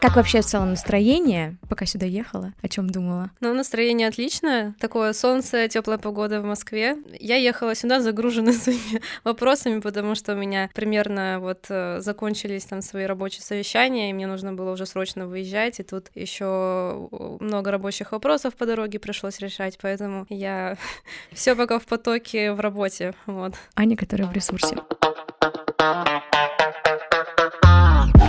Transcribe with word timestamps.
Как 0.00 0.14
вообще 0.14 0.42
в 0.42 0.44
целом 0.44 0.70
настроение, 0.70 1.56
пока 1.68 1.84
сюда 1.84 2.06
ехала? 2.06 2.52
О 2.62 2.68
чем 2.68 2.88
думала? 2.88 3.30
Ну, 3.40 3.52
настроение 3.52 4.06
отличное. 4.06 4.74
Такое 4.78 5.12
солнце, 5.12 5.66
теплая 5.68 5.98
погода 5.98 6.40
в 6.40 6.44
Москве. 6.44 6.96
Я 7.18 7.34
ехала 7.36 7.74
сюда 7.74 8.00
загружена 8.00 8.52
своими 8.52 9.02
вопросами, 9.24 9.80
потому 9.80 10.14
что 10.14 10.34
у 10.34 10.36
меня 10.36 10.70
примерно 10.72 11.38
вот 11.40 11.66
э, 11.68 12.00
закончились 12.00 12.64
там 12.64 12.80
свои 12.80 13.06
рабочие 13.06 13.42
совещания, 13.42 14.10
и 14.10 14.12
мне 14.12 14.28
нужно 14.28 14.52
было 14.52 14.72
уже 14.72 14.86
срочно 14.86 15.26
выезжать, 15.26 15.80
и 15.80 15.82
тут 15.82 16.06
еще 16.14 17.08
много 17.40 17.72
рабочих 17.72 18.12
вопросов 18.12 18.54
по 18.54 18.66
дороге 18.66 19.00
пришлось 19.00 19.40
решать, 19.40 19.78
поэтому 19.82 20.26
я 20.28 20.76
все 21.32 21.56
пока 21.56 21.80
в 21.80 21.86
потоке 21.86 22.52
в 22.52 22.60
работе. 22.60 23.14
Вот. 23.26 23.54
Аня, 23.74 23.96
которая 23.96 24.28
в 24.28 24.32
ресурсе. 24.32 24.76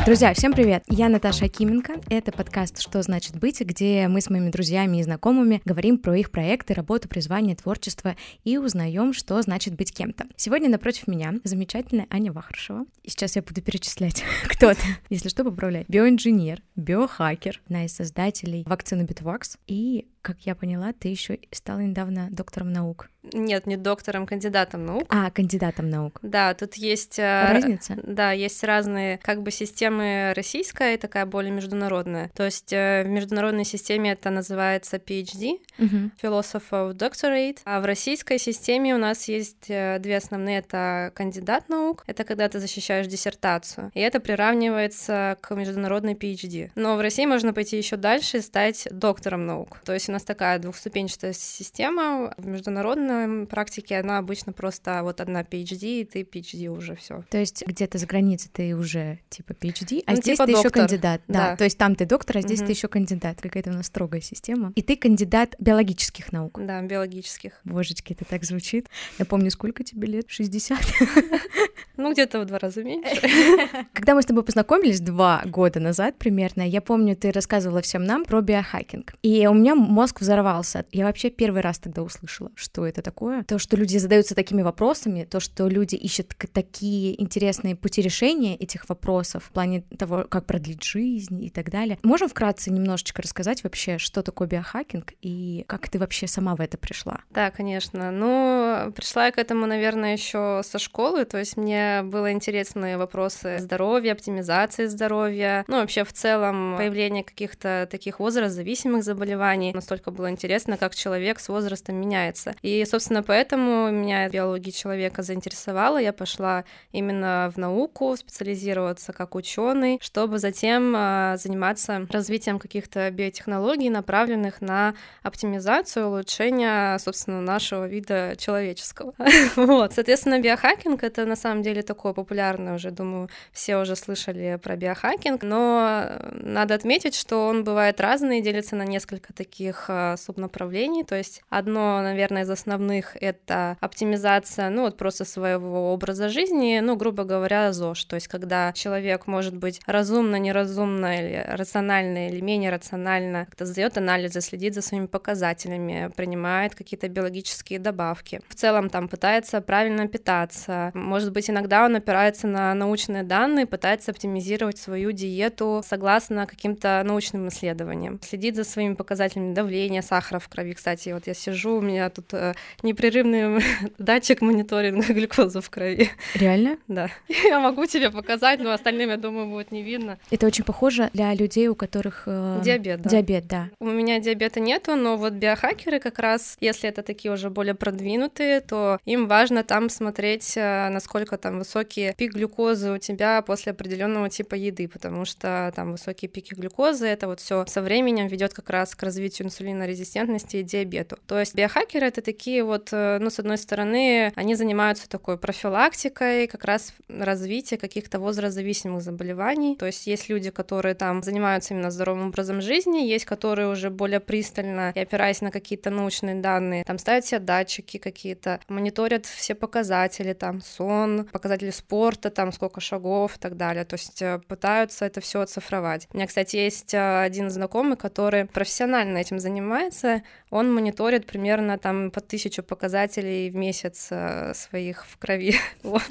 Друзья, 0.06 0.34
всем 0.34 0.54
привет! 0.54 0.84
Я 0.88 1.10
Наташа 1.10 1.46
Акименко. 1.46 2.00
Это 2.10 2.32
подкаст 2.32 2.82
«Что 2.82 3.02
значит 3.02 3.38
быть?», 3.38 3.60
где 3.60 4.08
мы 4.08 4.22
с 4.22 4.30
моими 4.30 4.50
друзьями 4.50 4.98
и 4.98 5.04
знакомыми 5.04 5.62
говорим 5.66 5.98
про 5.98 6.18
их 6.18 6.32
проекты, 6.32 6.74
работу, 6.74 7.10
призвание, 7.10 7.56
творчество 7.56 8.16
и 8.46 8.58
узнаем, 8.58 9.14
что 9.14 9.40
значит 9.42 9.76
быть 9.76 9.94
кем-то. 9.94 10.26
Сегодня 10.38 10.70
напротив 10.70 11.08
меня 11.08 11.36
замечательная 11.44 12.08
Аня 12.10 12.32
Вахаршева. 12.32 12.86
И 13.04 13.10
сейчас 13.10 13.36
я 13.36 13.42
буду 13.42 13.62
перечислять, 13.62 14.24
кто 14.48 14.74
ты. 14.74 14.82
Если 15.10 15.28
что, 15.30 15.44
поправляй. 15.44 15.86
Биоинженер, 15.90 16.62
биохакер, 16.76 17.62
одна 17.66 17.86
из 17.86 17.94
создателей 17.94 18.64
вакцины 18.66 19.04
Bitwax 19.04 19.58
и 19.68 20.08
как 20.22 20.42
я 20.42 20.56
поняла, 20.56 20.94
ты 20.94 21.08
еще 21.08 21.40
стала 21.52 21.80
недавно 21.80 22.28
доктором 22.32 22.72
наук. 22.72 23.10
Нет, 23.34 23.68
не 23.68 23.76
доктором, 23.76 24.26
кандидатом 24.26 24.86
наук. 24.86 25.04
А, 25.10 25.30
кандидатом 25.30 25.90
наук. 25.90 26.20
Да, 26.22 26.54
тут 26.54 26.76
есть... 26.76 27.20
Э, 27.20 27.52
Разница? 27.52 27.98
Да, 28.02 28.32
есть 28.32 28.64
разные 28.64 29.18
как 29.18 29.44
бы 29.44 29.52
системы 29.52 30.34
российская 30.36 30.96
и 30.96 30.98
такая 30.98 31.26
более 31.26 31.52
международная. 31.52 32.30
То 32.36 32.46
есть 32.46 32.72
э, 32.72 33.04
в 33.06 33.10
международной 33.10 33.66
системе 33.66 34.14
это 34.14 34.30
называется 34.30 34.98
PhD, 34.98 35.60
uh-huh. 35.78 36.12
Philosophy 36.22 36.70
of 36.72 36.94
Doctorate, 36.94 37.60
а 37.66 37.82
в 37.82 37.86
российской 37.86 38.38
системе 38.38 38.96
у 38.96 38.98
нас 38.98 39.28
есть 39.28 39.70
э, 39.70 40.00
две 40.00 40.18
основные. 40.18 40.60
Это 40.60 41.12
кандидат 41.14 41.70
наук, 41.70 42.04
это 42.08 42.24
когда 42.24 42.48
ты 42.48 42.60
защищаешь 42.60 43.08
диссертацию, 43.08 43.92
и 43.94 44.00
это 44.00 44.20
приравнивается 44.20 45.38
к 45.42 45.54
международной 45.56 46.14
PhD. 46.14 46.72
Но 46.76 46.96
в 46.96 47.02
России 47.02 47.26
можно 47.26 47.54
пойти 47.54 47.78
еще 47.78 47.98
дальше 47.98 48.38
и 48.38 48.42
стать 48.42 48.88
доктором 48.92 49.46
наук. 49.46 49.80
То 49.86 49.94
есть 49.94 50.09
у 50.10 50.12
нас 50.12 50.24
такая 50.24 50.60
двухступенчатая 50.60 51.34
система. 51.34 52.34
В 52.38 52.48
международной 52.48 53.46
практике 53.46 54.00
она 54.00 54.18
обычно 54.18 54.52
просто 54.52 55.02
вот 55.04 55.22
одна 55.22 55.44
PhD, 55.44 56.02
и 56.02 56.06
ты 56.06 56.24
PhD 56.24 56.68
уже 56.68 56.96
все. 56.96 57.24
То 57.30 57.38
есть 57.38 57.64
где-то 57.66 57.98
за 57.98 58.08
границей 58.08 58.50
ты 58.52 58.76
уже 58.76 59.20
типа 59.30 59.52
PhD, 59.54 60.04
а 60.06 60.12
ну, 60.12 60.18
здесь 60.18 60.38
типа 60.38 60.46
ты 60.48 60.52
еще 60.54 60.70
кандидат. 60.70 61.22
Да. 61.28 61.52
да. 61.52 61.56
То 61.56 61.64
есть 61.64 61.78
там 61.78 61.96
ты 61.96 62.06
доктор, 62.06 62.38
а 62.38 62.42
здесь 62.42 62.60
угу. 62.60 62.68
ты 62.68 62.72
еще 62.74 62.88
кандидат. 62.88 63.40
Какая-то 63.42 63.70
у 63.70 63.74
нас 63.74 63.86
строгая 63.86 64.22
система. 64.22 64.74
И 64.76 64.82
ты 64.82 64.98
кандидат 64.98 65.56
биологических 65.60 66.32
наук. 66.32 66.60
Да, 66.60 66.82
биологических. 66.82 67.54
Божечки, 67.64 68.14
это 68.14 68.26
так 68.26 68.44
звучит. 68.44 68.90
Я 69.20 69.26
помню, 69.26 69.52
сколько 69.52 69.84
тебе 69.84 70.08
лет? 70.08 70.26
60? 70.28 70.80
Ну, 72.00 72.14
где-то 72.14 72.40
в 72.40 72.46
два 72.46 72.60
раза 72.60 72.82
меньше. 72.82 73.20
Когда 73.94 74.16
мы 74.16 74.22
с 74.22 74.26
тобой 74.26 74.44
познакомились 74.44 75.02
два 75.02 75.42
года 75.44 75.82
назад 75.82 76.18
примерно, 76.18 76.62
я 76.62 76.80
помню, 76.80 77.14
ты 77.18 77.30
рассказывала 77.34 77.82
всем 77.82 78.06
нам 78.06 78.24
про 78.24 78.40
биохакинг. 78.40 79.16
И 79.22 79.46
у 79.48 79.54
меня 79.54 79.76
мозг 79.76 80.22
взорвался. 80.22 80.86
Я 80.94 81.06
вообще 81.06 81.30
первый 81.30 81.62
раз 81.62 81.78
тогда 81.78 82.02
услышала, 82.02 82.52
что 82.56 82.88
это 82.88 83.02
такое. 83.02 83.44
То, 83.44 83.60
что 83.60 83.76
люди 83.76 83.98
задаются 83.98 84.34
такими 84.34 84.62
вопросами, 84.62 85.26
то, 85.26 85.42
что 85.42 85.68
люди 85.68 85.96
ищут 85.96 86.34
такие 86.54 87.22
интересные 87.22 87.76
пути 87.76 88.02
решения 88.02 88.56
этих 88.56 88.88
вопросов 88.88 89.44
в 89.44 89.52
плане 89.52 89.82
того, 89.98 90.24
как 90.24 90.46
продлить 90.46 90.86
жизнь 90.86 91.44
и 91.44 91.50
так 91.50 91.70
далее. 91.70 92.00
Можем 92.04 92.30
вкратце 92.30 92.72
немножечко 92.72 93.22
рассказать 93.22 93.66
вообще, 93.66 93.98
что 93.98 94.22
такое 94.22 94.48
биохакинг 94.48 95.16
и 95.22 95.66
как 95.68 95.90
ты 95.90 96.00
вообще 96.00 96.28
сама 96.28 96.56
в 96.56 96.62
это 96.62 96.78
пришла? 96.78 97.24
Да, 97.30 97.52
конечно. 97.52 98.10
Ну, 98.10 98.94
пришла 98.96 99.26
я 99.26 99.32
к 99.34 99.38
этому, 99.38 99.66
наверное, 99.66 100.14
еще 100.14 100.62
со 100.64 100.80
школы, 100.80 101.26
то 101.26 101.38
есть 101.38 101.58
мне 101.58 101.89
было 102.04 102.32
интересны 102.32 102.98
вопросы 102.98 103.58
здоровья, 103.60 104.14
оптимизации 104.14 104.86
здоровья, 104.86 105.64
ну, 105.68 105.78
вообще 105.78 106.04
в 106.04 106.14
целом 106.14 106.76
появление 106.78 107.24
каких-то 107.24 107.88
таких 107.90 108.20
возрастзависимых 108.20 109.04
заболеваний 109.04 109.74
настолько 109.74 110.12
было 110.12 110.30
интересно, 110.30 110.78
как 110.78 110.96
человек 110.96 111.40
с 111.40 111.50
возрастом 111.50 111.96
меняется. 111.96 112.56
И, 112.62 112.84
собственно, 112.86 113.24
поэтому 113.24 113.90
меня 113.92 114.28
биология 114.30 114.72
человека 114.72 115.24
заинтересовала. 115.24 115.98
Я 115.98 116.14
пошла 116.14 116.66
именно 116.92 117.52
в 117.54 117.58
науку, 117.58 118.16
специализироваться 118.18 119.14
как 119.14 119.36
ученый, 119.36 120.00
чтобы 120.02 120.40
затем 120.40 120.94
а, 120.96 121.38
заниматься 121.38 122.08
развитием 122.10 122.60
каких-то 122.60 123.10
биотехнологий, 123.12 123.90
направленных 123.90 124.62
на 124.62 124.96
оптимизацию, 125.24 126.08
улучшение, 126.08 126.98
собственно, 127.00 127.42
нашего 127.42 127.88
вида 127.88 128.36
человеческого. 128.38 129.14
вот, 129.56 129.94
соответственно, 129.94 130.40
биохакинг— 130.40 131.04
это 131.04 131.26
на 131.26 131.36
самом 131.36 131.62
деле 131.62 131.79
такое 131.82 132.14
популярное 132.14 132.76
уже, 132.76 132.92
думаю, 132.92 133.30
все 133.52 133.78
уже 133.78 133.96
слышали 133.96 134.60
про 134.62 134.76
биохакинг, 134.76 135.44
но 135.44 136.06
надо 136.32 136.76
отметить, 136.76 137.16
что 137.16 137.48
он 137.48 137.64
бывает 137.64 138.00
разный, 138.00 138.42
делится 138.42 138.76
на 138.76 138.86
несколько 138.86 139.34
таких 139.34 139.86
а, 139.90 140.18
субнаправлений. 140.18 141.04
То 141.04 141.16
есть 141.16 141.42
одно, 141.50 142.02
наверное, 142.02 142.44
из 142.44 142.50
основных— 142.50 143.16
это 143.22 143.78
оптимизация, 143.80 144.70
ну 144.70 144.84
вот 144.84 144.98
просто 144.98 145.26
своего 145.26 145.94
образа 145.94 146.30
жизни, 146.30 146.80
ну, 146.82 146.96
грубо 146.96 147.24
говоря, 147.24 147.72
ЗОЖ. 147.72 148.06
То 148.06 148.16
есть 148.16 148.28
когда 148.28 148.74
человек 148.74 149.28
может 149.28 149.56
быть 149.56 149.82
разумно, 149.86 150.38
неразумно 150.38 151.20
или 151.20 151.46
рационально 151.48 152.30
или 152.30 152.42
менее 152.42 152.72
рационально, 152.72 153.46
как-то 153.46 153.66
сдает 153.66 153.98
анализы, 153.98 154.42
следит 154.42 154.74
за 154.74 154.82
своими 154.82 155.06
показателями, 155.06 156.12
принимает 156.16 156.76
какие-то 156.76 157.08
биологические 157.08 157.80
добавки. 157.80 158.42
В 158.48 158.56
целом 158.56 158.90
там 158.90 159.08
пытается 159.08 159.62
правильно 159.62 160.08
питаться. 160.08 160.92
Может 160.94 161.32
быть, 161.32 161.50
иногда 161.50 161.69
он 161.74 161.96
опирается 161.96 162.48
на 162.48 162.74
научные 162.74 163.24
данные, 163.24 163.66
пытается 163.66 164.12
оптимизировать 164.12 164.78
свою 164.78 165.12
диету 165.12 165.82
согласно 165.86 166.46
каким-то 166.46 167.02
научным 167.06 167.48
исследованиям. 167.50 168.20
Следит 168.24 168.56
за 168.56 168.64
своими 168.64 168.94
показателями 168.94 169.54
давление, 169.54 170.02
сахара 170.02 170.40
в 170.40 170.48
крови. 170.48 170.74
Кстати, 170.74 171.10
вот 171.10 171.28
я 171.28 171.34
сижу, 171.34 171.78
у 171.78 171.82
меня 171.82 172.10
тут 172.10 172.34
э, 172.34 172.54
непрерывный 172.84 173.64
датчик 173.98 174.42
мониторинга 174.42 175.14
глюкозы 175.14 175.62
в 175.62 175.70
крови. 175.70 176.10
Реально? 176.36 176.78
Да. 176.88 177.10
Я 177.50 177.60
могу 177.60 177.86
тебе 177.86 178.12
показать, 178.12 178.60
но 178.60 178.72
остальным, 178.72 179.10
я 179.10 179.18
думаю, 179.18 179.48
будет 179.48 179.72
не 179.72 179.84
видно. 179.84 180.18
Это 180.32 180.48
очень 180.48 180.64
похоже 180.64 181.10
для 181.14 181.34
людей, 181.34 181.68
у 181.68 181.76
которых... 181.76 182.24
Э... 182.26 182.62
Диабет, 182.64 183.02
да. 183.02 183.10
Диабет, 183.10 183.48
да. 183.48 183.70
У 183.80 183.86
меня 183.86 184.20
диабета 184.20 184.60
нету, 184.60 184.96
но 184.96 185.18
вот 185.18 185.34
биохакеры 185.34 186.00
как 186.00 186.20
раз, 186.20 186.58
если 186.60 186.90
это 186.90 187.04
такие 187.04 187.32
уже 187.32 187.50
более 187.50 187.76
продвинутые, 187.76 188.62
то 188.62 189.00
им 189.06 189.28
важно 189.28 189.64
там 189.64 189.90
смотреть, 189.90 190.54
э, 190.56 190.90
насколько 190.90 191.38
там 191.38 191.49
высокие 191.58 192.14
пик 192.14 192.34
глюкозы 192.34 192.92
у 192.92 192.98
тебя 192.98 193.42
после 193.42 193.72
определенного 193.72 194.30
типа 194.30 194.56
еды, 194.56 194.88
потому 194.88 195.26
что 195.26 195.72
там 195.76 195.94
высокие 195.94 196.30
пики 196.30 196.54
глюкозы, 196.54 197.08
это 197.08 197.28
вот 197.28 197.40
все 197.40 197.66
со 197.66 197.82
временем 197.82 198.28
ведет 198.28 198.54
как 198.54 198.70
раз 198.70 198.96
к 198.96 199.04
развитию 199.04 199.48
инсулинорезистентности 199.48 200.58
и 200.58 200.64
диабету. 200.64 201.18
То 201.28 201.40
есть 201.40 201.56
биохакеры— 201.56 202.08
это 202.08 202.22
такие 202.22 202.64
вот, 202.64 202.90
э, 202.92 203.18
ну, 203.20 203.30
с 203.30 203.40
одной 203.40 203.58
стороны, 203.58 204.32
они 204.36 204.56
занимаются 204.56 205.10
такой 205.10 205.38
профилактикой, 205.38 206.48
как 206.48 206.66
раз 206.66 206.94
развития 207.08 207.78
каких-то 207.78 208.20
возрастзависимых 208.20 209.02
заболеваний. 209.02 209.76
То 209.78 209.86
есть 209.86 210.08
есть 210.08 210.30
люди, 210.30 210.50
которые 210.50 210.96
там 210.96 211.24
занимаются 211.24 211.74
именно 211.74 211.92
здоровым 211.92 212.28
образом 212.28 212.62
жизни, 212.62 213.00
есть 213.00 213.26
которые 213.26 213.70
уже 213.70 213.90
более 213.90 214.20
пристально 214.20 214.92
и 214.96 215.00
опираясь 215.00 215.42
на 215.42 215.52
какие-то 215.52 215.90
научные 215.90 216.36
данные, 216.36 216.84
там 216.84 216.98
ставят 216.98 217.26
себе 217.26 217.40
датчики 217.40 217.98
какие-то, 217.98 218.60
мониторят 218.68 219.26
все 219.26 219.56
показатели, 219.56 220.34
там 220.34 220.62
сон, 220.62 221.28
показатели 221.40 221.72
спорта, 221.72 222.30
там 222.30 222.52
сколько 222.52 222.82
шагов 222.82 223.38
и 223.38 223.40
так 223.40 223.58
далее. 223.58 223.86
То 223.86 223.96
есть 223.96 224.22
э, 224.22 224.40
пытаются 224.48 225.06
это 225.06 225.22
все 225.22 225.42
оцифровать. 225.42 226.08
У 226.14 226.18
меня, 226.18 226.28
кстати, 226.28 226.58
есть 226.58 226.94
э, 226.94 227.22
один 227.22 227.50
знакомый, 227.50 227.98
который 227.98 228.46
профессионально 228.46 229.18
этим 229.18 229.40
занимается, 229.40 230.22
он 230.50 230.74
мониторит 230.74 231.26
примерно 231.26 231.78
там 231.78 232.12
по 232.12 232.22
тысячу 232.22 232.62
показателей 232.64 233.50
в 233.50 233.56
месяц 233.56 234.08
э, 234.12 234.54
своих 234.54 235.06
в 235.06 235.18
крови. 235.18 235.56
вот. 235.84 236.04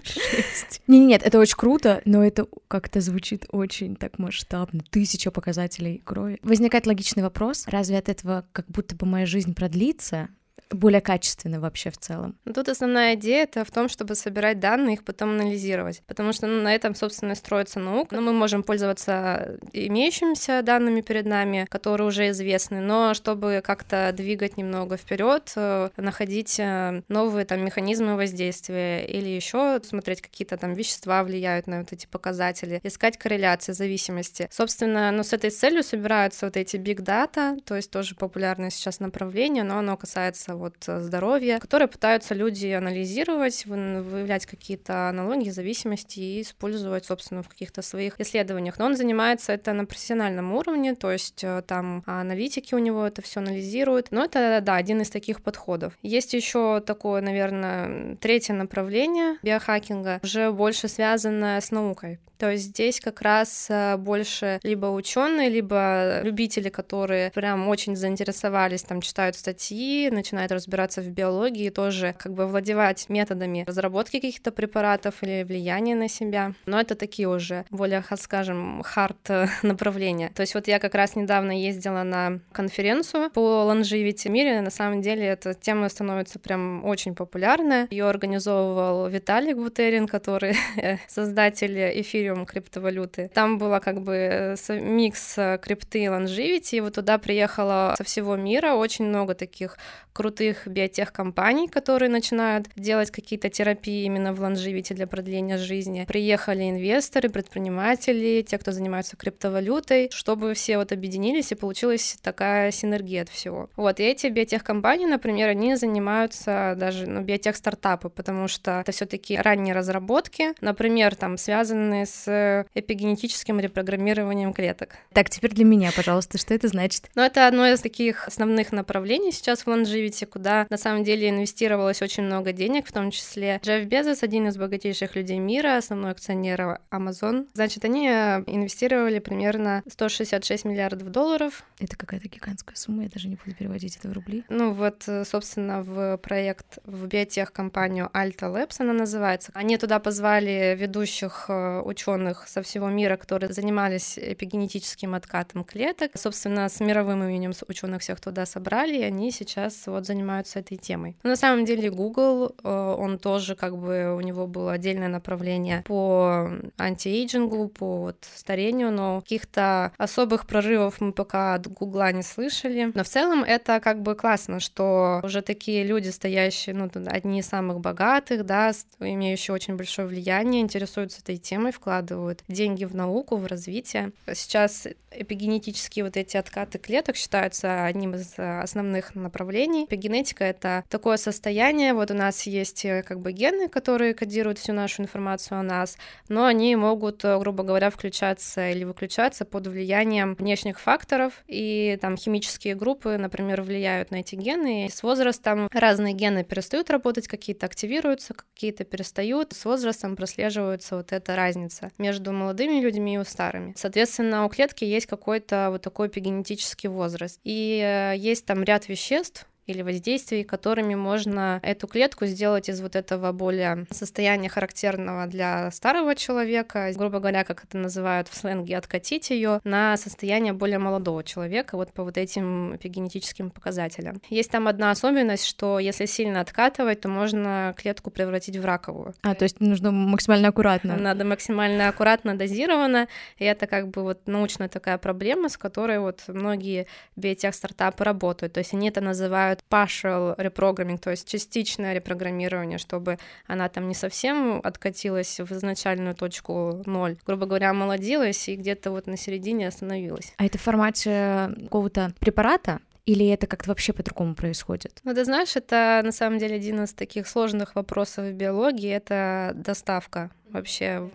Не, 0.86 1.04
нет, 1.04 1.22
это 1.22 1.38
очень 1.38 1.56
круто, 1.56 2.02
но 2.04 2.24
это 2.24 2.46
как-то 2.68 3.00
звучит 3.00 3.46
очень 3.50 3.96
так 3.96 4.18
масштабно. 4.18 4.82
Тысяча 4.90 5.30
показателей 5.30 6.02
крови. 6.04 6.38
Возникает 6.42 6.86
логичный 6.86 7.22
вопрос, 7.22 7.66
разве 7.66 7.98
от 7.98 8.08
этого 8.08 8.46
как 8.52 8.66
будто 8.66 8.96
бы 8.96 9.06
моя 9.06 9.26
жизнь 9.26 9.54
продлится? 9.54 10.28
Более 10.70 11.00
качественно 11.00 11.60
вообще 11.60 11.90
в 11.90 11.98
целом? 11.98 12.36
Ну, 12.44 12.52
тут 12.52 12.68
основная 12.68 13.14
идея 13.14 13.44
это 13.44 13.64
в 13.64 13.70
том, 13.70 13.88
чтобы 13.88 14.14
собирать 14.14 14.60
данные, 14.60 14.94
их 14.94 15.04
потом 15.04 15.30
анализировать, 15.30 16.02
потому 16.06 16.32
что 16.32 16.46
ну, 16.46 16.62
на 16.62 16.74
этом, 16.74 16.94
собственно, 16.94 17.34
строится 17.34 17.80
наука. 17.80 18.14
Ну, 18.14 18.22
мы 18.22 18.32
можем 18.32 18.62
пользоваться 18.62 19.58
имеющимися 19.72 20.62
данными 20.62 21.00
перед 21.00 21.26
нами, 21.26 21.66
которые 21.70 22.06
уже 22.08 22.30
известны, 22.30 22.80
но 22.80 23.14
чтобы 23.14 23.62
как-то 23.64 24.12
двигать 24.14 24.56
немного 24.56 24.96
вперед, 24.96 25.52
э, 25.56 25.90
находить 25.96 26.58
э, 26.58 27.02
новые 27.08 27.44
там 27.44 27.64
механизмы 27.64 28.16
воздействия 28.16 29.04
или 29.06 29.28
еще 29.28 29.80
смотреть 29.82 30.22
какие-то 30.22 30.56
там 30.56 30.74
вещества 30.74 31.22
влияют 31.22 31.66
на 31.66 31.80
вот 31.80 31.92
эти 31.92 32.06
показатели, 32.06 32.80
искать 32.82 33.16
корреляции, 33.18 33.72
зависимости. 33.72 34.48
Собственно, 34.50 35.10
ну, 35.10 35.22
с 35.22 35.32
этой 35.32 35.50
целью 35.50 35.82
собираются 35.82 36.46
вот 36.46 36.56
эти 36.56 36.76
big 36.76 36.98
data, 36.98 37.60
то 37.60 37.76
есть 37.76 37.90
тоже 37.90 38.14
популярное 38.14 38.70
сейчас 38.70 39.00
направление, 39.00 39.64
но 39.64 39.78
оно 39.78 39.96
касается 39.96 40.47
вот 40.56 40.76
э, 40.86 41.00
здоровья, 41.00 41.58
которые 41.58 41.88
пытаются 41.88 42.34
люди 42.34 42.68
анализировать, 42.68 43.66
выявлять 43.66 44.46
какие-то 44.46 45.08
аналогии, 45.08 45.50
зависимости 45.50 46.20
и 46.20 46.42
использовать, 46.42 47.04
собственно, 47.04 47.42
в 47.42 47.48
каких-то 47.48 47.82
своих 47.82 48.20
исследованиях. 48.20 48.78
Но 48.78 48.86
он 48.86 48.96
занимается 48.96 49.52
это 49.52 49.72
на 49.72 49.84
профессиональном 49.84 50.52
уровне, 50.52 50.94
то 50.94 51.10
есть 51.10 51.42
э, 51.42 51.62
там 51.66 52.02
аналитики 52.06 52.74
у 52.74 52.78
него 52.78 53.06
это 53.06 53.22
все 53.22 53.40
анализируют. 53.40 54.08
Но 54.10 54.24
это, 54.24 54.60
да, 54.62 54.76
один 54.76 55.00
из 55.00 55.10
таких 55.10 55.42
подходов. 55.42 55.94
Есть 56.02 56.34
еще 56.34 56.80
такое, 56.80 57.20
наверное, 57.20 58.16
третье 58.16 58.54
направление 58.54 59.38
биохакинга, 59.42 60.20
уже 60.22 60.52
больше 60.52 60.88
связанное 60.88 61.60
с 61.60 61.70
наукой. 61.70 62.18
То 62.38 62.52
есть 62.52 62.66
здесь 62.66 63.00
как 63.00 63.20
раз 63.20 63.66
э, 63.68 63.96
больше 63.96 64.60
либо 64.62 64.86
ученые, 64.86 65.48
либо 65.48 66.20
любители, 66.22 66.68
которые 66.68 67.32
прям 67.32 67.68
очень 67.68 67.96
заинтересовались, 67.96 68.84
там 68.84 69.00
читают 69.00 69.34
статьи, 69.34 70.08
начинают 70.10 70.37
разбираться 70.46 71.00
в 71.00 71.08
биологии, 71.08 71.70
тоже 71.70 72.14
как 72.18 72.34
бы 72.34 72.46
владевать 72.46 73.08
методами 73.08 73.64
разработки 73.66 74.20
каких-то 74.20 74.52
препаратов 74.52 75.22
или 75.22 75.42
влияния 75.42 75.94
на 75.94 76.08
себя. 76.08 76.52
Но 76.66 76.80
это 76.80 76.94
такие 76.94 77.28
уже 77.28 77.64
более, 77.70 78.04
скажем, 78.20 78.82
хард 78.84 79.30
направления. 79.62 80.30
То 80.34 80.42
есть 80.42 80.54
вот 80.54 80.68
я 80.68 80.78
как 80.78 80.94
раз 80.94 81.16
недавно 81.16 81.52
ездила 81.52 82.02
на 82.02 82.40
конференцию 82.52 83.30
по 83.30 83.70
longevity 83.70 84.28
мире. 84.28 84.60
На 84.60 84.70
самом 84.70 85.02
деле 85.02 85.26
эта 85.26 85.54
тема 85.54 85.88
становится 85.88 86.38
прям 86.38 86.84
очень 86.84 87.14
популярная. 87.14 87.88
Ее 87.90 88.08
организовывал 88.08 89.08
Виталик 89.08 89.56
Бутерин, 89.56 90.06
который 90.06 90.56
создатель 91.08 91.78
эфириума 92.00 92.28
эфириум 92.28 92.46
криптовалюты. 92.46 93.30
Там 93.34 93.58
была 93.58 93.80
как 93.80 94.02
бы 94.02 94.14
э, 94.14 94.80
микс 94.80 95.38
э, 95.38 95.58
крипты 95.58 96.04
и 96.04 96.06
longevity, 96.06 96.76
и 96.76 96.80
вот 96.80 96.94
туда 96.94 97.18
приехало 97.18 97.94
со 97.96 98.04
всего 98.04 98.36
мира 98.36 98.74
очень 98.74 99.06
много 99.06 99.34
таких 99.34 99.78
крутых 100.18 100.66
биотех-компаний, 100.66 101.68
которые 101.68 102.08
начинают 102.08 102.66
делать 102.74 103.12
какие-то 103.12 103.50
терапии 103.50 104.02
именно 104.02 104.32
в 104.32 104.40
лонживите 104.40 104.92
для 104.92 105.06
продления 105.06 105.58
жизни. 105.58 106.06
Приехали 106.08 106.68
инвесторы, 106.68 107.28
предприниматели, 107.28 108.42
те, 108.42 108.58
кто 108.58 108.72
занимается 108.72 109.16
криптовалютой, 109.16 110.10
чтобы 110.12 110.54
все 110.54 110.78
вот 110.78 110.90
объединились 110.90 111.52
и 111.52 111.54
получилась 111.54 112.18
такая 112.20 112.72
синергия 112.72 113.22
от 113.22 113.28
всего. 113.28 113.70
Вот, 113.76 114.00
и 114.00 114.02
эти 114.02 114.26
биотех-компании, 114.26 115.06
например, 115.06 115.50
они 115.50 115.76
занимаются 115.76 116.74
даже, 116.76 117.06
ну, 117.06 117.20
биотех-стартапы, 117.20 118.08
потому 118.08 118.48
что 118.48 118.80
это 118.80 118.90
все 118.90 119.06
таки 119.06 119.36
ранние 119.36 119.72
разработки, 119.72 120.52
например, 120.60 121.14
там, 121.14 121.38
связанные 121.38 122.06
с 122.06 122.66
эпигенетическим 122.74 123.60
репрограммированием 123.60 124.52
клеток. 124.52 124.96
Так, 125.12 125.30
теперь 125.30 125.52
для 125.52 125.64
меня, 125.64 125.92
пожалуйста, 125.94 126.38
что 126.38 126.54
это 126.54 126.66
значит? 126.66 127.08
Ну, 127.14 127.22
это 127.22 127.46
одно 127.46 127.68
из 127.68 127.80
таких 127.80 128.26
основных 128.26 128.72
направлений 128.72 129.30
сейчас 129.30 129.60
в 129.60 129.68
лонживите, 129.68 130.07
Activity, 130.08 130.26
куда 130.26 130.66
на 130.70 130.76
самом 130.76 131.04
деле 131.04 131.28
инвестировалось 131.28 132.02
очень 132.02 132.24
много 132.24 132.52
денег, 132.52 132.86
в 132.86 132.92
том 132.92 133.10
числе 133.10 133.60
Джефф 133.62 133.86
Безос, 133.86 134.22
один 134.22 134.48
из 134.48 134.56
богатейших 134.56 135.16
людей 135.16 135.38
мира, 135.38 135.76
основной 135.76 136.12
акционер 136.12 136.80
Amazon. 136.90 137.46
Значит, 137.54 137.84
они 137.84 138.08
э, 138.08 138.42
инвестировали 138.46 139.18
примерно 139.18 139.82
166 139.88 140.64
миллиардов 140.64 141.10
долларов. 141.10 141.64
Это 141.78 141.96
какая-то 141.96 142.28
гигантская 142.28 142.76
сумма, 142.76 143.04
я 143.04 143.08
даже 143.08 143.28
не 143.28 143.36
буду 143.36 143.56
переводить 143.56 143.96
это 143.96 144.08
в 144.08 144.12
рубли. 144.12 144.44
Ну 144.48 144.72
вот, 144.72 145.04
э, 145.06 145.24
собственно, 145.24 145.82
в 145.82 146.16
проект, 146.18 146.78
в 146.84 147.06
биотех-компанию 147.06 148.10
Alta 148.12 148.52
Labs 148.52 148.76
она 148.78 148.92
называется. 148.92 149.52
Они 149.54 149.76
туда 149.76 149.98
позвали 149.98 150.76
ведущих 150.78 151.46
э, 151.48 151.80
ученых 151.80 152.48
со 152.48 152.62
всего 152.62 152.88
мира, 152.88 153.16
которые 153.16 153.52
занимались 153.52 154.18
эпигенетическим 154.18 155.14
откатом 155.14 155.64
клеток. 155.64 156.12
Собственно, 156.14 156.68
с 156.68 156.80
мировым 156.80 157.22
именем 157.24 157.52
ученых 157.68 158.02
всех 158.02 158.20
туда 158.20 158.46
собрали, 158.46 158.98
и 158.98 159.02
они 159.02 159.30
сейчас 159.30 159.86
вот 159.86 159.97
занимаются 160.06 160.58
этой 160.60 160.76
темой. 160.76 161.16
Но 161.22 161.30
на 161.30 161.36
самом 161.36 161.64
деле 161.64 161.90
Google, 161.90 162.54
э, 162.62 162.68
он 162.98 163.18
тоже 163.18 163.54
как 163.54 163.76
бы, 163.76 164.14
у 164.16 164.20
него 164.20 164.46
было 164.46 164.72
отдельное 164.72 165.08
направление 165.08 165.82
по 165.86 166.50
антиэйджингу, 166.78 167.68
по 167.68 167.98
вот 167.98 168.28
старению, 168.34 168.90
но 168.90 169.20
каких-то 169.20 169.92
особых 169.98 170.46
прорывов 170.46 171.00
мы 171.00 171.12
пока 171.12 171.54
от 171.54 171.66
Гугла 171.66 172.12
не 172.12 172.22
слышали. 172.22 172.90
Но 172.94 173.04
в 173.04 173.08
целом 173.08 173.44
это 173.44 173.80
как 173.80 174.02
бы 174.02 174.14
классно, 174.14 174.60
что 174.60 175.20
уже 175.22 175.42
такие 175.42 175.84
люди, 175.84 176.08
стоящие, 176.08 176.74
ну, 176.74 176.90
одни 177.06 177.40
из 177.40 177.46
самых 177.46 177.80
богатых, 177.80 178.44
да, 178.44 178.72
имеющие 179.00 179.54
очень 179.54 179.76
большое 179.76 180.08
влияние, 180.08 180.62
интересуются 180.62 181.20
этой 181.20 181.36
темой, 181.36 181.72
вкладывают 181.72 182.42
деньги 182.48 182.84
в 182.84 182.94
науку, 182.94 183.36
в 183.36 183.46
развитие. 183.46 184.12
Сейчас 184.32 184.86
эпигенетические 185.10 186.04
вот 186.04 186.16
эти 186.16 186.36
откаты 186.36 186.78
клеток 186.78 187.16
считаются 187.16 187.84
одним 187.84 188.14
из 188.14 188.34
основных 188.38 189.14
направлений 189.14 189.77
Эпигенетика— 189.84 190.44
это 190.46 190.84
такое 190.88 191.16
состояние, 191.16 191.94
вот 191.94 192.10
у 192.10 192.14
нас 192.14 192.46
есть 192.46 192.84
э, 192.84 193.02
как 193.02 193.20
бы 193.20 193.32
гены, 193.32 193.68
которые 193.68 194.14
кодируют 194.14 194.58
всю 194.58 194.72
нашу 194.72 195.02
информацию 195.02 195.58
о 195.58 195.62
нас, 195.62 195.96
но 196.28 196.44
они 196.44 196.74
могут, 196.76 197.24
э, 197.24 197.38
грубо 197.38 197.62
говоря, 197.62 197.90
включаться 197.90 198.70
или 198.70 198.84
выключаться 198.84 199.44
под 199.44 199.66
влиянием 199.66 200.34
внешних 200.34 200.80
факторов, 200.80 201.44
и 201.46 201.98
там 202.00 202.16
химические 202.16 202.74
группы, 202.74 203.16
например, 203.16 203.62
влияют 203.62 204.10
на 204.10 204.16
эти 204.16 204.34
гены, 204.34 204.86
и 204.86 204.90
с 204.90 205.02
возрастом 205.02 205.68
разные 205.72 206.14
гены 206.14 206.44
перестают 206.44 206.90
работать, 206.90 207.28
какие-то 207.28 207.66
активируются, 207.66 208.34
какие-то 208.34 208.84
перестают, 208.84 209.52
с 209.52 209.64
возрастом 209.64 210.16
прослеживается 210.16 210.96
вот 210.96 211.12
эта 211.12 211.36
разница 211.36 211.90
между 211.98 212.32
молодыми 212.32 212.80
людьми 212.80 213.14
и 213.14 213.18
старыми. 213.28 213.74
Соответственно, 213.76 214.44
у 214.44 214.48
клетки 214.48 214.84
есть 214.84 215.06
какой-то 215.06 215.68
вот 215.70 215.82
такой 215.82 216.08
эпигенетический 216.08 216.88
возраст, 216.88 217.40
и 217.44 217.80
э, 217.84 218.16
есть 218.16 218.46
там 218.46 218.62
ряд 218.64 218.88
веществ, 218.88 219.46
или 219.68 219.82
воздействий, 219.82 220.44
которыми 220.44 220.94
можно 220.94 221.60
эту 221.62 221.86
клетку 221.86 222.26
сделать 222.26 222.68
из 222.68 222.80
вот 222.80 222.96
этого 222.96 223.32
более 223.32 223.86
состояния 223.90 224.48
характерного 224.48 225.26
для 225.26 225.70
старого 225.70 226.14
человека, 226.16 226.90
грубо 226.96 227.18
говоря, 227.20 227.44
как 227.44 227.64
это 227.64 227.76
называют 227.76 228.28
в 228.28 228.34
сленге, 228.34 228.76
откатить 228.78 229.30
ее 229.30 229.60
на 229.64 229.96
состояние 229.96 230.54
более 230.54 230.78
молодого 230.78 231.22
человека, 231.22 231.76
вот 231.76 231.92
по 231.92 232.02
вот 232.02 232.16
этим 232.16 232.76
эпигенетическим 232.76 233.50
показателям. 233.50 234.22
Есть 234.30 234.50
там 234.50 234.68
одна 234.68 234.90
особенность, 234.90 235.44
что 235.44 235.78
если 235.78 236.06
сильно 236.06 236.40
откатывать, 236.40 237.02
то 237.02 237.08
можно 237.08 237.74
клетку 237.76 238.10
превратить 238.10 238.56
в 238.56 238.64
раковую. 238.64 239.14
А, 239.22 239.34
то 239.34 239.44
есть 239.44 239.60
нужно 239.60 239.90
максимально 239.90 240.48
аккуратно. 240.48 240.96
Надо 240.96 241.24
максимально 241.24 241.88
аккуратно, 241.88 242.36
дозировано, 242.38 243.06
и 243.36 243.44
это 243.44 243.66
как 243.66 243.88
бы 243.88 244.02
вот 244.02 244.26
научная 244.26 244.68
такая 244.68 244.96
проблема, 244.96 245.50
с 245.50 245.58
которой 245.58 245.98
вот 245.98 246.22
многие 246.26 246.86
биотех-стартапы 247.16 248.02
работают, 248.02 248.54
то 248.54 248.60
есть 248.60 248.72
они 248.72 248.88
это 248.88 249.02
называют 249.02 249.57
называют 249.58 249.64
partial 249.70 250.36
reprogramming, 250.36 250.98
то 250.98 251.10
есть 251.10 251.28
частичное 251.28 251.94
репрограммирование, 251.94 252.78
чтобы 252.78 253.18
она 253.46 253.68
там 253.68 253.88
не 253.88 253.94
совсем 253.94 254.60
откатилась 254.62 255.40
в 255.40 255.52
изначальную 255.52 256.14
точку 256.14 256.82
ноль, 256.86 257.16
грубо 257.26 257.46
говоря, 257.46 257.70
омолодилась 257.70 258.48
и 258.48 258.56
где-то 258.56 258.90
вот 258.90 259.06
на 259.06 259.16
середине 259.16 259.68
остановилась. 259.68 260.32
А 260.36 260.44
это 260.44 260.58
в 260.58 260.62
формате 260.62 261.50
какого-то 261.64 262.12
препарата? 262.18 262.80
Или 263.06 263.26
это 263.28 263.46
как-то 263.46 263.70
вообще 263.70 263.94
по-другому 263.94 264.34
происходит? 264.34 265.00
Ну, 265.02 265.14
ты 265.14 265.24
знаешь, 265.24 265.56
это 265.56 266.02
на 266.04 266.12
самом 266.12 266.38
деле 266.38 266.56
один 266.56 266.84
из 266.84 266.92
таких 266.92 267.26
сложных 267.26 267.74
вопросов 267.74 268.26
в 268.26 268.32
биологии, 268.32 268.90
это 268.90 269.52
доставка 269.54 270.30
вообще 270.52 271.10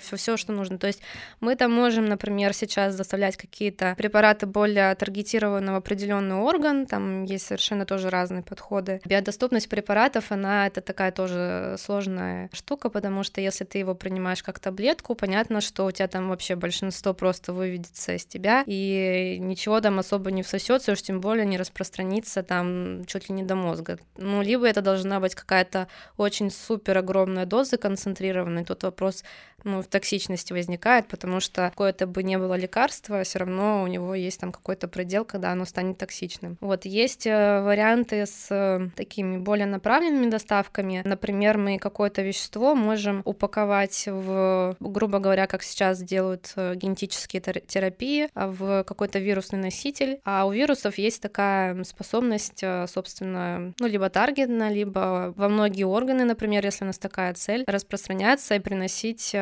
все, 0.00 0.16
все, 0.16 0.36
что 0.36 0.52
нужно. 0.52 0.78
То 0.78 0.86
есть 0.86 1.00
мы 1.40 1.56
там 1.56 1.72
можем, 1.72 2.06
например, 2.06 2.52
сейчас 2.52 2.96
доставлять 2.96 3.36
какие-то 3.36 3.94
препараты 3.96 4.46
более 4.46 4.94
таргетированные 4.94 5.72
в 5.72 5.76
определенный 5.76 6.36
орган, 6.36 6.86
там 6.86 7.24
есть 7.24 7.46
совершенно 7.46 7.86
тоже 7.86 8.10
разные 8.10 8.42
подходы. 8.42 9.00
Биодоступность 9.04 9.68
препаратов, 9.68 10.32
она 10.32 10.66
это 10.66 10.80
такая 10.80 11.12
тоже 11.12 11.76
сложная 11.78 12.50
штука, 12.52 12.90
потому 12.90 13.22
что 13.22 13.40
если 13.40 13.64
ты 13.64 13.78
его 13.78 13.94
принимаешь 13.94 14.42
как 14.42 14.58
таблетку, 14.58 15.14
понятно, 15.14 15.60
что 15.60 15.86
у 15.86 15.90
тебя 15.90 16.08
там 16.08 16.28
вообще 16.28 16.56
большинство 16.56 17.14
просто 17.14 17.52
выведется 17.52 18.14
из 18.14 18.24
тебя, 18.26 18.62
и 18.66 19.38
ничего 19.40 19.80
там 19.80 19.98
особо 19.98 20.30
не 20.30 20.42
всосется, 20.42 20.92
уж 20.92 21.02
тем 21.02 21.20
более 21.20 21.46
не 21.46 21.58
распространится 21.58 22.42
там 22.42 23.04
чуть 23.06 23.28
ли 23.28 23.34
не 23.34 23.42
до 23.42 23.54
мозга. 23.54 23.98
Ну, 24.16 24.42
либо 24.42 24.66
это 24.66 24.82
должна 24.82 25.20
быть 25.20 25.34
какая-то 25.34 25.88
очень 26.16 26.50
супер 26.50 26.98
огромная 26.98 27.46
доза 27.46 27.76
концентрированная, 27.76 28.64
тут 28.76 28.84
вопрос 28.84 29.24
ну, 29.66 29.82
в 29.82 29.86
токсичности 29.88 30.52
возникает, 30.52 31.08
потому 31.08 31.40
что 31.40 31.70
какое-то 31.70 32.06
бы 32.06 32.22
не 32.22 32.38
было 32.38 32.54
лекарство, 32.54 33.22
все 33.24 33.40
равно 33.40 33.82
у 33.82 33.88
него 33.88 34.14
есть 34.14 34.40
там 34.40 34.52
какой-то 34.52 34.86
предел, 34.88 35.24
когда 35.24 35.50
оно 35.50 35.64
станет 35.64 35.98
токсичным. 35.98 36.56
Вот, 36.60 36.84
есть 36.84 37.26
э, 37.26 37.62
варианты 37.62 38.26
с 38.26 38.46
э, 38.50 38.88
такими 38.94 39.38
более 39.38 39.66
направленными 39.66 40.30
доставками. 40.30 41.02
Например, 41.04 41.58
мы 41.58 41.78
какое-то 41.78 42.22
вещество 42.22 42.74
можем 42.76 43.22
упаковать 43.24 44.04
в, 44.06 44.76
грубо 44.78 45.18
говоря, 45.18 45.48
как 45.48 45.64
сейчас 45.64 46.00
делают 46.00 46.52
э, 46.54 46.76
генетические 46.76 47.42
терапии, 47.42 48.28
а 48.34 48.46
в 48.46 48.84
какой-то 48.84 49.18
вирусный 49.18 49.58
носитель. 49.58 50.20
А 50.24 50.46
у 50.46 50.52
вирусов 50.52 50.96
есть 50.96 51.20
такая 51.20 51.82
способность, 51.82 52.62
собственно, 52.86 53.74
ну, 53.80 53.86
либо 53.88 54.08
таргетно, 54.10 54.70
либо 54.70 55.34
во 55.36 55.48
многие 55.48 55.84
органы, 55.84 56.24
например, 56.24 56.64
если 56.64 56.84
у 56.84 56.86
нас 56.86 56.98
такая 56.98 57.34
цель, 57.34 57.64
распространяться 57.66 58.54
и 58.54 58.60
приносить 58.60 59.34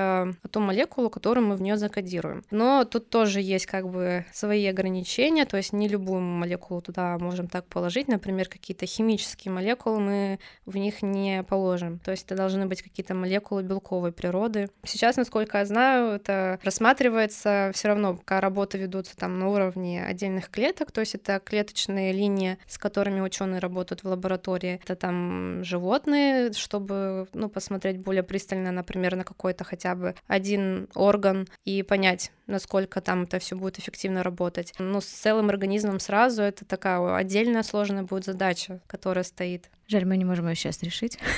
ту 0.50 0.61
молекулу, 0.61 1.11
которую 1.11 1.47
мы 1.47 1.56
в 1.56 1.62
нее 1.62 1.76
закодируем. 1.76 2.42
Но 2.50 2.85
тут 2.85 3.11
тоже 3.11 3.40
есть 3.40 3.66
как 3.66 3.88
бы 3.88 4.25
свои 4.33 4.66
ограничения, 4.66 5.44
то 5.44 5.56
есть 5.56 5.73
не 5.73 5.88
любую 5.88 6.21
молекулу 6.21 6.80
туда 6.80 7.18
можем 7.18 7.49
так 7.49 7.66
положить, 7.66 8.09
например, 8.09 8.49
какие-то 8.49 8.87
химические 8.87 9.52
молекулы 9.52 10.00
мы 10.00 10.38
в 10.66 10.76
них 10.76 11.02
не 11.02 11.42
положим, 11.42 11.99
то 11.99 12.11
есть 12.11 12.26
это 12.26 12.37
должны 12.37 12.66
быть 12.66 12.83
какие-то 12.83 13.14
молекулы 13.14 13.62
белковой 13.62 14.12
природы. 14.12 14.68
Сейчас, 14.85 15.16
насколько 15.16 15.59
я 15.59 15.64
знаю, 15.64 16.16
это 16.16 16.59
рассматривается 16.62 17.71
все 17.75 17.88
равно, 17.88 18.16
пока 18.16 18.40
работы 18.40 18.78
ведутся 18.78 19.16
там 19.16 19.38
на 19.38 19.49
уровне 19.49 20.04
отдельных 20.04 20.50
клеток, 20.50 20.92
то 20.92 21.00
есть 21.00 21.14
это 21.14 21.40
клеточные 21.40 22.12
линии, 22.12 22.59
с 22.66 22.78
которыми 22.78 23.21
ученые 23.21 23.61
работают 23.61 24.02
в 24.02 24.09
лаборатории, 24.09 24.80
это 24.83 24.97
там 24.97 25.62
животные, 25.64 26.52
чтобы 26.52 27.26
ну, 27.33 27.49
посмотреть 27.49 27.99
более 27.99 28.23
пристально, 28.23 28.73
например, 28.73 29.16
на 29.16 29.25
какой-то 29.25 29.64
хотя 29.64 29.93
бы 29.94 30.14
один 30.26 30.88
орган 30.94 31.48
и 31.64 31.82
понять, 31.82 32.32
насколько 32.46 33.00
там 33.00 33.24
это 33.24 33.38
все 33.38 33.56
будет 33.56 33.78
эффективно 33.78 34.22
работать. 34.22 34.74
Но 34.78 35.00
с 35.00 35.06
целым 35.06 35.48
организмом 35.48 36.00
сразу 36.00 36.42
это 36.42 36.64
такая 36.64 37.16
отдельная 37.16 37.62
сложная 37.62 38.02
будет 38.02 38.24
задача, 38.24 38.80
которая 38.86 39.24
стоит. 39.24 39.70
Жаль, 39.86 40.06
мы 40.06 40.16
не 40.16 40.24
можем 40.24 40.48
ее 40.48 40.54
сейчас 40.54 40.82
решить. 40.82 41.18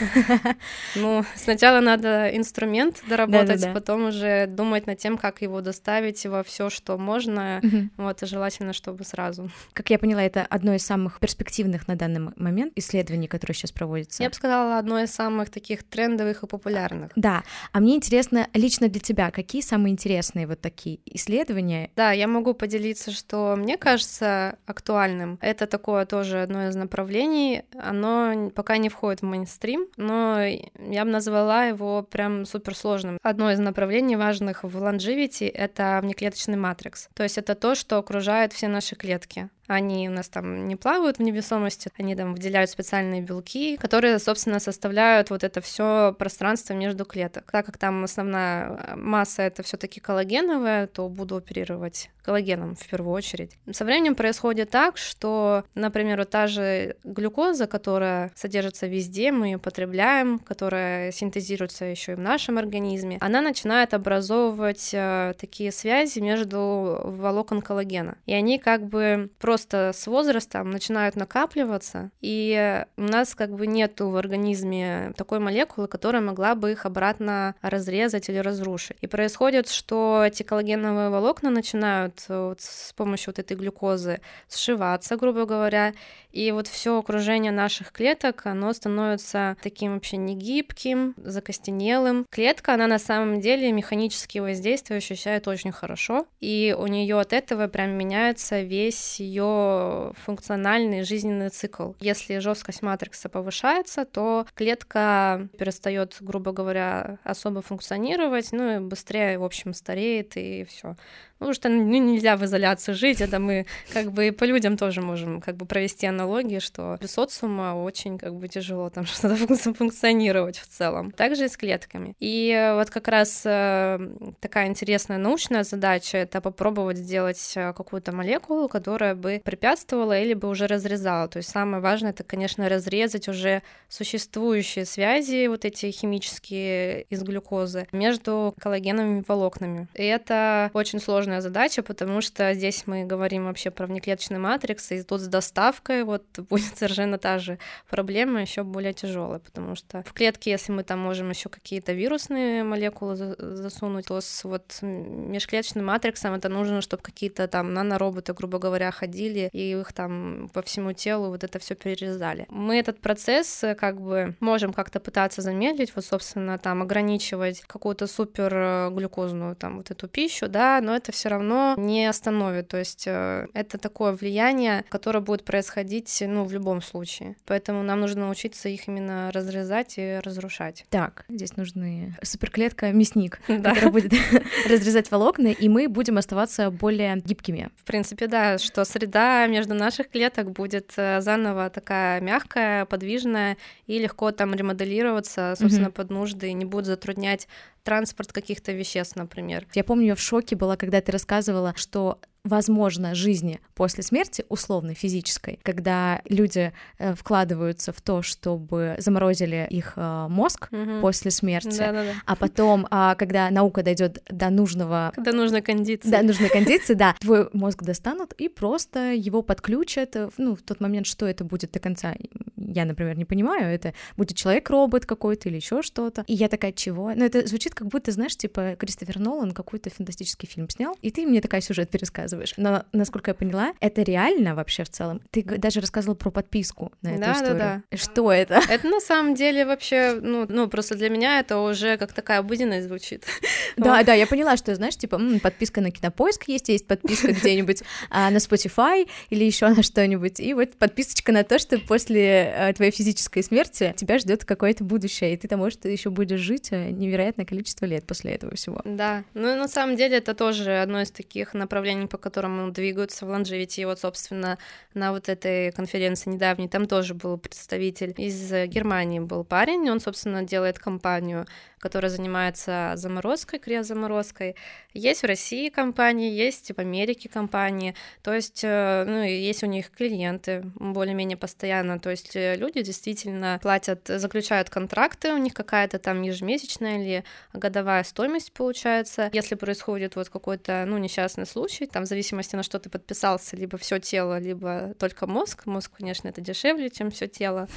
Ну, 0.94 1.25
сначала 1.34 1.80
надо 1.80 2.28
инструмент 2.36 3.02
доработать, 3.08 3.72
потом 3.72 4.06
уже 4.06 4.46
думать 4.46 4.86
над 4.86 4.98
тем, 4.98 5.18
как 5.18 5.42
его 5.42 5.60
доставить 5.60 6.25
во 6.26 6.42
все, 6.42 6.70
что 6.70 6.96
можно. 6.96 7.60
Вот, 7.96 8.22
и 8.22 8.26
желательно, 8.26 8.72
чтобы 8.72 9.04
сразу. 9.04 9.50
Как 9.72 9.90
я 9.90 9.98
поняла, 9.98 10.22
это 10.22 10.42
одно 10.48 10.75
из 10.75 10.84
самых 10.84 11.20
перспективных 11.20 11.88
на 11.88 11.96
данный 11.96 12.32
момент 12.36 12.72
исследований, 12.76 13.28
которые 13.28 13.54
сейчас 13.54 13.72
проводятся. 13.72 14.22
Я 14.22 14.28
бы 14.28 14.34
сказала, 14.34 14.78
одно 14.78 15.00
из 15.00 15.10
самых 15.10 15.50
таких 15.50 15.82
трендовых 15.82 16.42
и 16.42 16.46
популярных. 16.46 17.12
Да. 17.16 17.42
А 17.72 17.80
мне 17.80 17.96
интересно 17.96 18.48
лично 18.54 18.88
для 18.88 19.00
тебя, 19.00 19.30
какие 19.30 19.62
самые 19.62 19.92
интересные 19.92 20.46
вот 20.46 20.60
такие 20.60 20.96
исследования? 21.05 21.91
Да, 21.97 22.12
я 22.12 22.29
могу 22.29 22.55
поделиться, 22.55 23.11
что 23.11 23.55
мне 23.57 23.76
кажется 23.76 24.59
актуальным. 24.67 25.38
Это 25.41 25.67
такое 25.67 26.07
тоже 26.07 26.43
одно 26.43 26.69
из 26.69 26.76
направлений. 26.76 27.62
Оно 27.79 28.50
пока 28.50 28.76
не 28.76 28.88
входит 28.88 29.21
в 29.21 29.25
мейнстрим, 29.25 29.87
но 29.97 30.41
я 30.43 31.05
бы 31.05 31.11
назвала 31.11 31.65
его 31.65 32.03
прям 32.03 32.45
суперсложным. 32.45 33.19
Одно 33.23 33.50
из 33.50 33.59
направлений 33.59 34.17
важных 34.17 34.65
в 34.65 34.76
longevity— 34.76 35.50
это 35.55 36.00
внеклеточный 36.03 36.57
матрикс. 36.57 37.09
То 37.15 37.23
есть 37.23 37.38
это 37.38 37.55
то, 37.55 37.75
что 37.75 37.99
окружает 37.99 38.53
все 38.53 38.69
наши 38.69 38.97
клетки. 38.97 39.50
Они 39.66 40.08
у 40.08 40.12
нас 40.12 40.28
там 40.28 40.68
не 40.68 40.76
плавают 40.76 41.18
в 41.18 41.23
невесомости, 41.23 41.90
они 41.99 42.14
там 42.14 42.35
выделяют 42.35 42.70
специальные 42.70 43.23
белки, 43.23 43.76
которые, 43.76 44.18
собственно, 44.18 44.61
составляют 44.61 45.30
вот 45.30 45.44
это 45.44 45.61
все 45.61 46.14
пространство 46.18 46.75
между 46.75 47.04
клеток. 47.04 47.50
Так 47.50 47.66
как 47.66 47.78
там 47.78 48.04
основная 48.04 48.96
масса 48.96 49.42
это 49.42 49.62
все-таки 49.62 50.00
коллагеновая, 50.00 50.87
то 50.87 51.08
буду 51.08 51.37
оперировать 51.37 52.11
коллагеном 52.26 52.75
в 52.75 52.87
первую 52.88 53.14
очередь. 53.14 53.52
Со 53.71 53.85
временем 53.85 54.16
происходит 54.16 54.71
так, 54.71 54.97
что, 54.99 55.64
например, 55.75 56.18
вот 56.18 56.30
та 56.30 56.49
же 56.49 56.97
глюкоза, 57.04 57.66
которая 57.68 58.33
содержится 58.35 58.88
везде, 58.88 59.30
мы 59.30 59.47
ее 59.47 59.59
потребляем, 59.59 60.40
которая 60.40 61.12
синтезируется 61.12 61.85
еще 61.85 62.12
и 62.12 62.14
в 62.16 62.21
нашем 62.21 62.59
организме, 62.59 63.18
она 63.21 63.40
начинает 63.40 63.95
образовывать 63.95 64.90
э, 64.92 65.35
такие 65.38 65.71
связи 65.71 66.18
между 66.18 67.00
волокон 67.04 67.62
коллагена. 67.62 68.18
И 68.26 68.35
они 68.35 68.59
как 68.59 68.87
бы 68.87 69.30
просто 69.38 69.92
с 69.95 70.06
возрастом 70.09 70.71
начинают 70.71 71.14
накапливаться, 71.14 72.11
и 72.21 72.85
у 72.97 73.02
нас 73.02 73.37
как 73.37 73.52
бы 73.52 73.68
нету 73.68 74.11
в 74.11 74.16
организме 74.16 75.12
такой 75.16 75.38
молекулы, 75.38 75.87
которая 75.87 76.23
могла 76.23 76.56
бы 76.56 76.73
их 76.73 76.87
обратно 76.87 77.54
разрезать 77.62 78.28
или 78.28 78.38
разрушить. 78.38 78.97
И 79.00 79.06
происходит, 79.06 79.68
что 79.68 80.25
эти 80.26 80.42
коллагеновые 80.42 81.11
волокна 81.11 81.50
начинают 81.50 82.15
Э, 82.28 82.49
вот 82.49 82.61
с 82.61 82.92
помощью 82.92 83.30
вот 83.30 83.38
этой 83.38 83.56
глюкозы 83.56 84.20
сшиваться, 84.49 85.16
грубо 85.16 85.44
говоря, 85.44 85.94
и 86.32 86.52
вот 86.52 86.66
все 86.66 86.99
окружение 86.99 87.52
наших 87.52 87.92
клеток, 87.92 88.42
оно 88.44 88.73
становится 88.73 89.56
таким 89.62 89.94
вообще 89.94 90.18
негибким, 90.18 91.14
закостенелым. 91.16 92.26
Клетка, 92.30 92.75
она 92.75 92.87
на 92.87 92.99
самом 92.99 93.40
деле 93.40 93.73
механические 93.73 94.42
воздействия 94.42 94.96
ощущает 94.96 95.49
очень 95.49 95.73
хорошо, 95.73 96.26
и 96.40 96.76
у 96.78 96.87
нее 96.87 97.18
от 97.18 97.32
этого 97.32 97.68
прям 97.68 97.92
меняется 97.92 98.61
весь 98.61 99.18
ее 99.18 100.12
функциональный 100.25 101.04
жизненный 101.04 101.49
цикл. 101.49 101.92
Если 102.00 102.38
жесткость 102.38 102.82
матрикса 102.82 103.28
повышается, 103.28 104.04
то 104.04 104.46
клетка 104.54 105.49
перестает, 105.58 106.16
грубо 106.20 106.52
говоря, 106.52 107.18
особо 107.25 107.62
функционировать, 107.62 108.52
ну 108.52 108.76
и 108.76 108.78
быстрее, 108.78 109.38
в 109.38 109.44
общем, 109.44 109.73
стареет 109.73 110.37
и 110.37 110.64
все. 110.64 110.96
Ну, 111.38 111.46
потому 111.46 111.54
что 111.54 111.68
ну, 111.68 111.99
нельзя 112.06 112.36
в 112.36 112.44
изоляции 112.44 112.92
жить, 112.92 113.20
это 113.20 113.38
мы 113.38 113.66
как 113.92 114.12
бы 114.12 114.28
и 114.28 114.30
по 114.30 114.44
людям 114.44 114.76
тоже 114.76 115.00
можем 115.02 115.40
как 115.40 115.56
бы 115.56 115.66
провести 115.66 116.06
аналогии, 116.06 116.58
что 116.58 116.98
без 117.00 117.12
социума 117.12 117.75
очень 117.75 118.18
как 118.18 118.34
бы 118.34 118.48
тяжело 118.48 118.90
там 118.90 119.06
что-то 119.06 119.36
функционировать 119.75 120.58
в 120.58 120.66
целом. 120.66 121.10
Также 121.10 121.46
и 121.46 121.48
с 121.48 121.56
клетками. 121.56 122.14
И 122.18 122.72
вот 122.75 122.90
как 122.90 123.08
раз 123.08 123.42
э, 123.44 123.98
такая 124.40 124.68
интересная 124.68 125.18
научная 125.18 125.64
задача— 125.64 126.18
это 126.18 126.40
попробовать 126.40 126.98
сделать 126.98 127.52
э, 127.56 127.72
какую-то 127.72 128.14
молекулу, 128.14 128.68
которая 128.68 129.14
бы 129.14 129.40
препятствовала 129.44 130.18
или 130.18 130.34
бы 130.34 130.48
уже 130.48 130.66
разрезала. 130.66 131.28
То 131.28 131.38
есть 131.38 131.48
самое 131.50 131.82
важное— 131.82 132.10
это, 132.12 132.25
конечно, 132.25 132.68
разрезать 132.68 133.28
уже 133.28 133.62
существующие 133.88 134.84
связи, 134.84 135.46
вот 135.46 135.64
эти 135.64 135.90
химические 135.90 137.02
из 137.02 137.22
глюкозы, 137.22 137.86
между 137.92 138.54
коллагеновыми 138.60 139.25
волокнами. 139.26 139.88
И 139.94 140.04
это 140.04 140.70
очень 140.72 141.00
сложная 141.00 141.40
задача, 141.40 141.82
потому 141.97 142.21
что 142.21 142.53
здесь 142.53 142.83
мы 142.87 143.05
говорим 143.05 143.47
вообще 143.47 143.71
про 143.71 143.87
внеклеточный 143.87 144.38
матрикс, 144.38 144.93
и 144.93 145.03
тут 145.03 145.23
с 145.23 145.29
доставкой 145.29 146.05
вот 146.05 146.25
будет 146.50 146.76
совершенно 146.76 147.17
та 147.17 147.38
же 147.38 147.59
проблема, 147.88 148.43
еще 148.43 148.65
более 148.65 148.93
тяжелая, 148.93 149.38
потому 149.38 149.75
что 149.76 150.03
в 150.03 150.12
клетке, 150.12 150.50
если 150.50 150.73
мы 150.73 150.83
там 150.83 150.99
можем 150.99 151.31
еще 151.31 151.49
какие-то 151.49 151.95
вирусные 151.95 152.65
молекулы 152.65 153.17
засунуть, 153.17 154.09
то 154.09 154.21
с 154.21 154.45
вот 154.45 154.79
межклеточным 154.83 155.87
матриксом 155.87 156.35
это 156.35 156.50
нужно, 156.50 156.83
чтобы 156.83 157.03
какие-то 157.03 157.49
там 157.49 157.73
нанороботы, 157.73 158.35
грубо 158.35 158.59
говоря, 158.59 158.91
ходили 158.91 159.49
и 159.53 159.73
их 159.73 159.95
там 159.95 160.50
по 160.53 160.61
всему 160.61 160.93
телу 160.93 161.29
вот 161.29 161.45
это 161.45 161.59
все 161.59 161.75
перерезали. 161.75 162.45
Мы 162.50 162.79
этот 162.79 163.00
процесс 163.00 163.65
как 163.79 164.03
бы 164.03 164.35
можем 164.41 164.75
как-то 164.75 165.00
пытаться 165.00 165.41
замедлить, 165.41 165.97
вот, 165.97 166.05
собственно, 166.05 166.59
там 166.59 166.83
ограничивать 166.83 167.62
какую-то 167.62 168.07
супер 168.07 168.91
глюкозную 168.91 169.57
там 169.57 169.79
вот 169.79 169.91
эту 169.91 170.09
пищу, 170.09 170.49
да, 170.49 170.81
но 170.83 170.95
это 170.95 171.12
все 171.12 171.31
равно 171.31 171.75
не 171.76 172.06
остановит. 172.06 172.68
То 172.68 172.78
есть 172.78 173.04
э, 173.06 173.47
это 173.54 173.78
такое 173.78 174.12
влияние, 174.12 174.85
которое 174.88 175.21
будет 175.21 175.45
происходить, 175.45 176.23
ну, 176.26 176.45
в 176.45 176.52
любом 176.52 176.83
случае. 176.83 177.37
Поэтому 177.47 177.83
нам 177.83 178.00
нужно 178.00 178.26
научиться 178.26 178.68
их 178.68 178.88
именно 178.88 179.30
разрезать 179.33 179.95
и 179.97 180.21
разрушать. 180.23 180.85
Так, 180.90 181.25
здесь 181.28 181.56
нужны 181.56 182.16
суперклетка-мясник, 182.23 183.40
да. 183.49 183.75
который 183.75 183.90
будет 183.90 184.12
разрезать 184.68 185.11
волокна, 185.11 185.49
и 185.49 185.68
мы 185.68 185.88
будем 185.88 186.18
оставаться 186.18 186.71
более 186.71 187.16
гибкими. 187.25 187.71
В 187.76 187.85
принципе, 187.85 188.26
да, 188.26 188.59
что 188.59 188.85
среда 188.85 189.47
между 189.47 189.75
наших 189.75 190.11
клеток 190.11 190.52
будет 190.52 190.92
э, 190.97 191.21
заново 191.21 191.71
такая 191.71 192.21
мягкая, 192.21 192.85
подвижная 192.85 193.56
и 193.87 193.99
легко 193.99 194.33
там 194.33 194.54
ремоделироваться, 194.54 195.54
собственно, 195.59 195.90
под 195.90 196.11
нужды, 196.11 196.52
не 196.52 196.64
будет 196.64 196.87
затруднять 196.87 197.49
транспорт 197.87 198.33
каких-то 198.33 198.73
веществ, 198.73 199.14
например. 199.14 199.64
Я 199.75 199.85
помню, 199.85 200.07
я 200.09 200.14
в 200.16 200.21
шоке 200.21 200.57
была, 200.57 200.76
когда 200.76 201.00
ты 201.00 201.12
рассказывала, 201.12 201.73
что 201.76 202.19
возможно, 202.47 203.15
жизни 203.15 203.61
после 203.75 204.03
смерти, 204.03 204.45
условно 204.49 204.95
физической, 204.95 205.59
когда 205.62 206.23
люди 206.29 206.73
э, 206.99 207.15
вкладываются 207.15 207.93
в 207.93 208.00
то, 208.00 208.23
чтобы 208.23 208.97
заморозили 208.99 209.67
их 209.69 209.95
э, 209.97 210.26
мозг 210.29 210.69
угу. 210.71 211.00
после 211.00 211.31
смерти, 211.31 211.79
Да-да-да. 211.79 212.12
а 212.25 212.37
потом, 212.37 212.87
а, 212.91 213.15
когда 213.17 213.50
наука 213.50 213.83
дойдет 213.83 214.23
до 214.29 214.50
нужного... 214.50 215.12
Когда 215.15 215.33
нужной 215.33 215.62
кондиции. 215.62 216.09
Да, 216.09 216.23
нужной 216.23 216.49
кондиции, 216.49 216.95
да, 216.95 217.15
твой 217.21 217.49
мозг 217.53 217.83
достанут 217.83 218.33
и 218.35 218.49
просто 218.49 219.12
его 219.12 219.43
подключат, 219.43 220.17
э, 220.17 220.31
ну, 220.38 220.55
в 220.55 220.62
тот 220.62 220.81
момент, 220.81 221.07
что 221.07 221.26
это 221.26 221.45
будет 221.45 221.73
до 221.73 221.81
конца, 221.81 222.15
я, 222.57 222.85
например, 222.85 223.19
не 223.19 223.25
понимаю, 223.25 223.75
это 223.75 223.93
будет 224.17 224.37
человек-робот 224.37 225.05
какой-то 225.05 225.49
или 225.49 225.57
еще 225.57 225.83
что-то. 225.83 226.25
И 226.26 226.35
я 226.35 226.49
такая, 226.49 226.73
чего? 226.73 227.12
Ну, 227.15 227.25
это 227.25 227.47
звучит 227.47 227.75
как 227.75 227.88
будто, 227.88 228.12
знаешь, 228.12 228.37
типа 228.37 228.76
Кристофер 228.79 229.19
Нолан 229.19 229.53
какой-то 229.53 229.91
фантастический 229.91 230.49
фильм 230.49 230.71
снял, 230.71 230.97
и 231.03 231.11
ты 231.11 231.26
мне 231.26 231.41
такая 231.41 231.61
сюжет 231.61 231.91
пересказываешь. 231.91 232.36
Но, 232.57 232.85
насколько 232.93 233.31
я 233.31 233.35
поняла, 233.35 233.73
это 233.81 234.02
реально 234.02 234.55
вообще 234.55 234.85
в 234.85 234.90
целом. 234.90 235.21
Ты 235.31 235.43
даже 235.43 235.81
рассказывала 235.81 236.14
про 236.14 236.31
подписку 236.31 236.93
на 237.02 237.09
эту 237.09 237.21
да, 237.21 237.33
историю. 237.33 237.59
Да, 237.59 237.83
да. 237.90 237.97
Что 237.97 238.33
это? 238.33 238.61
Это 238.69 238.88
на 238.88 239.00
самом 239.00 239.35
деле 239.35 239.64
вообще, 239.64 240.19
ну, 240.21 240.47
ну, 240.49 240.69
просто 240.69 240.95
для 240.95 241.09
меня 241.09 241.40
это 241.40 241.59
уже 241.59 241.97
как 241.97 242.12
такая 242.12 242.40
обыденность 242.40 242.87
звучит. 242.87 243.25
Да, 243.76 244.02
да, 244.02 244.14
я 244.14 244.26
поняла, 244.26 244.57
что, 244.57 244.75
знаешь, 244.75 244.97
типа, 244.97 245.21
подписка 245.43 245.83
на 245.83 245.90
Кинопоиск 245.90 246.49
есть, 246.49 246.71
есть 246.71 246.87
подписка 246.87 247.33
где-нибудь 247.33 247.83
а, 248.11 248.31
на 248.31 248.38
Spotify 248.38 249.07
или 249.28 249.45
еще 249.45 249.69
на 249.69 249.83
что-нибудь, 249.83 250.40
и 250.40 250.55
вот 250.55 250.73
подписочка 250.76 251.31
на 251.31 251.45
то, 251.45 251.59
что 251.59 251.78
после 251.78 252.55
а, 252.57 252.73
твоей 252.73 252.90
физической 252.90 253.43
смерти 253.43 253.93
тебя 253.97 254.19
ждет 254.19 254.47
какое-то 254.47 254.83
будущее, 254.83 255.35
и 255.35 255.37
ты 255.37 255.47
там, 255.47 255.61
может, 255.61 255.85
еще 255.85 256.09
будешь 256.09 256.40
жить 256.40 256.69
э, 256.71 256.90
невероятное 256.90 257.45
количество 257.45 257.85
лет 257.85 258.07
после 258.07 258.33
этого 258.33 258.55
всего. 258.55 258.81
Да, 258.85 259.25
ну 259.35 259.57
на 259.57 259.69
самом 259.69 259.97
деле 259.97 260.19
это 260.19 260.35
тоже 260.35 260.81
одно 260.81 261.02
из 261.02 261.11
таких 261.11 261.52
направлений, 261.55 262.07
по 262.16 262.23
которым 262.23 262.73
двигаются 262.73 263.26
в 263.26 263.30
Longevity. 263.30 263.82
И 263.82 263.85
вот, 263.85 264.00
собственно, 264.00 264.58
на 264.94 265.12
вот 265.12 265.28
этой 265.28 265.70
конференции 265.73 266.30
недавней 266.30 266.68
там 266.68 266.87
тоже 266.87 267.12
был 267.12 267.37
представитель 267.37 268.14
из 268.16 268.50
Германии 268.68 269.20
был 269.20 269.44
парень, 269.44 269.90
он, 269.90 270.00
собственно, 270.00 270.42
делает 270.42 270.78
компанию 270.78 271.46
которая 271.78 272.11
занимается 272.11 272.92
заморозкой, 272.96 273.58
криозаморозкой. 273.58 274.56
Есть 274.94 275.23
в 275.23 275.26
России 275.26 275.68
компании, 275.68 276.32
есть 276.32 276.73
в 276.75 276.78
Америке 276.78 277.28
компании, 277.28 277.94
то 278.23 278.35
есть, 278.35 278.62
э, 278.64 279.04
ну, 279.06 279.23
есть 279.23 279.62
у 279.62 279.66
них 279.66 279.90
клиенты 279.90 280.64
более-менее 280.76 281.37
постоянно, 281.37 282.00
то 282.00 282.11
есть 282.11 282.35
э, 282.35 282.56
люди 282.56 282.82
действительно 282.82 283.58
платят, 283.62 284.00
заключают 284.06 284.70
контракты, 284.70 285.32
у 285.35 285.37
них 285.37 285.52
какая-то 285.52 285.99
там 285.99 286.23
ежемесячная 286.23 287.02
или 287.02 287.25
годовая 287.52 288.04
стоимость 288.04 288.52
получается. 288.52 289.30
Если 289.32 289.54
происходит 289.54 290.16
вот 290.16 290.30
какой-то, 290.30 290.85
ну, 290.87 290.96
несчастный 290.99 291.46
случай, 291.46 291.87
там, 291.87 292.05
в 292.06 292.08
зависимости 292.08 292.56
на 292.56 292.62
что 292.62 292.78
ты 292.78 292.88
подписался, 292.88 293.56
либо 293.56 293.76
все 293.78 293.98
тело, 293.98 294.38
либо 294.38 294.94
только 294.98 295.26
мозг, 295.26 295.66
мозг, 295.66 295.90
конечно, 295.96 296.28
это 296.28 296.40
дешевле, 296.40 296.90
чем 296.90 297.10
все 297.10 297.26
тело. 297.26 297.68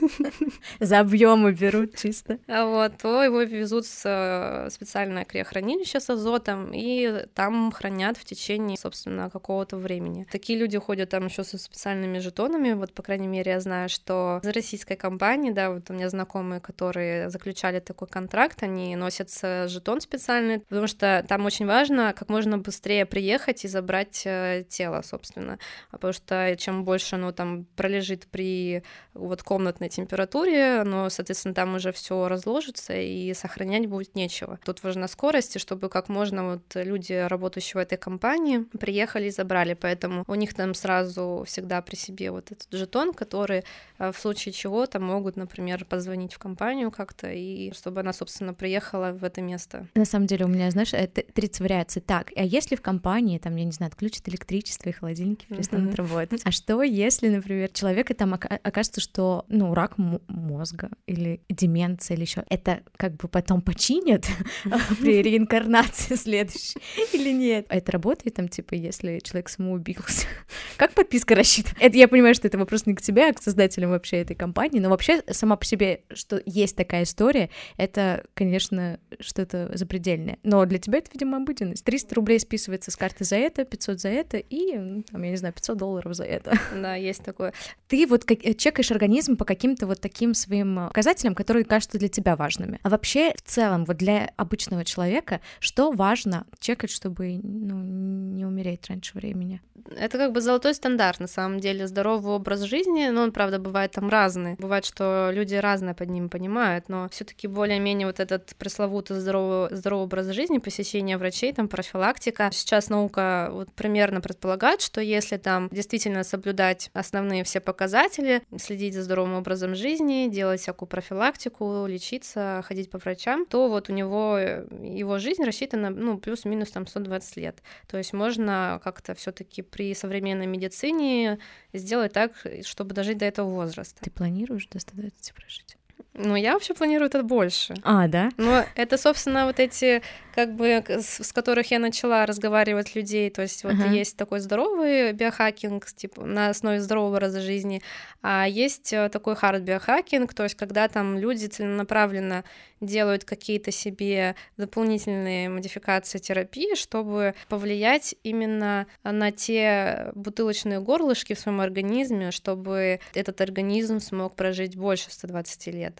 За 0.80 1.00
объемы 1.00 1.52
берут 1.52 1.96
чисто. 1.96 2.38
А 2.46 2.66
вот, 2.66 2.98
то 2.98 3.22
его 3.22 3.42
везут 3.42 3.86
в 3.86 4.02
э, 4.04 4.68
специальное 4.70 5.24
криохранилище 5.24 6.00
с 6.00 6.10
азотом, 6.10 6.70
и 6.72 7.26
там 7.34 7.72
хранят 7.72 8.16
в 8.16 8.24
течение, 8.24 8.76
собственно, 8.76 9.30
какого-то 9.30 9.76
времени. 9.76 10.26
Такие 10.30 10.58
люди 10.58 10.78
ходят 10.78 11.10
там 11.10 11.26
еще 11.26 11.44
со 11.44 11.58
специальными 11.58 12.18
жетонами, 12.18 12.72
вот, 12.72 12.92
по 12.92 13.02
крайней 13.02 13.28
мере, 13.28 13.52
я 13.52 13.60
знаю, 13.60 13.88
что 13.88 14.40
за 14.42 14.52
российской 14.52 14.96
компании, 14.96 15.50
да, 15.50 15.70
вот 15.70 15.90
у 15.90 15.94
меня 15.94 16.08
знакомые, 16.08 16.60
которые 16.60 17.30
заключали 17.30 17.80
такой 17.80 18.08
контракт, 18.08 18.62
они 18.62 18.94
носят 18.96 19.30
жетон 19.68 20.00
специальный, 20.00 20.60
потому 20.60 20.86
что 20.86 21.24
там 21.28 21.46
очень 21.46 21.66
важно 21.66 22.14
как 22.16 22.28
можно 22.28 22.58
быстрее 22.58 23.06
приехать 23.06 23.64
и 23.64 23.68
забрать 23.70 24.22
э, 24.24 24.64
тело, 24.68 25.02
собственно, 25.02 25.58
потому 25.90 26.12
что 26.12 26.54
чем 26.56 26.84
больше 26.84 27.16
оно 27.16 27.32
там 27.32 27.66
пролежит 27.76 28.26
при 28.26 28.82
вот 29.14 29.42
комнатной 29.42 29.88
температуре, 29.88 30.80
оно, 30.80 31.08
соответственно, 31.10 31.54
там 31.54 31.74
уже 31.74 31.92
все 31.92 32.28
разложится 32.28 32.94
и 32.94 33.32
сохранять 33.34 33.86
будет 33.86 34.14
нечего. 34.14 34.58
Тут 34.64 34.82
важна 34.82 35.08
скорость, 35.08 35.58
чтобы 35.60 35.88
как 35.88 36.08
можно 36.08 36.50
вот 36.50 36.62
люди, 36.74 37.12
работающие 37.12 37.74
в 37.74 37.82
этой 37.82 37.98
компании, 37.98 38.64
приехали 38.78 39.26
и 39.26 39.30
забрали, 39.30 39.74
поэтому 39.74 40.24
у 40.26 40.34
них 40.34 40.54
там 40.54 40.74
сразу 40.74 41.44
всегда 41.46 41.82
при 41.82 41.96
себе 41.96 42.30
вот 42.30 42.52
этот 42.52 42.68
жетон, 42.72 43.12
который 43.12 43.64
э, 43.98 44.12
в 44.12 44.18
случае 44.18 44.52
чего 44.52 44.86
там 44.86 45.04
могут, 45.04 45.36
например, 45.36 45.84
позвонить 45.84 46.34
в 46.34 46.38
компанию 46.38 46.90
как-то, 46.90 47.30
и 47.30 47.72
чтобы 47.72 48.00
она, 48.00 48.12
собственно, 48.12 48.54
приехала 48.54 49.12
в 49.12 49.24
это 49.24 49.40
место. 49.40 49.86
На 49.94 50.04
самом 50.04 50.26
деле 50.26 50.44
у 50.44 50.48
меня, 50.48 50.70
знаешь, 50.70 50.90
30 50.90 51.60
вариаций. 51.60 52.02
Так, 52.02 52.32
а 52.36 52.42
если 52.42 52.76
в 52.76 52.82
компании, 52.82 53.38
там, 53.38 53.56
я 53.60 53.64
не 53.66 53.72
знаю, 53.72 53.90
отключат 53.90 54.28
электричество 54.28 54.88
и 54.88 54.92
холодильники 54.92 55.46
перестанут 55.46 55.92
mm-hmm. 55.92 55.96
работать? 55.96 56.40
А 56.44 56.50
что, 56.50 56.82
если, 56.82 57.28
например, 57.28 57.70
человека 57.70 58.14
там 58.14 58.34
окажется, 58.34 59.00
что, 59.00 59.44
ну, 59.48 59.74
рак 59.74 59.98
мозга 59.98 60.90
или 61.06 61.40
деменция 61.48 62.16
или 62.16 62.22
еще, 62.22 62.44
это 62.48 62.80
как 62.96 63.16
бы 63.16 63.28
потом 63.28 63.60
починят 63.60 64.26
при 65.00 65.22
реинкарнации 65.22 66.14
следующей 66.14 66.80
или 67.12 67.32
нет. 67.32 67.66
А 67.68 67.76
это 67.76 67.92
работает 67.92 68.34
там, 68.34 68.48
типа, 68.48 68.74
если 68.74 69.18
человек 69.20 69.48
самоубился? 69.48 70.26
Как 70.76 70.94
подписка 70.94 71.34
рассчитана? 71.34 71.76
Это 71.80 71.96
я 71.96 72.08
понимаю, 72.08 72.34
что 72.34 72.48
это 72.48 72.58
вопрос 72.58 72.86
не 72.86 72.94
к 72.94 73.02
тебе, 73.02 73.28
а 73.28 73.32
к 73.32 73.42
создателям 73.42 73.90
вообще 73.90 74.18
этой 74.18 74.34
компании, 74.34 74.80
но 74.80 74.88
вообще 74.88 75.22
сама 75.30 75.56
по 75.56 75.64
себе, 75.64 76.02
что 76.12 76.40
есть 76.46 76.76
такая 76.76 77.02
история, 77.02 77.50
это, 77.76 78.24
конечно, 78.34 78.98
что-то 79.20 79.70
запредельное. 79.74 80.38
Но 80.42 80.64
для 80.64 80.78
тебя 80.78 80.98
это, 80.98 81.10
видимо, 81.12 81.36
обыденность. 81.36 81.84
300 81.84 82.14
рублей 82.14 82.40
списывается 82.40 82.90
с 82.90 82.96
карты 82.96 83.24
за 83.24 83.36
это, 83.36 83.49
500 83.50 84.00
за 84.00 84.08
это 84.08 84.38
и, 84.38 85.02
там, 85.10 85.22
я 85.22 85.30
не 85.30 85.36
знаю, 85.36 85.54
500 85.54 85.76
долларов 85.76 86.14
за 86.14 86.24
это. 86.24 86.58
Да, 86.80 86.94
есть 86.94 87.22
такое. 87.22 87.52
Ты 87.88 88.06
вот 88.06 88.24
как, 88.24 88.38
чекаешь 88.56 88.90
организм 88.90 89.36
по 89.36 89.44
каким-то 89.44 89.86
вот 89.86 90.00
таким 90.00 90.34
своим 90.34 90.88
показателям, 90.88 91.34
которые 91.34 91.64
кажутся 91.64 91.98
для 91.98 92.08
тебя 92.08 92.36
важными. 92.36 92.78
А 92.82 92.88
вообще 92.88 93.20
вообще 93.20 93.34
в 93.36 93.42
целом 93.42 93.84
вот 93.84 93.96
для 93.96 94.30
обычного 94.36 94.84
человека 94.84 95.40
что 95.60 95.92
важно 95.92 96.46
чекать, 96.58 96.90
чтобы 96.90 97.40
ну, 97.42 97.78
не 97.82 98.44
умереть 98.44 98.88
раньше 98.88 99.12
времени? 99.14 99.60
Это 99.96 100.18
как 100.18 100.32
бы 100.32 100.40
золотой 100.40 100.74
стандарт, 100.74 101.20
на 101.20 101.26
самом 101.26 101.58
деле, 101.60 101.86
здоровый 101.86 102.34
образ 102.34 102.60
жизни, 102.60 103.08
но 103.08 103.22
он, 103.22 103.32
правда, 103.32 103.58
бывает 103.58 103.92
там 103.92 104.08
разный. 104.08 104.54
Бывает, 104.58 104.84
что 104.84 105.30
люди 105.32 105.54
разное 105.54 105.94
под 105.94 106.10
ним 106.10 106.28
понимают, 106.28 106.88
но 106.88 107.08
все 107.08 107.24
таки 107.24 107.48
более-менее 107.48 108.06
вот 108.06 108.20
этот 108.20 108.54
пресловутый 108.56 109.18
здоровый, 109.18 109.74
здоровый 109.74 110.04
образ 110.04 110.26
жизни, 110.28 110.58
посещение 110.58 111.16
врачей, 111.16 111.52
там 111.52 111.68
профилактика. 111.68 112.50
Сейчас 112.52 112.90
наука 112.90 113.39
вот 113.50 113.72
примерно 113.72 114.20
предполагает, 114.20 114.82
что 114.82 115.00
если 115.00 115.36
там 115.36 115.68
действительно 115.70 116.24
соблюдать 116.24 116.90
основные 116.92 117.44
все 117.44 117.60
показатели, 117.60 118.42
следить 118.58 118.94
за 118.94 119.02
здоровым 119.02 119.34
образом 119.34 119.74
жизни, 119.74 120.28
делать 120.30 120.60
всякую 120.60 120.88
профилактику, 120.88 121.86
лечиться, 121.86 122.62
ходить 122.66 122.90
по 122.90 122.98
врачам, 122.98 123.46
то 123.46 123.68
вот 123.68 123.88
у 123.88 123.92
него 123.92 124.36
э, 124.38 124.66
его 124.82 125.18
жизнь 125.18 125.44
рассчитана, 125.44 125.90
ну, 125.90 126.18
плюс-минус 126.18 126.70
там 126.70 126.86
120 126.86 127.36
лет. 127.36 127.62
То 127.86 127.96
есть 127.96 128.12
можно 128.12 128.80
как-то 128.84 129.14
все 129.14 129.32
таки 129.32 129.62
при 129.62 129.94
современной 129.94 130.46
медицине 130.46 131.38
сделать 131.72 132.12
так, 132.12 132.32
чтобы 132.64 132.94
дожить 132.94 133.18
до 133.18 133.24
этого 133.24 133.48
возраста. 133.48 134.00
Ты 134.02 134.10
планируешь 134.10 134.66
до 134.66 134.78
120 134.78 135.34
прожить? 135.34 135.76
Ну, 136.14 136.34
я 136.34 136.54
вообще 136.54 136.74
планирую 136.74 137.06
это 137.06 137.22
больше. 137.22 137.74
А, 137.84 138.08
да? 138.08 138.30
Но 138.36 138.64
это, 138.74 138.98
собственно, 138.98 139.46
вот 139.46 139.60
эти, 139.60 140.02
как 140.34 140.54
бы, 140.56 140.82
с, 140.86 141.24
с 141.24 141.32
которых 141.32 141.70
я 141.70 141.78
начала 141.78 142.26
разговаривать 142.26 142.96
людей. 142.96 143.30
То 143.30 143.42
есть 143.42 143.62
вот 143.62 143.74
uh-huh. 143.74 143.94
есть 143.94 144.16
такой 144.16 144.40
здоровый 144.40 145.12
биохакинг, 145.12 145.86
типа, 145.86 146.24
на 146.24 146.48
основе 146.48 146.80
здорового 146.80 147.10
образа 147.10 147.40
жизни, 147.40 147.82
а 148.22 148.46
есть 148.46 148.92
э, 148.92 149.08
такой 149.08 149.36
хард 149.36 149.62
биохакинг, 149.62 150.34
то 150.34 150.44
есть 150.44 150.54
когда 150.54 150.88
там 150.88 151.18
люди 151.18 151.46
целенаправленно 151.46 152.44
делают 152.80 153.24
какие-то 153.24 153.70
себе 153.70 154.36
дополнительные 154.56 155.48
модификации 155.48 156.18
терапии, 156.18 156.74
чтобы 156.74 157.34
повлиять 157.48 158.14
именно 158.22 158.86
на 159.04 159.32
те 159.32 160.12
бутылочные 160.14 160.80
горлышки 160.80 161.34
в 161.34 161.40
своем 161.40 161.60
организме, 161.60 162.30
чтобы 162.30 163.00
этот 163.14 163.40
организм 163.40 164.00
смог 164.00 164.34
прожить 164.34 164.76
больше 164.76 165.10
120 165.10 165.66
лет. 165.68 165.99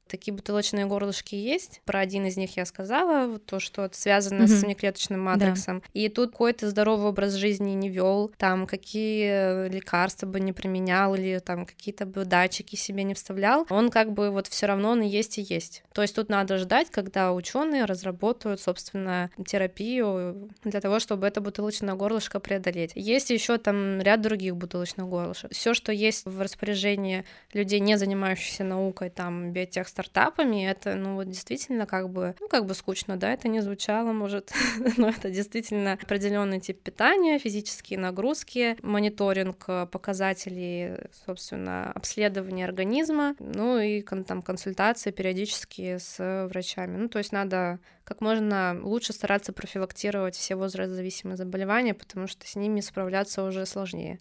Такие 0.11 0.33
бутылочные 0.33 0.85
горлышки 0.85 1.35
есть. 1.35 1.81
Про 1.85 2.01
один 2.01 2.25
из 2.25 2.35
них 2.35 2.57
я 2.57 2.65
сказала, 2.65 3.39
то, 3.39 3.61
что 3.61 3.89
связано 3.93 4.43
mm-hmm. 4.43 4.47
с 4.47 4.63
внеклеточным 4.63 5.21
матриксом. 5.21 5.79
Да. 5.79 5.85
И 5.93 6.09
тут 6.09 6.31
какой-то 6.31 6.69
здоровый 6.69 7.07
образ 7.07 7.33
жизни 7.33 7.71
не 7.71 7.89
вел, 7.89 8.29
там 8.37 8.67
какие 8.67 9.69
лекарства 9.69 10.25
бы 10.25 10.39
не 10.41 10.51
применял 10.51 11.15
или 11.15 11.39
там 11.39 11.65
какие-то 11.65 12.05
бы 12.05 12.25
датчики 12.25 12.75
себе 12.75 13.03
не 13.03 13.13
вставлял, 13.13 13.65
он 13.69 13.89
как 13.89 14.11
бы 14.11 14.31
вот 14.31 14.47
все 14.47 14.65
равно 14.65 14.89
он 14.89 15.01
и 15.01 15.07
есть 15.07 15.37
и 15.37 15.41
есть. 15.41 15.83
То 15.93 16.01
есть 16.01 16.15
тут 16.15 16.27
надо 16.27 16.57
ждать, 16.57 16.89
когда 16.89 17.31
ученые 17.31 17.85
разработают, 17.85 18.59
собственно, 18.59 19.29
терапию 19.45 20.49
для 20.63 20.81
того, 20.81 20.99
чтобы 20.99 21.25
это 21.27 21.39
бутылочное 21.39 21.93
горлышко 21.95 22.39
преодолеть. 22.39 22.91
Есть 22.95 23.29
еще 23.29 23.57
там 23.57 24.01
ряд 24.01 24.21
других 24.21 24.57
бутылочных 24.57 25.07
горлышек. 25.07 25.53
Все, 25.53 25.73
что 25.73 25.93
есть 25.93 26.25
в 26.25 26.41
распоряжении 26.41 27.23
людей, 27.53 27.79
не 27.79 27.97
занимающихся 27.97 28.63
наукой, 28.63 29.09
там 29.09 29.51
биотех 29.53 29.87
стартапами. 30.01 30.67
Это, 30.67 30.95
ну, 30.95 31.15
вот 31.15 31.29
действительно 31.29 31.85
как 31.85 32.09
бы, 32.09 32.35
ну, 32.39 32.47
как 32.47 32.65
бы 32.65 32.73
скучно, 32.73 33.17
да, 33.17 33.31
это 33.33 33.47
не 33.47 33.61
звучало, 33.61 34.11
может, 34.11 34.51
но 34.97 35.09
это 35.09 35.29
действительно 35.29 35.93
определенный 35.93 36.59
тип 36.59 36.81
питания, 36.81 37.37
физические 37.39 37.99
нагрузки, 37.99 38.77
мониторинг 38.81 39.65
показателей, 39.91 40.97
собственно, 41.25 41.91
обследование 41.91 42.65
организма, 42.65 43.35
ну 43.39 43.79
и 43.79 44.01
там 44.01 44.41
консультации 44.41 45.11
периодически 45.11 45.97
с 45.97 46.47
врачами. 46.47 46.97
Ну, 46.97 47.07
то 47.07 47.19
есть 47.19 47.31
надо 47.31 47.79
как 48.03 48.21
можно 48.21 48.77
лучше 48.81 49.13
стараться 49.13 49.53
профилактировать 49.53 50.35
все 50.35 50.55
возрастзависимые 50.55 51.37
заболевания, 51.37 51.93
потому 51.93 52.27
что 52.27 52.47
с 52.47 52.55
ними 52.55 52.81
справляться 52.81 53.43
уже 53.43 53.65
сложнее. 53.65 54.19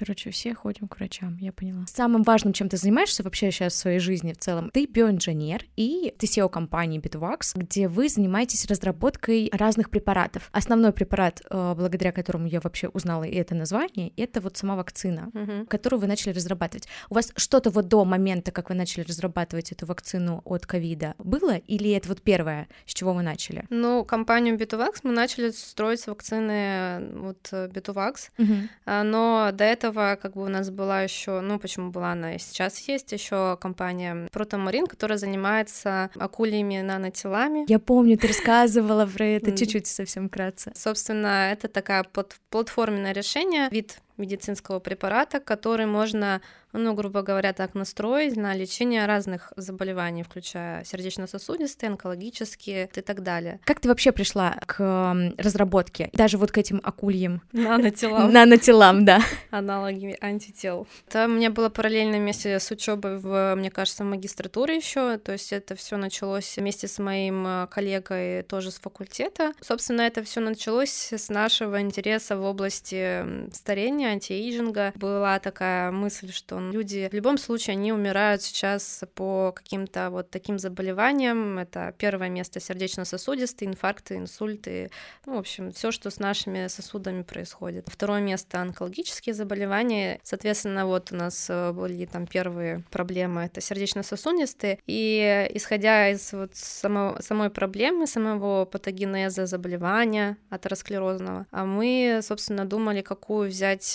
Короче, 0.00 0.30
все 0.30 0.54
ходим 0.54 0.88
к 0.88 0.96
врачам, 0.96 1.36
я 1.36 1.52
поняла. 1.52 1.84
Самым 1.86 2.22
важным, 2.22 2.54
чем 2.54 2.70
ты 2.70 2.78
занимаешься 2.78 3.22
вообще 3.22 3.50
сейчас 3.50 3.74
в 3.74 3.76
своей 3.76 3.98
жизни 3.98 4.32
в 4.32 4.38
целом, 4.38 4.70
ты 4.70 4.86
биоинженер 4.86 5.66
и 5.76 6.14
ты 6.16 6.24
SEO 6.24 6.48
компании 6.48 6.98
Bitwax, 6.98 7.52
где 7.54 7.86
вы 7.86 8.08
занимаетесь 8.08 8.64
разработкой 8.64 9.50
разных 9.52 9.90
препаратов. 9.90 10.48
Основной 10.52 10.94
препарат, 10.94 11.42
э, 11.50 11.74
благодаря 11.76 12.12
которому 12.12 12.46
я 12.46 12.60
вообще 12.62 12.88
узнала 12.88 13.24
и 13.24 13.34
это 13.34 13.54
название, 13.54 14.14
это 14.16 14.40
вот 14.40 14.56
сама 14.56 14.74
вакцина, 14.74 15.30
угу. 15.34 15.66
которую 15.68 16.00
вы 16.00 16.06
начали 16.06 16.32
разрабатывать. 16.32 16.88
У 17.10 17.14
вас 17.14 17.30
что-то 17.36 17.68
вот 17.68 17.88
до 17.88 18.06
момента, 18.06 18.52
как 18.52 18.70
вы 18.70 18.76
начали 18.76 19.04
разрабатывать 19.04 19.70
эту 19.70 19.84
вакцину 19.84 20.40
от 20.46 20.64
ковида, 20.64 21.14
было 21.18 21.56
или 21.56 21.90
это 21.90 22.08
вот 22.08 22.22
первое, 22.22 22.68
с 22.86 22.94
чего 22.94 23.12
вы 23.12 23.20
начали? 23.20 23.66
Ну, 23.68 24.06
компанию 24.06 24.56
Bitwax 24.56 25.00
мы 25.02 25.12
начали 25.12 25.50
строить 25.50 26.00
с 26.00 26.06
вакцины 26.06 27.06
вот 27.16 27.50
Bitwax, 27.52 28.30
угу. 28.38 28.54
но 28.86 29.50
до 29.52 29.64
этого 29.64 29.89
этого 29.90 30.16
как 30.20 30.34
бы 30.34 30.44
у 30.44 30.48
нас 30.48 30.70
была 30.70 31.02
еще, 31.02 31.40
ну 31.40 31.58
почему 31.58 31.90
была 31.90 32.12
она 32.12 32.34
и 32.34 32.38
сейчас 32.38 32.78
есть 32.88 33.12
еще 33.12 33.58
компания 33.60 34.28
Протомарин, 34.32 34.86
которая 34.86 35.18
занимается 35.18 36.10
акульями 36.16 36.80
нанотелами. 36.80 37.64
Я 37.68 37.78
помню, 37.78 38.16
ты 38.16 38.28
рассказывала 38.28 39.06
про 39.06 39.26
это 39.26 39.56
чуть-чуть 39.56 39.86
совсем 39.86 40.28
вкратце. 40.28 40.72
Собственно, 40.74 41.50
это 41.52 41.68
такая 41.68 42.04
платформенное 42.50 43.12
решение, 43.12 43.68
вид 43.70 43.98
медицинского 44.20 44.78
препарата, 44.78 45.40
который 45.40 45.86
можно 45.86 46.40
ну, 46.72 46.94
грубо 46.94 47.22
говоря, 47.22 47.52
так 47.52 47.74
настроить 47.74 48.36
на 48.36 48.54
лечение 48.54 49.06
разных 49.06 49.52
заболеваний, 49.56 50.22
включая 50.22 50.84
сердечно-сосудистые, 50.84 51.90
онкологические 51.90 52.88
и 52.94 53.00
так 53.00 53.22
далее. 53.22 53.60
Как 53.64 53.80
ты 53.80 53.88
вообще 53.88 54.12
пришла 54.12 54.56
к 54.66 55.32
разработке, 55.36 56.10
даже 56.12 56.38
вот 56.38 56.52
к 56.52 56.58
этим 56.58 56.80
акульям? 56.84 57.42
Нанотелам. 57.52 58.32
Нанотелам, 58.32 59.04
да. 59.04 59.20
Аналоги 59.50 60.16
антител. 60.20 60.86
Это 61.08 61.26
у 61.26 61.28
меня 61.28 61.50
было 61.50 61.68
параллельно 61.68 62.18
вместе 62.18 62.58
с 62.58 62.70
учебой 62.70 63.18
в, 63.18 63.54
мне 63.56 63.70
кажется, 63.70 64.04
магистратуре 64.04 64.76
еще, 64.76 65.18
то 65.18 65.32
есть 65.32 65.52
это 65.52 65.74
все 65.74 65.96
началось 65.96 66.56
вместе 66.56 66.86
с 66.88 66.98
моим 66.98 67.46
э, 67.46 67.66
коллегой 67.68 68.42
тоже 68.42 68.70
с 68.70 68.78
факультета. 68.78 69.52
Собственно, 69.60 70.02
это 70.02 70.22
все 70.22 70.40
началось 70.40 71.12
с 71.12 71.28
нашего 71.28 71.80
интереса 71.80 72.36
в 72.36 72.44
области 72.44 73.24
старения, 73.52 74.09
антиэйджинга. 74.12 74.92
Была 74.96 75.38
такая 75.38 75.90
мысль, 75.90 76.32
что 76.32 76.60
Люди 76.70 77.08
в 77.10 77.14
любом 77.14 77.38
случае, 77.38 77.72
они 77.72 77.92
умирают 77.92 78.42
сейчас 78.42 79.04
по 79.14 79.52
каким-то 79.52 80.10
вот 80.10 80.30
таким 80.30 80.58
заболеваниям. 80.58 81.58
Это 81.58 81.94
первое 81.98 82.28
место 82.28 82.60
сердечно-сосудистые, 82.60 83.68
инфаркты, 83.68 84.16
инсульты, 84.16 84.90
ну, 85.26 85.36
в 85.36 85.38
общем, 85.38 85.72
все, 85.72 85.90
что 85.90 86.10
с 86.10 86.18
нашими 86.18 86.68
сосудами 86.68 87.22
происходит. 87.22 87.86
Второе 87.88 88.20
место 88.20 88.60
онкологические 88.60 89.34
заболевания. 89.34 90.20
Соответственно, 90.22 90.86
вот 90.86 91.12
у 91.12 91.16
нас 91.16 91.46
э, 91.48 91.72
были 91.72 92.06
там 92.06 92.26
первые 92.26 92.84
проблемы, 92.90 93.42
это 93.42 93.60
сердечно-сосудистые. 93.60 94.78
И 94.86 95.48
исходя 95.54 96.10
из 96.10 96.32
вот 96.32 96.54
самого, 96.54 97.20
самой 97.20 97.50
проблемы, 97.50 98.06
самого 98.06 98.64
патогенеза 98.64 99.46
заболевания 99.46 100.36
атеросклерозного, 100.50 101.46
а 101.50 101.64
мы, 101.64 102.20
собственно, 102.22 102.64
думали, 102.64 103.02
какую 103.02 103.48
взять 103.48 103.94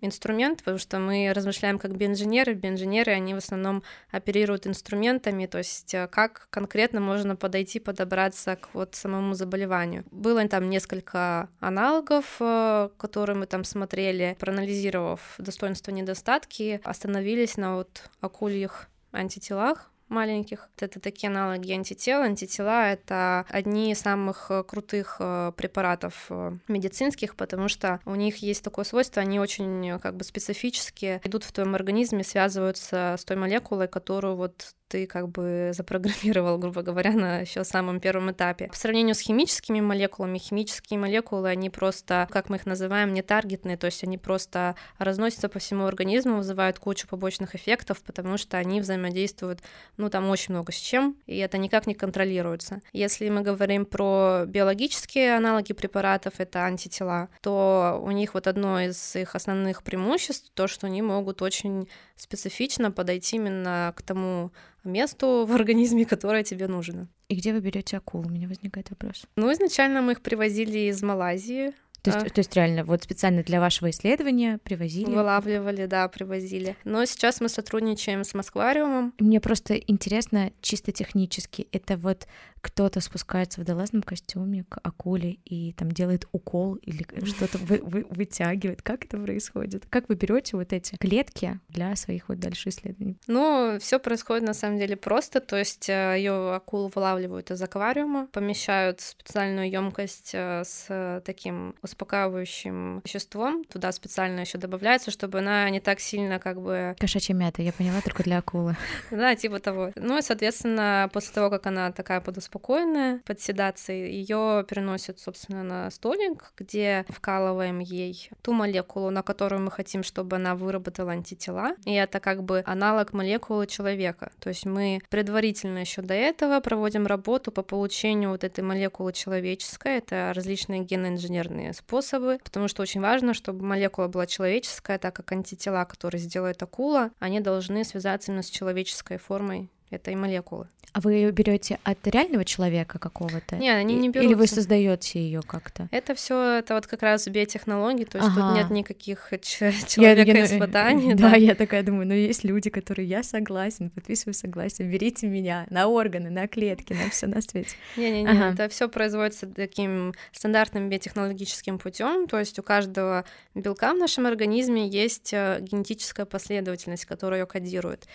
инструмент, 0.00 0.58
потому 0.58 0.78
что 0.78 0.98
мы 0.98 1.32
размышляем 1.34 1.78
как 1.78 1.96
биоинженеры. 1.96 2.54
Биоинженеры, 2.54 3.12
они 3.12 3.34
в 3.34 3.38
основном 3.38 3.82
оперируют 4.10 4.66
инструментами, 4.66 5.46
то 5.46 5.58
есть 5.58 5.94
э, 5.94 6.08
как 6.08 6.48
конкретно 6.50 7.00
можно 7.00 7.36
подойти, 7.36 7.80
подобраться 7.80 8.56
к 8.56 8.68
вот 8.74 8.94
самому 8.94 9.34
заболеванию. 9.34 10.04
Было 10.10 10.46
там 10.48 10.68
несколько 10.68 11.48
аналогов, 11.60 12.36
э, 12.40 12.90
которые 12.98 13.36
мы 13.36 13.46
там 13.46 13.64
смотрели, 13.64 14.36
проанализировав 14.38 15.34
достоинства 15.38 15.90
и 15.90 15.94
недостатки, 15.94 16.80
остановились 16.84 17.56
на 17.56 17.76
вот 17.76 18.10
акульих 18.20 18.88
антителах, 19.12 19.90
маленьких. 20.08 20.68
Это 20.78 21.00
такие 21.00 21.28
аналоги 21.28 21.72
антител. 21.72 22.22
Антитела— 22.22 22.86
это 22.92 23.44
одни 23.48 23.92
из 23.92 24.00
самых 24.00 24.50
э, 24.50 24.62
крутых 24.64 25.16
э, 25.18 25.52
препаратов 25.56 26.26
э, 26.30 26.52
медицинских, 26.68 27.36
потому 27.36 27.68
что 27.68 28.00
у 28.04 28.14
них 28.14 28.38
есть 28.38 28.62
такое 28.62 28.84
свойство, 28.84 29.22
они 29.22 29.40
очень 29.40 29.98
как 30.00 30.16
бы 30.16 30.24
специфически 30.24 31.20
идут 31.24 31.44
в 31.44 31.52
твоем 31.52 31.74
организме, 31.74 32.24
связываются 32.24 33.16
с 33.18 33.24
той 33.24 33.36
молекулой, 33.36 33.88
которую 33.88 34.36
вот 34.36 34.74
ты 34.88 35.06
как 35.06 35.28
бы 35.28 35.72
запрограммировал, 35.74 36.58
грубо 36.58 36.82
говоря, 36.82 37.12
на 37.12 37.40
еще 37.40 37.64
самом 37.64 38.00
первом 38.00 38.30
этапе. 38.30 38.68
По 38.68 38.76
сравнению 38.76 39.14
с 39.14 39.20
химическими 39.20 39.80
молекулами, 39.80 40.38
химические 40.38 40.98
молекулы, 40.98 41.48
они 41.48 41.70
просто, 41.70 42.28
как 42.30 42.48
мы 42.48 42.56
их 42.56 42.66
называем, 42.66 43.12
не 43.12 43.22
таргетные, 43.22 43.76
то 43.76 43.86
есть 43.86 44.04
они 44.04 44.18
просто 44.18 44.76
разносятся 44.98 45.48
по 45.48 45.58
всему 45.58 45.86
организму, 45.86 46.36
вызывают 46.36 46.78
кучу 46.78 47.08
побочных 47.08 47.54
эффектов, 47.54 48.02
потому 48.02 48.36
что 48.36 48.58
они 48.58 48.80
взаимодействуют, 48.80 49.60
ну, 49.96 50.10
там 50.10 50.28
очень 50.28 50.54
много 50.54 50.72
с 50.72 50.76
чем, 50.76 51.16
и 51.26 51.38
это 51.38 51.58
никак 51.58 51.86
не 51.86 51.94
контролируется. 51.94 52.80
Если 52.92 53.28
мы 53.28 53.42
говорим 53.42 53.86
про 53.86 54.44
биологические 54.46 55.36
аналоги 55.36 55.72
препаратов, 55.72 56.34
это 56.38 56.64
антитела, 56.64 57.28
то 57.40 58.00
у 58.02 58.10
них 58.10 58.34
вот 58.34 58.46
одно 58.46 58.80
из 58.80 59.16
их 59.16 59.34
основных 59.34 59.82
преимуществ, 59.82 60.50
то, 60.54 60.66
что 60.66 60.86
они 60.86 61.02
могут 61.02 61.42
очень 61.42 61.88
специфично 62.16 62.90
подойти 62.90 63.36
именно 63.36 63.92
к 63.96 64.02
тому 64.02 64.52
месту 64.84 65.44
в 65.46 65.54
организме, 65.54 66.04
которое 66.04 66.44
тебе 66.44 66.68
нужно. 66.68 67.08
И 67.28 67.36
где 67.36 67.52
вы 67.52 67.60
берете 67.60 67.96
акул? 67.96 68.20
У 68.20 68.28
меня 68.28 68.48
возникает 68.48 68.90
вопрос. 68.90 69.24
Ну, 69.36 69.52
изначально 69.52 70.02
мы 70.02 70.12
их 70.12 70.20
привозили 70.20 70.90
из 70.90 71.02
Малайзии. 71.02 71.72
То 72.04 72.10
есть, 72.10 72.26
а. 72.26 72.30
то 72.30 72.38
есть 72.40 72.54
реально 72.54 72.84
вот 72.84 73.02
специально 73.02 73.42
для 73.42 73.60
вашего 73.60 73.88
исследования 73.88 74.58
привозили? 74.62 75.06
Вылавливали, 75.06 75.86
да, 75.86 76.06
привозили. 76.08 76.76
Но 76.84 77.04
сейчас 77.06 77.40
мы 77.40 77.48
сотрудничаем 77.48 78.24
с 78.24 78.34
Москвариумом. 78.34 79.14
Мне 79.18 79.40
просто 79.40 79.74
интересно 79.74 80.52
чисто 80.60 80.92
технически. 80.92 81.66
Это 81.72 81.96
вот 81.96 82.26
кто-то 82.64 83.00
спускается 83.00 83.60
в 83.60 83.64
долазном 83.64 84.02
костюме 84.02 84.64
к 84.66 84.78
акуле 84.82 85.38
и 85.44 85.72
там 85.72 85.92
делает 85.92 86.26
укол 86.32 86.76
или 86.76 87.06
что-то 87.24 87.58
вы, 87.58 87.80
вы, 87.82 88.06
вытягивает. 88.08 88.80
Как 88.82 89.04
это 89.04 89.18
происходит? 89.18 89.84
Как 89.90 90.08
вы 90.08 90.14
берете 90.14 90.56
вот 90.56 90.72
эти 90.72 90.96
клетки 90.96 91.60
для 91.68 91.94
своих 91.96 92.28
вот 92.28 92.38
дальше 92.38 92.70
исследований? 92.70 93.18
Ну, 93.26 93.78
все 93.80 93.98
происходит 93.98 94.46
на 94.46 94.54
самом 94.54 94.78
деле 94.78 94.96
просто. 94.96 95.40
То 95.40 95.56
есть 95.56 95.88
э, 95.88 96.14
ее 96.16 96.54
акулу 96.54 96.90
вылавливают 96.94 97.50
из 97.50 97.60
аквариума, 97.60 98.28
помещают 98.32 99.00
в 99.00 99.08
специальную 99.08 99.70
емкость 99.70 100.30
э, 100.32 100.64
с 100.64 101.22
таким 101.24 101.74
успокаивающим 101.94 103.00
веществом. 103.04 103.64
Туда 103.64 103.92
специально 103.92 104.40
еще 104.40 104.58
добавляется, 104.58 105.10
чтобы 105.10 105.38
она 105.38 105.70
не 105.70 105.80
так 105.80 106.00
сильно 106.00 106.38
как 106.38 106.60
бы... 106.60 106.96
Кошачья 106.98 107.34
мята, 107.34 107.62
я 107.62 107.72
поняла, 107.72 108.00
только 108.00 108.22
для 108.22 108.38
акулы. 108.38 108.76
Да, 109.10 109.34
типа 109.36 109.60
того. 109.60 109.92
Ну 109.94 110.18
и, 110.18 110.22
соответственно, 110.22 111.08
после 111.12 111.32
того, 111.32 111.50
как 111.50 111.66
она 111.66 111.92
такая 111.92 112.20
подуспокоена, 112.20 112.64
спокойная 112.64 113.20
под 113.24 113.40
седацией, 113.40 114.12
ее 114.12 114.64
переносят, 114.68 115.18
собственно, 115.20 115.62
на 115.62 115.90
столик, 115.90 116.52
где 116.56 117.04
вкалываем 117.08 117.78
ей 117.78 118.30
ту 118.42 118.52
молекулу, 118.52 119.10
на 119.10 119.22
которую 119.22 119.62
мы 119.62 119.70
хотим, 119.70 120.02
чтобы 120.02 120.36
она 120.36 120.54
выработала 120.54 121.12
антитела. 121.12 121.74
И 121.84 121.92
это 121.92 122.20
как 122.20 122.42
бы 122.42 122.62
аналог 122.66 123.12
молекулы 123.12 123.66
человека. 123.66 124.30
То 124.40 124.48
есть 124.48 124.66
мы 124.66 125.00
предварительно 125.10 125.78
еще 125.78 126.02
до 126.02 126.14
этого 126.14 126.60
проводим 126.60 127.06
работу 127.06 127.52
по 127.52 127.62
получению 127.62 128.30
вот 128.30 128.44
этой 128.44 128.64
молекулы 128.64 129.12
человеческой. 129.12 129.98
Это 129.98 130.32
различные 130.34 130.80
генно-инженерные 130.80 131.72
способы, 131.86 132.38
потому 132.42 132.68
что 132.68 132.82
очень 132.82 133.00
важно, 133.00 133.34
чтобы 133.34 133.64
молекула 133.64 134.08
была 134.08 134.26
человеческая, 134.26 134.98
так 134.98 135.14
как 135.14 135.32
антитела, 135.32 135.84
которые 135.84 136.20
сделает 136.20 136.62
акула, 136.62 137.10
они 137.18 137.40
должны 137.40 137.84
связаться 137.84 138.30
именно 138.30 138.42
с 138.42 138.50
человеческой 138.50 139.18
формой 139.18 139.68
этой 139.90 140.14
молекулы. 140.14 140.68
А 140.94 141.00
вы 141.00 141.28
берете 141.32 141.80
от 141.82 142.06
реального 142.06 142.44
человека 142.44 143.00
какого-то? 143.00 143.56
Нет, 143.56 143.76
они 143.76 143.96
не 143.96 144.10
берут. 144.10 144.28
Или 144.28 144.34
вы 144.34 144.46
создаете 144.46 145.18
ее 145.18 145.42
как-то? 145.42 145.88
Это 145.90 146.14
все 146.14 146.58
это 146.58 146.74
вот 146.74 146.86
как 146.86 147.02
раз 147.02 147.26
биотехнологии, 147.26 148.04
то 148.04 148.18
есть 148.18 148.30
ага. 148.30 148.40
тут 148.40 148.56
нет 148.56 148.70
никаких 148.70 149.28
человека 149.42 150.44
испытаний. 150.44 151.14
Да, 151.24 151.34
я 151.34 151.56
такая 151.56 151.82
думаю, 151.82 152.06
ну 152.06 152.14
есть 152.14 152.44
люди, 152.44 152.70
которые 152.70 153.08
я 153.08 153.24
согласен, 153.24 153.90
подписываю 153.90 154.34
согласие, 154.34 154.86
берите 154.86 155.26
меня 155.26 155.66
на 155.68 155.88
органы, 155.88 156.30
на 156.30 156.46
клетки, 156.46 156.92
на 156.92 157.10
все 157.10 157.26
на 157.26 157.40
свете. 157.40 157.74
Не-не-не, 157.96 158.28
ага. 158.28 158.52
это 158.52 158.68
все 158.68 158.88
производится 158.88 159.48
таким 159.48 160.12
стандартным 160.30 160.88
биотехнологическим 160.90 161.78
путем, 161.78 162.28
то 162.28 162.38
есть 162.38 162.56
у 162.60 162.62
каждого 162.62 163.24
белка 163.56 163.94
в 163.94 163.98
нашем 163.98 164.26
организме 164.26 164.86
есть 164.86 165.32
э, 165.32 165.58
генетическая 165.60 166.24
последовательность, 166.24 167.04
которая 167.04 167.40
ее 167.40 167.46
кодирует. 167.46 168.06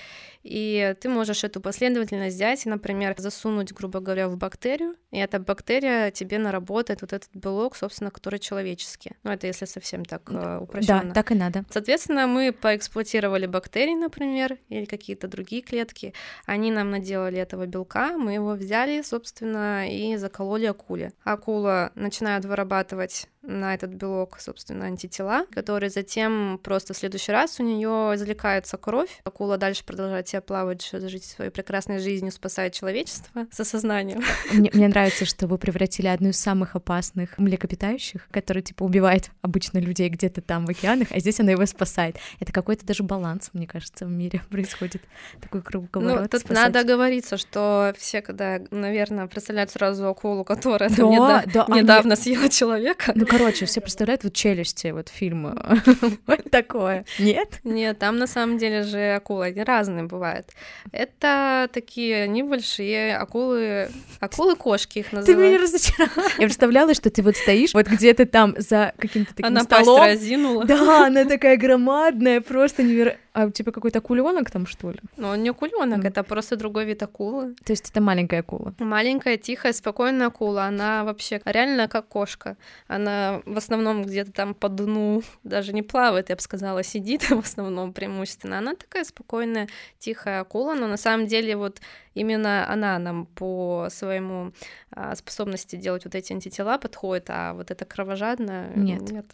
И 0.43 0.95
ты 1.01 1.09
можешь 1.09 1.43
эту 1.43 1.58
эту 1.59 1.61
последовательность 1.61 2.35
взять 2.35 2.65
и, 2.65 2.69
например, 2.69 3.15
засунуть, 3.17 3.73
грубо 3.73 3.99
говоря, 3.99 4.27
в 4.27 4.37
бактерию, 4.37 4.95
и 5.11 5.17
эта 5.17 5.39
бактерия 5.39 6.11
тебе 6.11 6.37
наработает 6.37 7.01
вот 7.01 7.13
этот 7.13 7.29
белок, 7.33 7.75
собственно, 7.75 8.11
который 8.11 8.39
человеческий. 8.39 9.11
Ну, 9.23 9.31
это 9.31 9.47
если 9.47 9.65
совсем 9.65 10.05
так 10.05 10.29
э, 10.31 10.59
упрощенно. 10.61 11.05
Да, 11.05 11.13
так 11.13 11.31
и 11.31 11.35
надо. 11.35 11.63
Соответственно, 11.69 12.27
мы 12.27 12.51
поэксплуатировали 12.51 13.45
бактерии, 13.45 13.95
например, 13.95 14.57
или 14.69 14.85
какие-то 14.85 15.27
другие 15.27 15.61
клетки. 15.61 16.13
Они 16.45 16.71
нам 16.71 16.91
наделали 16.91 17.37
этого 17.37 17.65
белка, 17.65 18.17
мы 18.17 18.33
его 18.33 18.53
взяли, 18.53 19.01
собственно, 19.01 19.87
и 19.89 20.17
закололи 20.17 20.65
акуле. 20.65 21.11
Акула 21.23 21.91
начинает 21.95 22.45
вырабатывать 22.45 23.27
на 23.49 23.73
этот 23.73 23.89
белок, 23.91 24.37
собственно, 24.39 24.85
антитела, 24.85 25.45
которые 25.51 25.89
затем 25.89 26.59
просто 26.63 26.93
в 26.93 26.97
следующий 26.97 27.31
раз 27.31 27.59
у 27.59 27.63
нее 27.63 28.11
извлекается 28.15 28.77
кровь. 28.77 29.09
Акула 29.23 29.57
дальше 29.57 29.83
продолжает 29.83 30.27
себя 30.27 30.41
плавать, 30.41 30.87
жить 30.91 31.23
своей 31.25 31.49
прекрасной 31.51 31.99
жизнью, 31.99 32.31
спасает 32.31 32.73
человечество 32.73 33.47
с 33.51 33.59
осознанием. 33.59 34.21
Мне, 34.53 34.69
мне 34.73 34.87
нравится, 34.87 35.25
что 35.25 35.47
вы 35.47 35.57
превратили 35.57 36.07
одну 36.07 36.29
из 36.29 36.39
самых 36.39 36.75
опасных 36.75 37.37
млекопитающих, 37.37 38.27
которые, 38.31 38.61
типа, 38.63 38.83
убивает 38.83 39.31
обычно 39.41 39.79
людей 39.79 40.09
где-то 40.09 40.41
там 40.41 40.65
в 40.65 40.69
океанах, 40.69 41.07
а 41.11 41.19
здесь 41.19 41.39
она 41.39 41.51
его 41.51 41.65
спасает. 41.65 42.17
Это 42.39 42.51
какой-то 42.53 42.85
даже 42.85 43.03
баланс, 43.03 43.49
мне 43.53 43.65
кажется, 43.67 44.05
в 44.05 44.09
мире 44.09 44.41
происходит. 44.49 45.01
Такой 45.41 45.61
круговорот. 45.61 46.21
Ну, 46.21 46.27
тут 46.27 46.41
спасать. 46.41 46.73
надо 46.73 46.83
говориться, 46.83 47.37
что 47.37 47.93
все, 47.97 48.21
когда, 48.21 48.59
наверное, 48.71 49.27
представляют 49.27 49.71
сразу 49.71 50.07
акулу, 50.07 50.43
которая 50.43 50.89
Да, 50.89 50.95
там 50.95 51.09
недо- 51.11 51.43
да, 51.53 51.63
они- 51.65 51.81
недавно 51.81 52.15
съела 52.15 52.49
человека. 52.49 53.11
Ну, 53.15 53.25
короче, 53.39 53.65
все 53.65 53.79
представляют 53.81 54.23
вот 54.23 54.33
челюсти, 54.33 54.87
вот 54.91 55.09
фильм 55.09 55.57
вот 56.27 56.51
такое. 56.51 57.05
Нет? 57.19 57.59
Нет, 57.63 57.97
там 57.99 58.17
на 58.17 58.27
самом 58.27 58.57
деле 58.57 58.83
же 58.83 59.15
акулы, 59.15 59.45
они 59.47 59.63
разные 59.63 60.03
бывают. 60.03 60.47
Это 60.91 61.69
такие 61.71 62.27
небольшие 62.27 63.15
акулы, 63.15 63.89
акулы-кошки 64.19 64.99
их 64.99 65.09
Ты 65.11 65.15
называют. 65.15 65.51
меня 65.53 65.61
разочаровала. 65.63 66.29
Я 66.37 66.45
представляла, 66.47 66.93
что 66.93 67.09
ты 67.09 67.21
вот 67.21 67.37
стоишь 67.37 67.73
вот 67.73 67.87
где-то 67.87 68.25
там 68.25 68.55
за 68.57 68.93
каким-то 68.97 69.31
таким 69.33 69.45
Она 69.45 69.63
пасть 69.63 69.83
столом. 69.83 70.01
разинула. 70.01 70.65
Да, 70.65 71.05
она 71.07 71.25
такая 71.25 71.55
громадная, 71.57 72.41
просто 72.41 72.83
невероятно. 72.83 73.19
А 73.33 73.45
у 73.45 73.51
тебя 73.51 73.71
какой-то 73.71 73.99
акуленок 73.99 74.49
там, 74.49 74.65
что 74.65 74.91
ли? 74.91 74.99
Но 75.17 75.29
он 75.29 75.43
не 75.43 75.49
акуленок, 75.49 75.99
Мгм. 75.99 76.07
это 76.07 76.23
просто 76.23 76.55
другой 76.55 76.85
вид 76.85 77.03
акулы. 77.03 77.53
То 77.63 77.73
есть 77.73 77.89
это 77.89 78.01
маленькая 78.01 78.39
акула. 78.39 78.73
Маленькая, 78.79 79.37
тихая, 79.37 79.71
спокойная 79.73 80.27
акула. 80.27 80.63
Она 80.63 81.03
вообще 81.03 81.39
реально 81.45 81.87
как 81.87 82.07
кошка. 82.07 82.57
Она 82.87 83.41
в 83.45 83.57
основном 83.57 84.03
где-то 84.03 84.31
там 84.31 84.53
по 84.55 84.67
дну 84.67 85.21
даже 85.43 85.73
не 85.73 85.83
плавает, 85.83 86.29
я 86.29 86.35
бы 86.35 86.41
сказала, 86.41 86.83
сидит 86.83 87.21
в 87.29 87.39
основном 87.39 87.93
преимущественно. 87.93 88.57
Она 88.57 88.73
такая 88.75 89.03
спокойная, 89.03 89.67
тихая 89.99 90.41
акула, 90.41 90.73
но 90.73 90.87
на 90.87 90.97
самом 90.97 91.27
деле 91.27 91.55
вот 91.55 91.81
именно 92.19 92.71
она 92.71 92.99
нам 92.99 93.25
по 93.25 93.87
своему 93.89 94.51
а, 94.91 95.15
способности 95.15 95.75
делать 95.75 96.05
вот 96.05 96.15
эти 96.15 96.33
антитела 96.33 96.77
подходит, 96.77 97.25
а 97.29 97.53
вот 97.53 97.71
эта 97.71 97.85
кровожадная 97.85 98.71
Нет. 98.75 99.11
нет. 99.11 99.25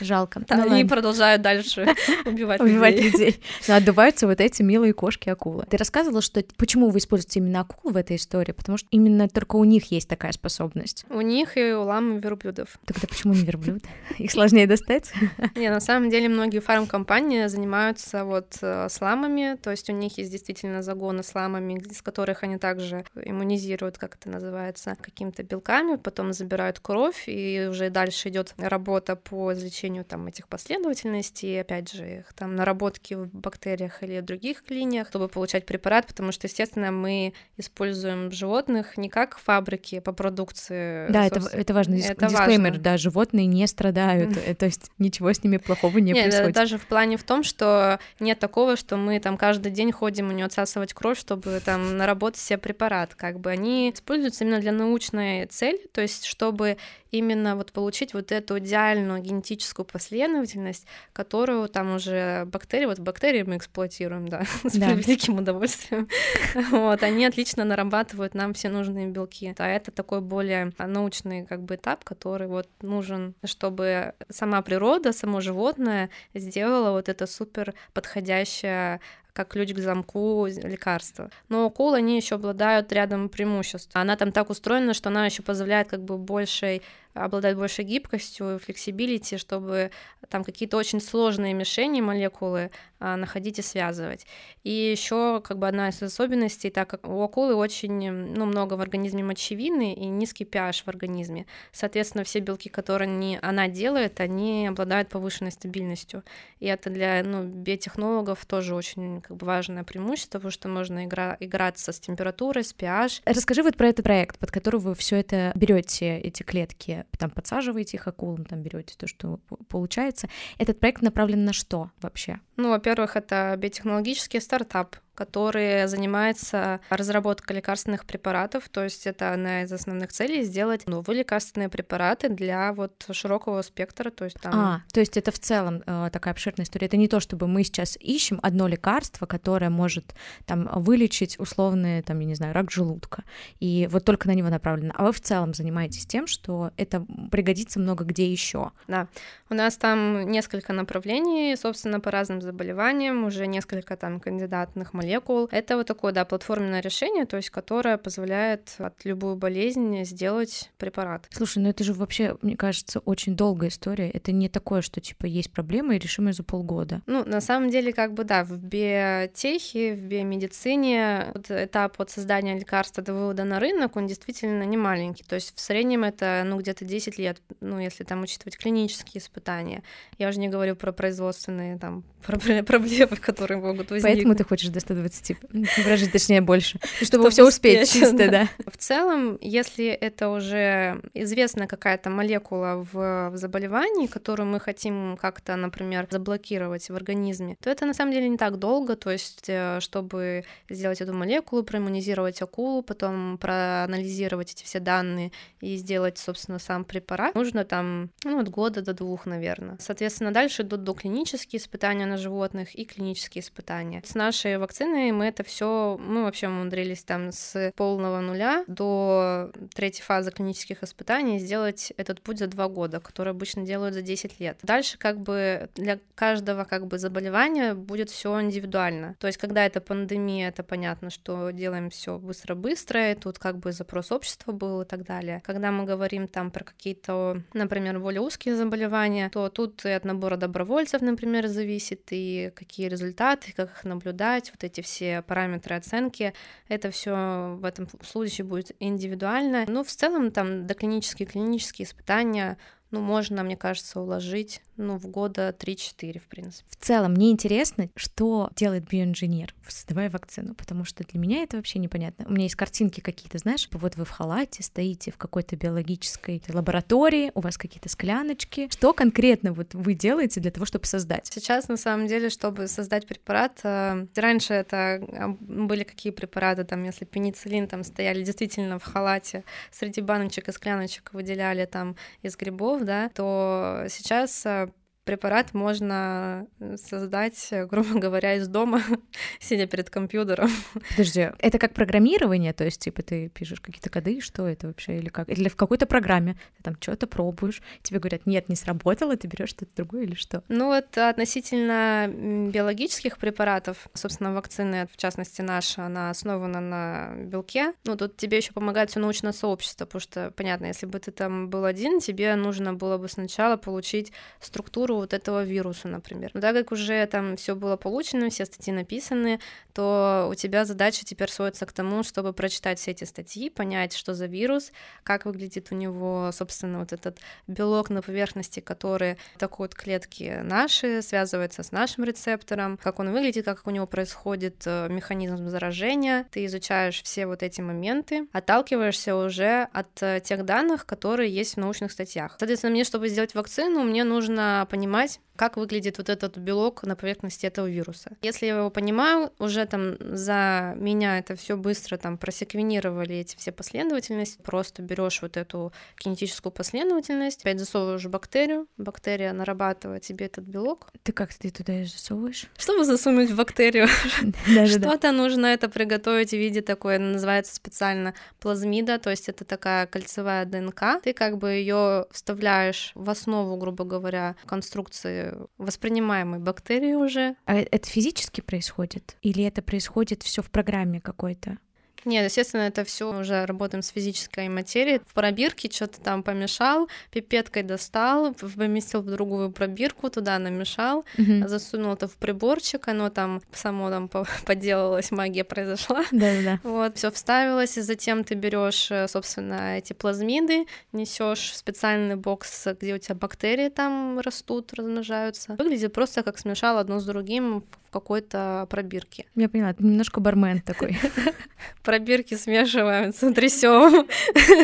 Жалко. 0.00 0.40
Да, 0.46 0.56
Ну 0.60 0.62
они 0.62 0.70
ладно. 0.72 0.88
продолжают 0.88 1.42
дальше 1.42 1.86
убивать, 2.24 2.60
Убивать 2.60 2.96
людей. 2.96 3.10
людей. 3.10 3.42
Но 3.68 3.74
отдуваются 3.74 4.26
вот 4.26 4.40
эти 4.40 4.62
милые 4.62 4.92
кошки-акулы. 4.92 5.66
Ты 5.68 5.76
рассказывала, 5.76 6.22
что 6.22 6.42
почему 6.56 6.90
вы 6.90 6.98
используете 6.98 7.40
именно 7.40 7.60
акул 7.60 7.92
в 7.92 7.96
этой 7.96 8.16
истории? 8.16 8.52
Потому 8.52 8.78
что 8.78 8.88
именно 8.90 9.28
только 9.28 9.56
у 9.56 9.64
них 9.64 9.90
есть 9.90 10.08
такая 10.08 10.32
способность. 10.32 11.04
У 11.10 11.20
них 11.20 11.56
и 11.56 11.72
у 11.72 11.82
лам 11.82 12.18
и 12.18 12.20
верблюдов. 12.20 12.78
Тогда 12.84 13.06
почему 13.08 13.34
не 13.34 13.42
верблюд? 13.42 13.82
Их 14.18 14.30
сложнее 14.30 14.66
достать? 14.66 15.12
Не, 15.56 15.70
на 15.70 15.80
самом 15.80 16.10
деле 16.10 16.28
многие 16.28 16.60
фармкомпании 16.60 17.46
занимаются 17.46 18.24
вот 18.24 18.56
э, 18.62 18.88
с 18.88 19.00
ламами, 19.00 19.56
то 19.62 19.70
есть 19.70 19.90
у 19.90 19.92
них 19.92 20.18
есть 20.18 20.30
действительно 20.30 20.82
загоны 20.82 21.22
с 21.22 21.34
ламами, 21.34 21.74
из 21.74 22.00
которых 22.30 22.42
они 22.44 22.58
также 22.58 23.04
иммунизируют, 23.24 23.98
как 23.98 24.14
это 24.16 24.28
называется, 24.28 24.96
какими-то 25.00 25.42
белками, 25.42 25.96
потом 25.96 26.32
забирают 26.32 26.78
кровь, 26.80 27.24
и 27.26 27.66
уже 27.70 27.90
дальше 27.90 28.28
идет 28.28 28.54
работа 28.58 29.16
по 29.16 29.52
извлечению 29.52 30.04
там 30.04 30.26
этих 30.26 30.46
последовательностей, 30.48 31.60
опять 31.60 31.92
же, 31.92 32.18
их 32.20 32.32
там 32.34 32.54
наработки 32.56 33.14
в 33.14 33.26
бактериях 33.34 34.02
или 34.02 34.20
других 34.20 34.62
линиях, 34.70 35.08
чтобы 35.08 35.28
получать 35.28 35.66
препарат, 35.66 36.06
потому 36.06 36.32
что, 36.32 36.46
естественно, 36.46 36.90
мы 36.92 37.32
используем 37.56 38.30
животных 38.30 38.96
не 38.96 39.08
как 39.08 39.38
фабрики 39.38 40.00
по 40.00 40.12
продукции. 40.12 41.10
Да, 41.10 41.26
это, 41.26 41.40
собственно. 41.40 41.60
это 41.60 41.74
важно. 41.74 41.94
Дис- 41.94 42.10
Это 42.10 42.26
Дисклеймер, 42.26 42.70
важно. 42.70 42.82
да, 42.82 42.96
животные 42.96 43.46
не 43.46 43.66
страдают, 43.66 44.36
э, 44.36 44.54
то 44.54 44.66
есть 44.66 44.90
ничего 44.98 45.32
с 45.32 45.42
ними 45.42 45.56
плохого 45.58 45.98
не 45.98 46.12
происходит. 46.12 46.54
даже 46.54 46.78
в 46.78 46.86
плане 46.86 47.16
в 47.16 47.22
том, 47.24 47.42
что 47.42 47.98
нет 48.20 48.38
такого, 48.38 48.76
что 48.76 48.96
мы 48.96 49.18
там 49.20 49.36
каждый 49.36 49.72
день 49.72 49.92
ходим 49.92 50.28
у 50.28 50.32
нее 50.32 50.46
отсасывать 50.46 50.92
кровь, 50.94 51.18
чтобы 51.18 51.60
там 51.64 51.96
наработать 52.10 52.40
себе 52.40 52.58
препарат. 52.58 53.14
Как 53.14 53.38
бы 53.40 53.50
они 53.50 53.90
используются 53.90 54.44
именно 54.44 54.58
для 54.60 54.72
научной 54.72 55.46
цели, 55.46 55.86
то 55.92 56.00
есть 56.00 56.24
чтобы 56.24 56.76
именно 57.10 57.56
вот 57.56 57.72
получить 57.72 58.14
вот 58.14 58.30
эту 58.30 58.58
идеальную 58.58 59.20
генетическую 59.20 59.84
последовательность, 59.84 60.86
которую 61.12 61.68
там 61.68 61.94
уже 61.96 62.44
бактерии, 62.46 62.86
вот 62.86 62.98
бактерии 63.00 63.42
мы 63.42 63.56
эксплуатируем, 63.56 64.28
да, 64.28 64.42
с 64.64 64.74
Да. 64.76 64.86
превеликим 64.88 65.38
удовольствием. 65.38 66.08
Вот, 66.70 67.02
они 67.02 67.24
отлично 67.26 67.64
нарабатывают 67.64 68.34
нам 68.34 68.54
все 68.54 68.68
нужные 68.68 69.06
белки. 69.06 69.54
А 69.58 69.68
это 69.68 69.90
такой 69.90 70.20
более 70.20 70.72
научный 70.78 71.44
как 71.46 71.62
бы 71.62 71.74
этап, 71.76 72.04
который 72.04 72.46
вот 72.48 72.68
нужен, 72.82 73.34
чтобы 73.44 74.14
сама 74.28 74.62
природа, 74.62 75.12
само 75.12 75.40
животное 75.40 76.10
сделало 76.34 76.92
вот 76.92 77.08
это 77.08 77.26
супер 77.26 77.74
подходящее 77.92 79.00
как 79.32 79.48
ключ 79.48 79.72
к 79.72 79.78
замку 79.78 80.46
лекарства. 80.46 81.30
Но 81.48 81.66
акулы, 81.66 81.98
они 81.98 82.16
еще 82.16 82.36
обладают 82.36 82.92
рядом 82.92 83.28
преимуществ. 83.28 83.90
Она 83.94 84.16
там 84.16 84.32
так 84.32 84.50
устроена, 84.50 84.94
что 84.94 85.08
она 85.08 85.26
еще 85.26 85.42
позволяет 85.42 85.88
как 85.88 86.02
бы 86.02 86.18
большей 86.18 86.82
обладать 87.14 87.56
большей 87.56 87.84
гибкостью, 87.84 88.60
flexibility, 88.64 89.36
чтобы 89.36 89.90
там 90.28 90.44
какие-то 90.44 90.76
очень 90.76 91.00
сложные 91.00 91.54
мишени, 91.54 92.00
молекулы 92.00 92.70
находить 93.00 93.58
и 93.58 93.62
связывать. 93.62 94.26
И 94.62 94.70
еще 94.70 95.40
как 95.42 95.58
бы 95.58 95.68
одна 95.68 95.88
из 95.88 96.02
особенностей, 96.02 96.70
так 96.70 96.88
как 96.88 97.08
у 97.08 97.22
акулы 97.22 97.54
очень 97.54 98.10
ну, 98.10 98.46
много 98.46 98.74
в 98.74 98.80
организме 98.80 99.24
мочевины 99.24 99.94
и 99.94 100.06
низкий 100.06 100.44
pH 100.44 100.84
в 100.84 100.88
организме. 100.88 101.46
Соответственно, 101.72 102.24
все 102.24 102.40
белки, 102.40 102.68
которые 102.68 103.08
не, 103.08 103.38
она 103.40 103.68
делает, 103.68 104.20
они 104.20 104.66
обладают 104.66 105.08
повышенной 105.08 105.52
стабильностью. 105.52 106.22
И 106.58 106.66
это 106.66 106.90
для 106.90 107.22
ну, 107.24 107.44
биотехнологов 107.44 108.44
тоже 108.46 108.74
очень 108.74 109.20
как 109.22 109.36
бы, 109.36 109.46
важное 109.46 109.84
преимущество, 109.84 110.38
потому 110.38 110.50
что 110.52 110.68
можно 110.68 111.04
игра, 111.04 111.36
играться 111.40 111.92
с 111.92 112.00
температурой, 112.00 112.64
с 112.64 112.74
pH. 112.74 113.22
Расскажи 113.24 113.62
вот 113.62 113.76
про 113.76 113.88
этот 113.88 114.04
проект, 114.04 114.38
под 114.38 114.50
который 114.50 114.80
вы 114.80 114.94
все 114.94 115.16
это 115.16 115.52
берете, 115.54 116.18
эти 116.18 116.42
клетки, 116.42 117.04
там 117.18 117.30
подсаживаете 117.30 117.96
их 117.96 118.06
акулам, 118.06 118.44
там 118.44 118.62
берете 118.62 118.94
то, 118.96 119.06
что 119.06 119.40
получается. 119.68 120.28
Этот 120.58 120.80
проект 120.80 121.02
направлен 121.02 121.44
на 121.44 121.52
что 121.52 121.90
вообще? 122.00 122.40
Ну, 122.60 122.68
во-первых, 122.68 123.16
это 123.16 123.54
биотехнологический 123.56 124.38
стартап, 124.38 124.96
который 125.20 125.86
занимается 125.86 126.80
разработкой 126.88 127.56
лекарственных 127.56 128.06
препаратов, 128.06 128.70
то 128.70 128.82
есть 128.82 129.06
это 129.06 129.34
одна 129.34 129.64
из 129.64 129.72
основных 129.72 130.12
целей 130.12 130.42
сделать 130.44 130.86
новые 130.86 131.18
лекарственные 131.18 131.68
препараты 131.68 132.30
для 132.30 132.72
вот 132.72 133.04
широкого 133.12 133.60
спектра, 133.60 134.08
то 134.10 134.24
есть 134.24 134.40
там 134.40 134.52
А, 134.54 134.82
то 134.90 135.00
есть 135.00 135.18
это 135.18 135.30
в 135.30 135.38
целом 135.38 135.82
э, 135.84 136.08
такая 136.10 136.32
обширная 136.32 136.64
история. 136.64 136.86
Это 136.86 136.96
не 136.96 137.06
то, 137.06 137.20
чтобы 137.20 137.48
мы 137.48 137.64
сейчас 137.64 137.98
ищем 138.00 138.40
одно 138.42 138.66
лекарство, 138.66 139.26
которое 139.26 139.68
может 139.68 140.14
там 140.46 140.70
вылечить 140.74 141.38
условный, 141.38 142.00
там, 142.00 142.18
я 142.20 142.26
не 142.26 142.34
знаю, 142.34 142.54
рак 142.54 142.70
желудка, 142.70 143.24
и 143.58 143.90
вот 143.90 144.06
только 144.06 144.26
на 144.26 144.32
него 144.32 144.48
направлено. 144.48 144.94
А 144.96 145.04
вы 145.04 145.12
в 145.12 145.20
целом 145.20 145.52
занимаетесь 145.52 146.06
тем, 146.06 146.26
что 146.26 146.70
это 146.78 147.04
пригодится 147.30 147.78
много 147.78 148.04
где 148.04 148.32
еще. 148.32 148.72
Да, 148.88 149.08
у 149.50 149.54
нас 149.54 149.76
там 149.76 150.30
несколько 150.30 150.72
направлений, 150.72 151.54
собственно, 151.56 152.00
по 152.00 152.10
разным 152.10 152.40
заболеваниям, 152.40 153.24
уже 153.24 153.46
несколько 153.46 153.98
там 153.98 154.18
кандидатных 154.18 154.94
молекул. 154.94 155.09
Это 155.50 155.76
вот 155.76 155.86
такое, 155.86 156.12
да, 156.12 156.24
платформенное 156.24 156.80
решение, 156.80 157.26
то 157.26 157.36
есть 157.36 157.50
которое 157.50 157.98
позволяет 157.98 158.74
от 158.78 159.04
любую 159.04 159.36
болезнь 159.36 160.04
сделать 160.04 160.70
препарат. 160.78 161.26
Слушай, 161.30 161.58
ну 161.58 161.70
это 161.70 161.84
же 161.84 161.92
вообще, 161.92 162.36
мне 162.42 162.56
кажется, 162.56 163.00
очень 163.00 163.36
долгая 163.36 163.70
история. 163.70 164.10
Это 164.10 164.32
не 164.32 164.48
такое, 164.48 164.82
что 164.82 165.00
типа 165.00 165.26
есть 165.26 165.50
проблема 165.50 165.96
и 165.96 165.98
решим 165.98 166.28
ее 166.28 166.32
за 166.32 166.42
полгода. 166.42 167.02
Ну, 167.06 167.24
на 167.24 167.40
самом 167.40 167.70
деле, 167.70 167.92
как 167.92 168.14
бы, 168.14 168.24
да, 168.24 168.44
в 168.44 168.56
биотехе, 168.58 169.94
в 169.94 170.00
биомедицине 170.00 171.30
вот 171.34 171.50
этап 171.50 172.00
от 172.00 172.10
создания 172.10 172.58
лекарства 172.58 173.02
до 173.02 173.14
вывода 173.14 173.44
на 173.44 173.60
рынок, 173.60 173.96
он 173.96 174.06
действительно 174.06 174.62
не 174.64 174.76
маленький. 174.76 175.24
То 175.24 175.34
есть 175.34 175.54
в 175.54 175.60
среднем 175.60 176.04
это, 176.04 176.42
ну, 176.44 176.58
где-то 176.58 176.84
10 176.84 177.18
лет, 177.18 177.40
ну, 177.60 177.78
если 177.78 178.04
там 178.04 178.22
учитывать 178.22 178.56
клинические 178.56 179.20
испытания. 179.20 179.82
Я 180.18 180.28
уже 180.28 180.38
не 180.38 180.48
говорю 180.48 180.76
про 180.76 180.92
производственные 180.92 181.78
там 181.78 182.04
проблемы, 182.26 183.16
которые 183.16 183.58
могут 183.58 183.90
возникнуть. 183.90 184.02
Поэтому 184.02 184.34
ты 184.34 184.44
хочешь 184.44 184.68
до 184.68 184.80
120 184.90 185.36
прожить, 185.84 186.12
точнее, 186.12 186.40
больше, 186.40 186.80
чтобы 187.02 187.30
все 187.30 187.46
успеть 187.46 187.90
чисто, 187.90 188.30
да. 188.30 188.48
В 188.66 188.76
целом, 188.76 189.38
если 189.40 189.86
это 189.86 190.30
уже 190.30 191.00
известна 191.14 191.66
какая-то 191.66 192.10
молекула 192.10 192.86
в, 192.92 193.30
в 193.30 193.36
заболевании, 193.36 194.06
которую 194.06 194.48
мы 194.48 194.58
хотим 194.58 195.16
как-то, 195.20 195.56
например, 195.56 196.08
заблокировать 196.10 196.88
в 196.90 196.94
организме, 196.94 197.56
то 197.62 197.70
это 197.70 197.86
на 197.86 197.94
самом 197.94 198.12
деле 198.12 198.28
не 198.28 198.36
так 198.36 198.58
долго, 198.58 198.96
то 198.96 199.10
есть 199.10 199.44
э, 199.48 199.78
чтобы 199.80 200.44
сделать 200.68 201.00
эту 201.00 201.12
молекулу, 201.12 201.62
проиммунизировать 201.62 202.42
акулу, 202.42 202.82
потом 202.82 203.38
проанализировать 203.38 204.52
эти 204.52 204.64
все 204.64 204.80
данные 204.80 205.30
и 205.60 205.76
сделать, 205.76 206.18
собственно, 206.18 206.58
сам 206.58 206.84
препарат, 206.84 207.34
нужно 207.34 207.64
там 207.64 208.10
ну, 208.24 208.40
от 208.40 208.48
года 208.48 208.82
до 208.82 208.92
двух, 208.92 209.26
наверное. 209.26 209.76
Соответственно, 209.78 210.32
дальше 210.32 210.62
идут 210.62 210.82
доклинические 210.82 211.60
испытания 211.60 212.06
на 212.06 212.16
животных 212.16 212.74
и 212.74 212.84
клинические 212.84 213.42
испытания. 213.42 214.02
С 214.04 214.14
нашей 214.14 214.58
вакциной 214.58 214.79
мы 214.86 215.26
это 215.26 215.42
все, 215.42 215.98
мы 216.00 216.22
вообще 216.22 216.48
умудрились 216.48 217.04
там 217.04 217.32
с 217.32 217.72
полного 217.76 218.20
нуля 218.20 218.64
до 218.66 219.50
третьей 219.74 220.02
фазы 220.02 220.30
клинических 220.30 220.82
испытаний 220.82 221.38
сделать 221.38 221.92
этот 221.96 222.20
путь 222.20 222.38
за 222.38 222.46
два 222.46 222.68
года, 222.68 223.00
который 223.00 223.30
обычно 223.30 223.64
делают 223.64 223.94
за 223.94 224.02
10 224.02 224.40
лет. 224.40 224.58
Дальше 224.62 224.98
как 224.98 225.20
бы 225.20 225.68
для 225.74 225.98
каждого 226.14 226.64
как 226.64 226.86
бы 226.86 226.98
заболевания 226.98 227.74
будет 227.74 228.10
все 228.10 228.40
индивидуально. 228.40 229.16
То 229.18 229.26
есть, 229.26 229.38
когда 229.38 229.64
это 229.64 229.80
пандемия, 229.80 230.48
это 230.48 230.62
понятно, 230.62 231.10
что 231.10 231.50
делаем 231.50 231.90
все 231.90 232.18
быстро-быстро, 232.18 233.12
и 233.12 233.14
тут 233.14 233.38
как 233.38 233.58
бы 233.58 233.72
запрос 233.72 234.12
общества 234.12 234.52
был 234.52 234.82
и 234.82 234.84
так 234.84 235.04
далее. 235.04 235.42
Когда 235.44 235.72
мы 235.72 235.84
говорим 235.84 236.28
там 236.28 236.50
про 236.50 236.64
какие-то, 236.64 237.42
например, 237.52 237.98
более 237.98 238.20
узкие 238.20 238.56
заболевания, 238.56 239.30
то 239.30 239.48
тут 239.48 239.84
и 239.84 239.90
от 239.90 240.04
набора 240.04 240.36
добровольцев, 240.36 241.02
например, 241.02 241.48
зависит, 241.48 242.08
и 242.10 242.52
какие 242.54 242.88
результаты, 242.88 243.52
как 243.52 243.70
их 243.70 243.84
наблюдать, 243.84 244.50
вот 244.50 244.62
эти 244.62 244.69
все 244.78 245.22
параметры 245.22 245.74
оценки, 245.74 246.32
это 246.68 246.90
все 246.90 247.56
в 247.58 247.64
этом 247.64 247.88
случае 248.02 248.44
будет 248.44 248.76
индивидуально. 248.78 249.64
Но 249.66 249.82
в 249.82 249.88
целом 249.88 250.30
там 250.30 250.66
доклинические 250.66 251.26
клинические 251.26 251.86
испытания 251.86 252.56
ну, 252.90 253.00
можно, 253.00 253.42
мне 253.42 253.56
кажется, 253.56 254.00
уложить 254.00 254.62
ну, 254.76 254.96
в 254.96 255.06
года 255.06 255.54
3-4, 255.56 256.18
в 256.18 256.26
принципе. 256.26 256.66
В 256.70 256.76
целом, 256.76 257.12
мне 257.12 257.30
интересно, 257.30 257.88
что 257.96 258.50
делает 258.56 258.88
биоинженер, 258.88 259.54
создавая 259.68 260.10
вакцину, 260.10 260.54
потому 260.54 260.84
что 260.84 261.04
для 261.04 261.20
меня 261.20 261.42
это 261.42 261.56
вообще 261.56 261.78
непонятно. 261.78 262.24
У 262.26 262.32
меня 262.32 262.44
есть 262.44 262.56
картинки 262.56 263.00
какие-то, 263.00 263.38
знаешь, 263.38 263.68
вот 263.72 263.96
вы 263.96 264.04
в 264.04 264.10
халате 264.10 264.62
стоите 264.62 265.12
в 265.12 265.18
какой-то 265.18 265.56
биологической 265.56 266.42
лаборатории, 266.48 267.30
у 267.34 267.40
вас 267.40 267.58
какие-то 267.58 267.88
скляночки. 267.88 268.68
Что 268.72 268.92
конкретно 268.92 269.52
вот 269.52 269.74
вы 269.74 269.94
делаете 269.94 270.40
для 270.40 270.50
того, 270.50 270.66
чтобы 270.66 270.86
создать? 270.86 271.26
Сейчас, 271.26 271.68
на 271.68 271.76
самом 271.76 272.06
деле, 272.06 272.30
чтобы 272.30 272.66
создать 272.66 273.06
препарат, 273.06 273.60
э, 273.62 274.06
раньше 274.16 274.54
это 274.54 274.76
а, 274.76 275.36
были 275.40 275.84
какие 275.84 276.12
препараты, 276.12 276.64
там, 276.64 276.84
если 276.84 277.04
пенициллин, 277.04 277.68
там 277.68 277.84
стояли 277.84 278.24
действительно 278.24 278.78
в 278.78 278.84
халате, 278.84 279.44
среди 279.70 280.00
баночек 280.00 280.48
и 280.48 280.52
скляночек 280.52 281.12
выделяли 281.12 281.66
там 281.66 281.96
из 282.22 282.36
грибов, 282.36 282.79
да, 282.84 283.08
то 283.14 283.84
сейчас 283.88 284.44
э, 284.46 284.68
препарат 285.10 285.54
можно 285.54 286.46
э, 286.60 286.76
создать, 286.76 287.48
э, 287.50 287.66
грубо 287.66 287.98
говоря, 287.98 288.36
из 288.36 288.46
дома, 288.46 288.80
сидя 289.40 289.66
перед 289.66 289.90
компьютером. 289.90 290.48
Подожди, 290.90 291.30
это 291.40 291.58
как 291.58 291.74
программирование, 291.74 292.52
то 292.52 292.64
есть, 292.64 292.80
типа, 292.80 293.02
ты 293.02 293.28
пишешь 293.28 293.60
какие-то 293.60 293.90
коды, 293.90 294.20
что 294.20 294.46
это 294.46 294.68
вообще, 294.68 294.98
или 294.98 295.08
как? 295.08 295.28
Или 295.28 295.48
в 295.48 295.56
какой-то 295.56 295.86
программе 295.86 296.36
ты 296.56 296.62
там 296.62 296.76
что-то 296.80 297.08
пробуешь, 297.08 297.60
тебе 297.82 297.98
говорят, 297.98 298.24
нет, 298.24 298.48
не 298.48 298.54
сработало, 298.54 299.16
ты 299.16 299.26
берешь 299.26 299.48
что-то 299.48 299.72
другое 299.74 300.04
или 300.04 300.14
что? 300.14 300.44
Ну 300.46 300.66
вот 300.66 300.96
относительно 300.96 302.08
биологических 302.08 303.18
препаратов, 303.18 303.88
собственно, 303.94 304.32
вакцины, 304.32 304.86
в 304.92 304.96
частности 304.96 305.42
наша, 305.42 305.86
она 305.86 306.10
основана 306.10 306.60
на 306.60 307.14
белке, 307.16 307.72
ну 307.84 307.96
тут 307.96 308.16
тебе 308.16 308.36
еще 308.36 308.52
помогает 308.52 308.90
все 308.90 309.00
научное 309.00 309.32
сообщество, 309.32 309.86
потому 309.86 310.00
что, 310.00 310.30
понятно, 310.36 310.66
если 310.66 310.86
бы 310.86 311.00
ты 311.00 311.10
там 311.10 311.50
был 311.50 311.64
один, 311.64 311.98
тебе 311.98 312.36
нужно 312.36 312.74
было 312.74 312.96
бы 312.96 313.08
сначала 313.08 313.56
получить 313.56 314.12
структуру 314.38 314.99
вот 315.00 315.14
этого 315.14 315.44
вируса, 315.44 315.88
например. 315.88 316.30
Но 316.34 316.40
так 316.40 316.54
как 316.54 316.72
уже 316.72 317.04
там 317.06 317.36
все 317.36 317.54
было 317.54 317.76
получено, 317.76 318.30
все 318.30 318.44
статьи 318.44 318.72
написаны, 318.72 319.40
то 319.72 320.28
у 320.30 320.34
тебя 320.34 320.64
задача 320.64 321.04
теперь 321.04 321.30
сводится 321.30 321.66
к 321.66 321.72
тому, 321.72 322.02
чтобы 322.02 322.32
прочитать 322.32 322.78
все 322.78 322.92
эти 322.92 323.04
статьи, 323.04 323.50
понять, 323.50 323.94
что 323.94 324.14
за 324.14 324.26
вирус, 324.26 324.72
как 325.02 325.24
выглядит 325.24 325.68
у 325.70 325.74
него, 325.74 326.30
собственно, 326.32 326.80
вот 326.80 326.92
этот 326.92 327.18
белок 327.46 327.90
на 327.90 328.02
поверхности, 328.02 328.60
который 328.60 329.16
атакует 329.36 329.74
клетки 329.74 330.40
наши, 330.42 331.02
связывается 331.02 331.62
с 331.62 331.72
нашим 331.72 332.04
рецептором, 332.04 332.76
как 332.76 332.98
он 332.98 333.12
выглядит, 333.12 333.44
как 333.44 333.66
у 333.66 333.70
него 333.70 333.86
происходит 333.86 334.62
э, 334.66 334.88
механизм 334.88 335.48
заражения. 335.48 336.26
Ты 336.30 336.44
изучаешь 336.46 337.02
все 337.02 337.26
вот 337.26 337.42
эти 337.42 337.60
моменты, 337.60 338.26
отталкиваешься 338.32 339.16
уже 339.16 339.68
от 339.72 340.02
э, 340.02 340.20
тех 340.20 340.44
данных, 340.44 340.86
которые 340.86 341.30
есть 341.30 341.54
в 341.54 341.56
научных 341.58 341.92
статьях. 341.92 342.36
Соответственно, 342.38 342.72
мне, 342.72 342.84
чтобы 342.84 343.08
сделать 343.08 343.34
вакцину, 343.34 343.82
мне 343.82 344.04
нужно 344.04 344.66
понимать, 344.70 344.89
понимать, 344.90 345.20
как 345.36 345.56
выглядит 345.56 345.96
вот 345.96 346.10
этот 346.10 346.36
белок 346.36 346.82
на 346.82 346.96
поверхности 346.96 347.46
этого 347.46 347.66
вируса. 347.66 348.10
Если 348.20 348.44
я 348.46 348.58
его 348.58 348.70
понимаю, 348.70 349.32
уже 349.38 349.64
там 349.64 349.96
за 350.00 350.74
меня 350.76 351.18
это 351.18 351.34
все 351.34 351.56
быстро 351.56 351.96
там 351.96 352.18
просеквенировали 352.18 353.16
эти 353.16 353.36
все 353.36 353.52
последовательности, 353.52 354.42
просто 354.42 354.82
берешь 354.82 355.22
вот 355.22 355.36
эту 355.38 355.72
кинетическую 355.96 356.52
последовательность, 356.52 357.40
опять 357.40 357.58
засовываешь 357.58 358.04
бактерию, 358.06 358.66
бактерия 358.76 359.32
нарабатывает 359.32 360.02
тебе 360.02 360.26
этот 360.26 360.44
белок. 360.44 360.88
Ты 361.04 361.12
как 361.12 361.32
ты 361.32 361.50
туда 361.50 361.72
ее 361.72 361.86
засовываешь? 361.86 362.48
Чтобы 362.58 362.84
засунуть 362.84 363.30
в 363.30 363.36
бактерию, 363.36 363.86
что-то 364.66 365.12
нужно 365.12 365.46
это 365.46 365.70
приготовить 365.70 366.30
в 366.30 366.36
виде 366.36 366.60
такой, 366.60 366.98
называется 366.98 367.54
специально 367.54 368.12
плазмида, 368.40 368.98
то 368.98 369.08
есть 369.08 369.28
это 369.28 369.46
такая 369.46 369.86
кольцевая 369.86 370.44
ДНК. 370.44 371.00
Ты 371.02 371.14
как 371.14 371.38
бы 371.38 371.50
ее 371.52 372.06
вставляешь 372.10 372.92
в 372.94 373.08
основу, 373.08 373.56
грубо 373.56 373.84
говоря, 373.84 374.36
конструкции 374.44 374.69
конструкции 374.70 375.34
воспринимаемой 375.58 376.38
бактерии 376.38 376.94
уже. 376.94 377.34
А 377.44 377.56
это 377.56 377.88
физически 377.88 378.40
происходит? 378.40 379.16
Или 379.22 379.42
это 379.44 379.62
происходит 379.62 380.22
все 380.22 380.42
в 380.42 380.50
программе 380.50 381.00
какой-то? 381.00 381.58
Нет, 382.04 382.24
естественно, 382.24 382.62
это 382.62 382.84
все 382.84 383.10
уже 383.10 383.46
работаем 383.46 383.82
с 383.82 383.88
физической 383.88 384.48
материей. 384.48 385.00
В 385.06 385.14
пробирке 385.14 385.70
что-то 385.70 386.00
там 386.00 386.22
помешал, 386.22 386.88
пипеткой 387.10 387.62
достал, 387.62 388.34
поместил 388.34 389.02
в 389.02 389.06
другую 389.06 389.50
пробирку, 389.50 390.10
туда 390.10 390.38
намешал, 390.38 391.04
угу. 391.18 391.48
засунул 391.48 391.94
это 391.94 392.08
в 392.08 392.16
приборчик, 392.16 392.88
оно 392.88 393.10
там 393.10 393.42
само 393.52 393.90
там 393.90 394.08
поделалось, 394.44 395.10
магия 395.10 395.44
произошла. 395.44 396.04
Да-да. 396.10 396.58
Вот, 396.62 396.96
все 396.96 397.10
вставилось, 397.10 397.76
и 397.78 397.80
затем 397.80 398.24
ты 398.24 398.34
берешь, 398.34 398.90
э, 398.90 399.08
собственно, 399.08 399.78
эти 399.78 399.92
плазмиды, 399.92 400.66
несешь 400.92 401.50
в 401.50 401.56
специальный 401.56 402.16
бокс, 402.16 402.66
где 402.80 402.94
у 402.94 402.98
тебя 402.98 403.14
бактерии 403.14 403.68
там 403.68 404.20
растут, 404.20 404.72
размножаются. 404.74 405.56
Выглядит 405.58 405.92
просто 405.92 406.22
как 406.22 406.38
смешал 406.38 406.78
одно 406.78 407.00
с 407.00 407.04
другим 407.04 407.64
в 407.90 407.92
какой-то 407.92 408.68
пробирке. 408.70 409.26
Я 409.34 409.48
поняла, 409.48 409.74
немножко 409.76 410.20
бармен 410.20 410.60
такой. 410.60 410.96
Пробирки 411.82 412.36
смешиваем, 412.36 413.12
трясем, 413.34 414.06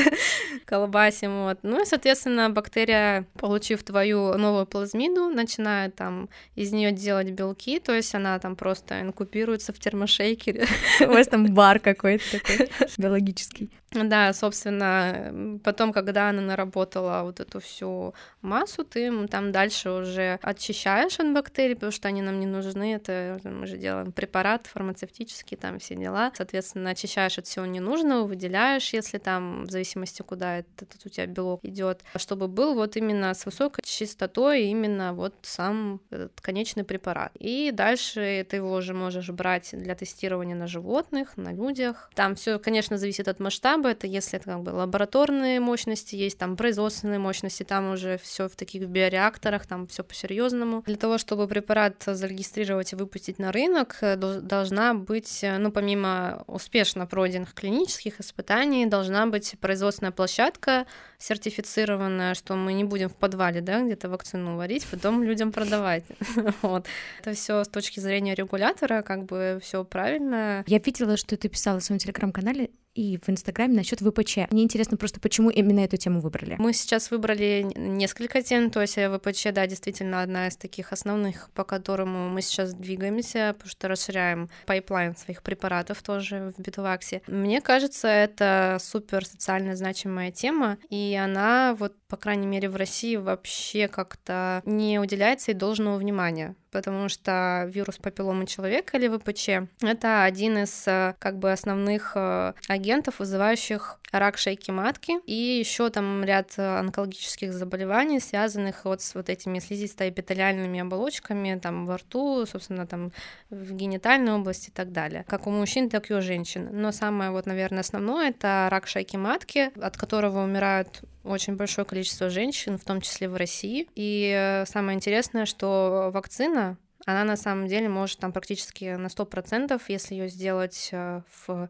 колбасим. 0.64 1.42
Вот. 1.42 1.58
Ну 1.62 1.82
и, 1.82 1.84
соответственно, 1.84 2.50
бактерия, 2.50 3.26
получив 3.36 3.82
твою 3.82 4.38
новую 4.38 4.64
плазмиду, 4.66 5.28
начинает 5.28 5.96
там 5.96 6.28
из 6.54 6.70
нее 6.72 6.92
делать 6.92 7.30
белки, 7.30 7.80
то 7.80 7.92
есть 7.92 8.14
она 8.14 8.38
там 8.38 8.54
просто 8.54 9.00
инкубируется 9.00 9.72
в 9.72 9.80
термошейкере. 9.80 10.64
У 11.00 11.06
вас 11.06 11.26
там 11.26 11.46
бар 11.52 11.80
какой-то 11.80 12.38
такой 12.38 12.68
биологический. 12.96 13.70
Да, 13.92 14.32
собственно, 14.32 15.58
потом, 15.64 15.92
когда 15.92 16.28
она 16.28 16.42
наработала 16.42 17.22
вот 17.22 17.40
эту 17.40 17.60
всю 17.60 18.14
массу, 18.42 18.84
ты 18.84 19.26
там 19.28 19.52
дальше 19.52 19.90
уже 19.90 20.38
очищаешь 20.42 21.18
от 21.18 21.32
бактерий, 21.32 21.74
потому 21.74 21.92
что 21.92 22.08
они 22.08 22.22
нам 22.22 22.40
не 22.40 22.46
нужны. 22.46 22.94
Это 22.94 23.15
мы 23.44 23.66
же 23.66 23.76
делаем 23.76 24.12
препарат 24.12 24.66
фармацевтический, 24.66 25.57
там 25.57 25.79
все 25.79 25.94
дела. 25.94 26.33
Соответственно, 26.35 26.90
очищаешь 26.90 27.38
от 27.38 27.46
всего 27.46 27.66
ненужного, 27.66 28.26
выделяешь, 28.26 28.92
если 28.92 29.18
там, 29.18 29.64
в 29.64 29.70
зависимости, 29.70 30.22
куда 30.22 30.59
этот, 30.59 30.94
у 31.05 31.09
тебя 31.09 31.26
белок 31.26 31.61
идет, 31.64 32.02
чтобы 32.16 32.48
был 32.48 32.74
вот 32.74 32.96
именно 32.96 33.35
с 33.35 33.46
высокой 33.46 33.83
чистотой 33.85 34.64
именно 34.64 35.12
вот 35.12 35.35
сам 35.42 36.00
этот 36.11 36.40
конечный 36.40 36.85
препарат. 36.85 37.33
И 37.38 37.70
дальше 37.72 38.46
ты 38.48 38.57
его 38.57 38.72
уже 38.72 38.94
можешь 38.94 39.31
брать 39.31 39.70
для 39.72 39.94
тестирования 39.94 40.57
на 40.57 40.66
животных, 40.66 41.37
на 41.37 41.52
людях. 41.52 42.11
Там 42.14 42.35
все, 42.35 42.59
конечно, 42.59 42.98
зависит 42.98 43.29
от 43.29 43.40
масштаба, 43.40 43.90
это 43.90 44.07
если 44.07 44.38
это 44.38 44.50
как 44.50 44.62
бы 44.62 44.70
лабораторные 44.70 45.61
мощности 45.61 46.16
есть, 46.16 46.38
там 46.38 46.57
производственные 46.57 47.18
мощности, 47.18 47.62
там 47.62 47.92
уже 47.92 48.18
все 48.18 48.48
в 48.48 48.57
таких 48.57 48.88
биореакторах, 48.88 49.66
там 49.66 49.87
все 49.87 50.02
по-серьезному. 50.02 50.83
Для 50.87 50.96
того, 50.96 51.18
чтобы 51.18 51.48
препарат 51.48 52.02
зарегистрировать 52.07 52.92
и 52.92 52.96
выпустить 53.06 53.38
на 53.38 53.52
рынок, 53.52 53.98
э, 54.00 54.16
должна 54.16 54.94
быть, 54.94 55.40
э, 55.42 55.58
ну, 55.58 55.70
помимо 55.70 56.44
успешно 56.46 57.06
пройденных 57.06 57.54
клинических 57.54 58.20
испытаний, 58.20 58.86
должна 58.86 59.26
быть 59.26 59.54
производственная 59.60 60.12
площадка 60.12 60.86
сертифицированная, 61.18 62.34
что 62.34 62.56
мы 62.56 62.72
не 62.72 62.84
будем 62.84 63.08
в 63.08 63.14
подвале, 63.14 63.60
да, 63.60 63.82
где-то 63.82 64.08
вакцину 64.08 64.56
варить, 64.56 64.86
потом 64.90 65.22
людям 65.22 65.52
продавать. 65.52 66.04
вот. 66.62 66.86
Это 67.20 67.32
все 67.32 67.64
с 67.64 67.68
точки 67.68 68.00
зрения 68.00 68.34
регулятора, 68.34 69.02
как 69.02 69.24
бы 69.24 69.58
все 69.62 69.84
правильно. 69.84 70.64
Я 70.66 70.78
видела, 70.78 71.16
что 71.16 71.36
ты 71.36 71.48
писала 71.48 71.80
в 71.80 71.84
своем 71.84 71.98
телеграм-канале 71.98 72.70
и 72.96 73.18
в 73.18 73.28
Инстаграме 73.28 73.74
насчет 73.74 74.00
ВПЧ. 74.00 74.38
Мне 74.50 74.62
интересно 74.62 74.96
просто, 74.96 75.20
почему 75.20 75.50
именно 75.50 75.80
эту 75.80 75.98
тему 75.98 76.20
выбрали? 76.20 76.56
Мы 76.59 76.72
сейчас 76.72 77.11
выбрали 77.11 77.66
несколько 77.76 78.42
тем, 78.42 78.70
то 78.70 78.80
есть 78.80 78.96
э, 78.96 79.11
ВПЧ, 79.11 79.48
да, 79.52 79.66
действительно 79.66 80.22
одна 80.22 80.48
из 80.48 80.56
таких 80.56 80.92
основных, 80.92 81.50
по 81.54 81.64
которому 81.64 82.30
мы 82.30 82.40
сейчас 82.40 82.72
двигаемся, 82.72 83.54
потому 83.54 83.70
что 83.70 83.88
расширяем 83.88 84.48
пайплайн 84.64 85.14
своих 85.14 85.42
препаратов 85.42 86.02
тоже 86.02 86.52
в 86.56 86.61
Бетуваксе. 86.61 87.20
Мне 87.26 87.61
кажется, 87.61 88.09
это 88.09 88.78
супер 88.80 89.26
социально 89.26 89.76
значимая 89.76 90.30
тема, 90.30 90.78
и 90.88 91.18
она 91.22 91.76
вот, 91.78 91.94
по 92.09 92.16
крайней 92.16 92.46
мере, 92.46 92.70
в 92.70 92.76
России 92.76 93.16
вообще 93.16 93.88
как-то 93.88 94.62
не 94.64 94.98
уделяется 94.98 95.50
и 95.50 95.54
должного 95.54 95.98
внимания 95.98 96.56
потому 96.76 97.08
что 97.08 97.64
вирус 97.72 97.96
папилломы 97.96 98.46
человека 98.46 98.98
или 98.98 99.08
ВПЧ— 99.08 99.66
это 99.80 100.24
один 100.24 100.58
из 100.58 100.86
э, 100.86 101.14
как 101.18 101.38
бы 101.38 101.51
основных 101.51 102.12
э, 102.14 102.53
агентов, 102.68 103.18
вызывающих 103.18 103.98
рак 104.12 104.36
шейки 104.36 104.70
матки, 104.70 105.18
и 105.24 105.32
еще 105.32 105.88
там 105.88 106.22
ряд 106.22 106.53
э, 106.59 106.78
онкологических 106.80 107.51
заболеваний, 107.55 108.20
связанных 108.20 108.84
вот 108.84 109.01
с 109.01 109.14
вот 109.14 109.30
этими 109.30 109.59
слизисто-эпителиальными 109.59 110.80
оболочками 110.80 111.59
там 111.59 111.86
во 111.86 111.96
рту, 111.96 112.44
собственно, 112.44 112.86
там 112.86 113.11
в 113.48 113.72
генитальной 113.72 114.34
области 114.34 114.68
и 114.68 114.72
так 114.72 114.92
далее, 114.92 115.24
как 115.26 115.46
у 115.46 115.51
мужчин, 115.51 115.88
так 115.88 116.11
и 116.11 116.14
у 116.14 116.20
женщин. 116.20 116.68
Но 116.72 116.92
самое 116.92 117.30
вот, 117.30 117.46
наверное, 117.46 117.80
основное— 117.80 118.28
это 118.36 118.68
рак 118.70 118.86
шейки 118.86 119.16
матки, 119.16 119.70
от 119.80 119.96
которого 119.96 120.44
умирают 120.44 121.01
очень 121.27 121.57
большое 121.57 121.87
количество 121.87 122.31
женщин, 122.31 122.79
в 122.79 122.85
том 122.85 123.01
числе 123.01 123.29
в 123.29 123.37
России. 123.37 123.89
И 123.95 124.62
самое 124.66 124.97
интересное, 124.97 125.47
что 125.47 126.11
вакцина, 126.12 126.79
она 127.07 127.24
на 127.24 127.37
самом 127.37 127.68
деле 127.68 127.89
может 127.89 128.18
там 128.18 128.33
практически 128.33 128.97
на 128.97 129.07
100%, 129.07 129.81
если 129.89 130.14
ее 130.14 130.29
сделать 130.29 130.89
э, 130.93 131.22
в 131.47 131.68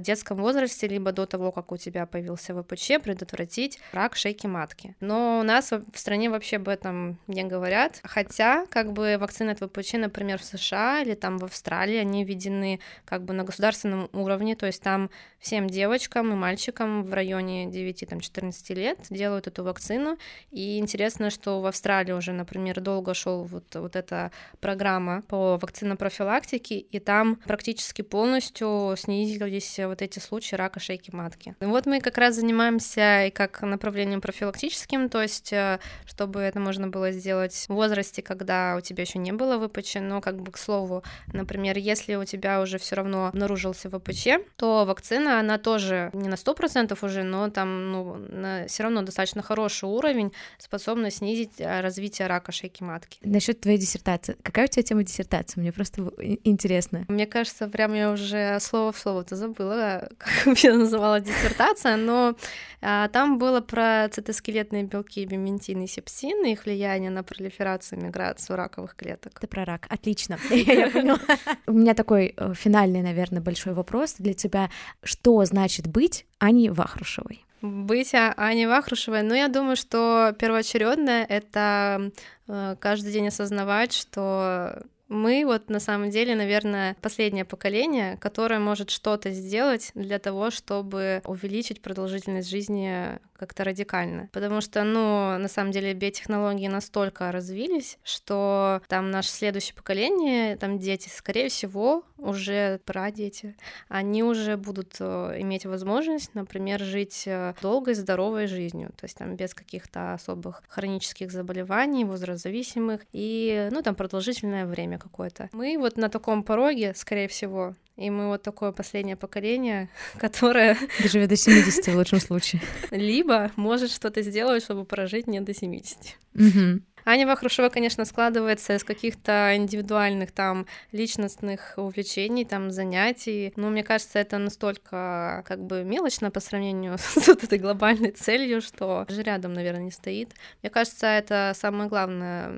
детском 0.00 0.38
возрасте, 0.38 0.88
либо 0.88 1.12
до 1.12 1.26
того, 1.26 1.52
как 1.52 1.72
у 1.72 1.76
тебя 1.76 2.06
появился 2.06 2.54
ВПЧ, 2.54 3.02
предотвратить 3.02 3.78
рак 3.92 4.16
шейки 4.16 4.46
матки. 4.46 4.94
Но 5.00 5.40
у 5.40 5.42
нас 5.42 5.70
в 5.70 5.98
стране 5.98 6.30
вообще 6.30 6.56
об 6.56 6.68
этом 6.68 7.18
не 7.26 7.44
говорят, 7.44 8.00
хотя 8.04 8.66
как 8.66 8.92
бы 8.92 9.16
вакцины 9.18 9.50
от 9.50 9.60
ВПЧ, 9.60 9.94
например, 9.94 10.38
в 10.38 10.44
США 10.44 11.02
или 11.02 11.14
там 11.14 11.38
в 11.38 11.44
Австралии, 11.44 11.96
они 11.96 12.24
введены 12.24 12.80
как 13.04 13.24
бы 13.24 13.32
на 13.32 13.44
государственном 13.44 14.08
уровне, 14.12 14.56
то 14.56 14.66
есть 14.66 14.82
там 14.82 15.10
всем 15.38 15.68
девочкам 15.68 16.32
и 16.32 16.36
мальчикам 16.36 17.02
в 17.02 17.12
районе 17.12 17.66
9-14 17.66 18.74
лет 18.74 18.98
делают 19.10 19.46
эту 19.46 19.64
вакцину, 19.64 20.16
и 20.50 20.78
интересно, 20.78 21.30
что 21.30 21.60
в 21.60 21.66
Австралии 21.66 22.12
уже, 22.12 22.32
например, 22.32 22.80
долго 22.80 23.14
шел 23.14 23.44
вот, 23.44 23.74
вот 23.74 23.96
эта 23.96 24.30
программа 24.60 25.22
по 25.22 25.58
вакцинопрофилактике, 25.58 26.78
и 26.78 26.98
там 26.98 27.36
практически 27.36 28.02
полностью 28.02 28.94
снизились 28.96 29.80
вот 29.88 30.02
эти 30.02 30.18
случаи 30.18 30.56
рака 30.56 30.80
шейки 30.80 31.10
матки. 31.14 31.54
Вот 31.60 31.86
мы 31.86 32.00
как 32.00 32.18
раз 32.18 32.36
занимаемся 32.36 33.26
и 33.26 33.30
как 33.30 33.62
направлением 33.62 34.20
профилактическим, 34.20 35.08
то 35.08 35.22
есть 35.22 35.52
э, 35.52 35.78
чтобы 36.06 36.40
это 36.40 36.60
можно 36.60 36.88
было 36.88 37.10
сделать 37.12 37.54
в 37.68 37.74
возрасте, 37.74 38.22
когда 38.22 38.76
у 38.76 38.80
тебя 38.80 39.02
еще 39.02 39.18
не 39.18 39.32
было 39.32 39.58
ВПЧ, 39.66 39.96
но 40.00 40.20
как 40.20 40.40
бы 40.40 40.52
к 40.52 40.58
слову, 40.58 41.02
например, 41.32 41.78
если 41.78 42.14
у 42.14 42.24
тебя 42.24 42.60
уже 42.60 42.78
все 42.78 42.96
равно 42.96 43.26
обнаружился 43.28 43.90
ВПЧ, 43.90 44.28
то 44.56 44.84
вакцина, 44.84 45.40
она 45.40 45.58
тоже 45.58 46.10
не 46.12 46.28
на 46.28 46.34
100% 46.34 46.96
уже, 47.02 47.22
но 47.22 47.50
там 47.50 47.92
ну, 47.92 48.66
все 48.66 48.82
равно 48.82 49.02
достаточно 49.02 49.42
хороший 49.42 49.88
уровень, 49.88 50.32
способна 50.58 51.10
снизить 51.10 51.60
э, 51.60 51.80
развитие 51.80 52.28
рака 52.28 52.52
шейки 52.52 52.82
матки. 52.82 53.18
Насчет 53.22 53.60
твоей 53.60 53.78
диссертации. 53.78 54.36
Какая 54.42 54.66
у 54.66 54.68
тебя 54.68 54.82
тема 54.82 55.02
диссертации? 55.02 55.60
Мне 55.60 55.72
просто 55.72 56.10
интересно. 56.44 57.04
Мне 57.08 57.26
кажется, 57.26 57.68
прям 57.68 57.94
я 57.94 58.10
уже 58.10 58.58
слово 58.60 58.92
в 58.92 58.98
слово 58.98 59.22
это 59.22 59.36
забыла 59.36 59.61
забыла, 59.62 60.08
как 60.18 60.58
я 60.58 60.74
называла 60.74 61.20
диссертация, 61.20 61.96
но 61.96 62.34
а, 62.80 63.08
там 63.08 63.38
было 63.38 63.60
про 63.60 64.08
цитоскелетные 64.10 64.84
белки 64.84 65.24
биментин 65.24 65.82
и 65.82 65.86
сепсин 65.86 66.44
и 66.44 66.52
их 66.52 66.64
влияние 66.64 67.10
на 67.10 67.22
пролиферацию 67.22 68.00
и 68.00 68.02
миграцию 68.02 68.56
раковых 68.56 68.96
клеток. 68.96 69.32
Это 69.36 69.46
про 69.46 69.64
рак. 69.64 69.86
Отлично. 69.88 70.38
Я 70.50 70.90
поняла. 70.90 71.18
У 71.66 71.72
меня 71.72 71.94
такой 71.94 72.34
э, 72.36 72.54
финальный, 72.54 73.02
наверное, 73.02 73.40
большой 73.40 73.74
вопрос 73.74 74.16
для 74.18 74.34
тебя. 74.34 74.70
Что 75.02 75.44
значит 75.44 75.86
быть 75.86 76.26
Аней 76.38 76.70
Вахрушевой? 76.70 77.44
Быть 77.62 78.12
а, 78.14 78.34
Аней 78.36 78.66
Вахрушевой, 78.66 79.22
ну, 79.22 79.34
я 79.34 79.46
думаю, 79.46 79.76
что 79.76 80.34
первоочередное— 80.36 81.24
это 81.28 82.10
э, 82.48 82.76
каждый 82.80 83.12
день 83.12 83.28
осознавать, 83.28 83.92
что 83.92 84.82
мы 85.12 85.44
вот 85.44 85.68
на 85.68 85.78
самом 85.78 86.10
деле, 86.10 86.34
наверное, 86.34 86.96
последнее 87.00 87.44
поколение, 87.44 88.16
которое 88.16 88.58
может 88.58 88.90
что-то 88.90 89.30
сделать 89.30 89.92
для 89.94 90.18
того, 90.18 90.50
чтобы 90.50 91.20
увеличить 91.24 91.82
продолжительность 91.82 92.48
жизни 92.48 93.18
как-то 93.42 93.64
радикально. 93.64 94.28
Потому 94.32 94.60
что, 94.60 94.84
ну, 94.84 95.36
на 95.36 95.48
самом 95.48 95.72
деле 95.72 95.94
биотехнологии 95.94 96.68
настолько 96.68 97.32
развились, 97.32 97.98
что 98.04 98.80
там 98.86 99.10
наше 99.10 99.30
следующее 99.30 99.74
поколение, 99.74 100.56
там 100.56 100.78
дети, 100.78 101.08
скорее 101.08 101.48
всего, 101.48 102.04
уже 102.18 102.78
прадети, 102.84 103.56
они 103.88 104.22
уже 104.22 104.56
будут 104.56 104.94
э, 105.00 105.40
иметь 105.40 105.66
возможность, 105.66 106.32
например, 106.34 106.80
жить 106.80 107.24
э, 107.26 107.54
долгой, 107.60 107.94
здоровой 107.94 108.46
жизнью, 108.46 108.90
то 108.96 109.06
есть 109.06 109.16
там 109.18 109.34
без 109.34 109.54
каких-то 109.54 110.14
особых 110.14 110.62
хронических 110.68 111.32
заболеваний, 111.32 112.04
возрастзависимых 112.04 113.00
и, 113.12 113.68
ну, 113.72 113.82
там 113.82 113.96
продолжительное 113.96 114.66
время 114.66 114.98
какое-то. 114.98 115.50
Мы 115.52 115.76
вот 115.78 115.96
на 115.96 116.08
таком 116.08 116.44
пороге, 116.44 116.92
скорее 116.94 117.26
всего, 117.26 117.74
и 117.96 118.10
мы 118.10 118.28
вот 118.28 118.42
такое 118.42 118.72
последнее 118.72 119.16
поколение, 119.16 119.88
которое... 120.18 120.76
Доживет 121.02 121.28
до 121.28 121.36
70 121.36 121.86
в 121.86 121.96
лучшем 121.96 122.20
случае. 122.20 122.62
Либо 122.90 123.50
может 123.56 123.90
что-то 123.90 124.22
сделать, 124.22 124.62
чтобы 124.62 124.84
прожить 124.84 125.26
не 125.26 125.40
до 125.40 125.54
70. 125.54 125.98
Угу. 126.34 126.82
Аня 127.04 127.26
Вахрушева, 127.26 127.68
конечно, 127.68 128.04
складывается 128.04 128.74
из 128.76 128.84
каких-то 128.84 129.56
индивидуальных 129.56 130.30
там 130.30 130.66
личностных 130.92 131.74
увлечений, 131.76 132.44
там 132.44 132.70
занятий. 132.70 133.52
Но 133.56 133.70
мне 133.70 133.82
кажется, 133.82 134.18
это 134.18 134.38
настолько 134.38 135.42
как 135.46 135.64
бы 135.64 135.82
мелочно 135.82 136.30
по 136.30 136.40
сравнению 136.40 136.96
с 136.98 137.26
вот 137.26 137.42
этой 137.42 137.58
глобальной 137.58 138.12
целью, 138.12 138.60
что 138.60 139.04
же 139.08 139.22
рядом, 139.22 139.52
наверное, 139.52 139.84
не 139.84 139.90
стоит. 139.90 140.34
Мне 140.62 140.70
кажется, 140.70 141.06
это 141.06 141.52
самое 141.56 141.88
главное 141.88 142.52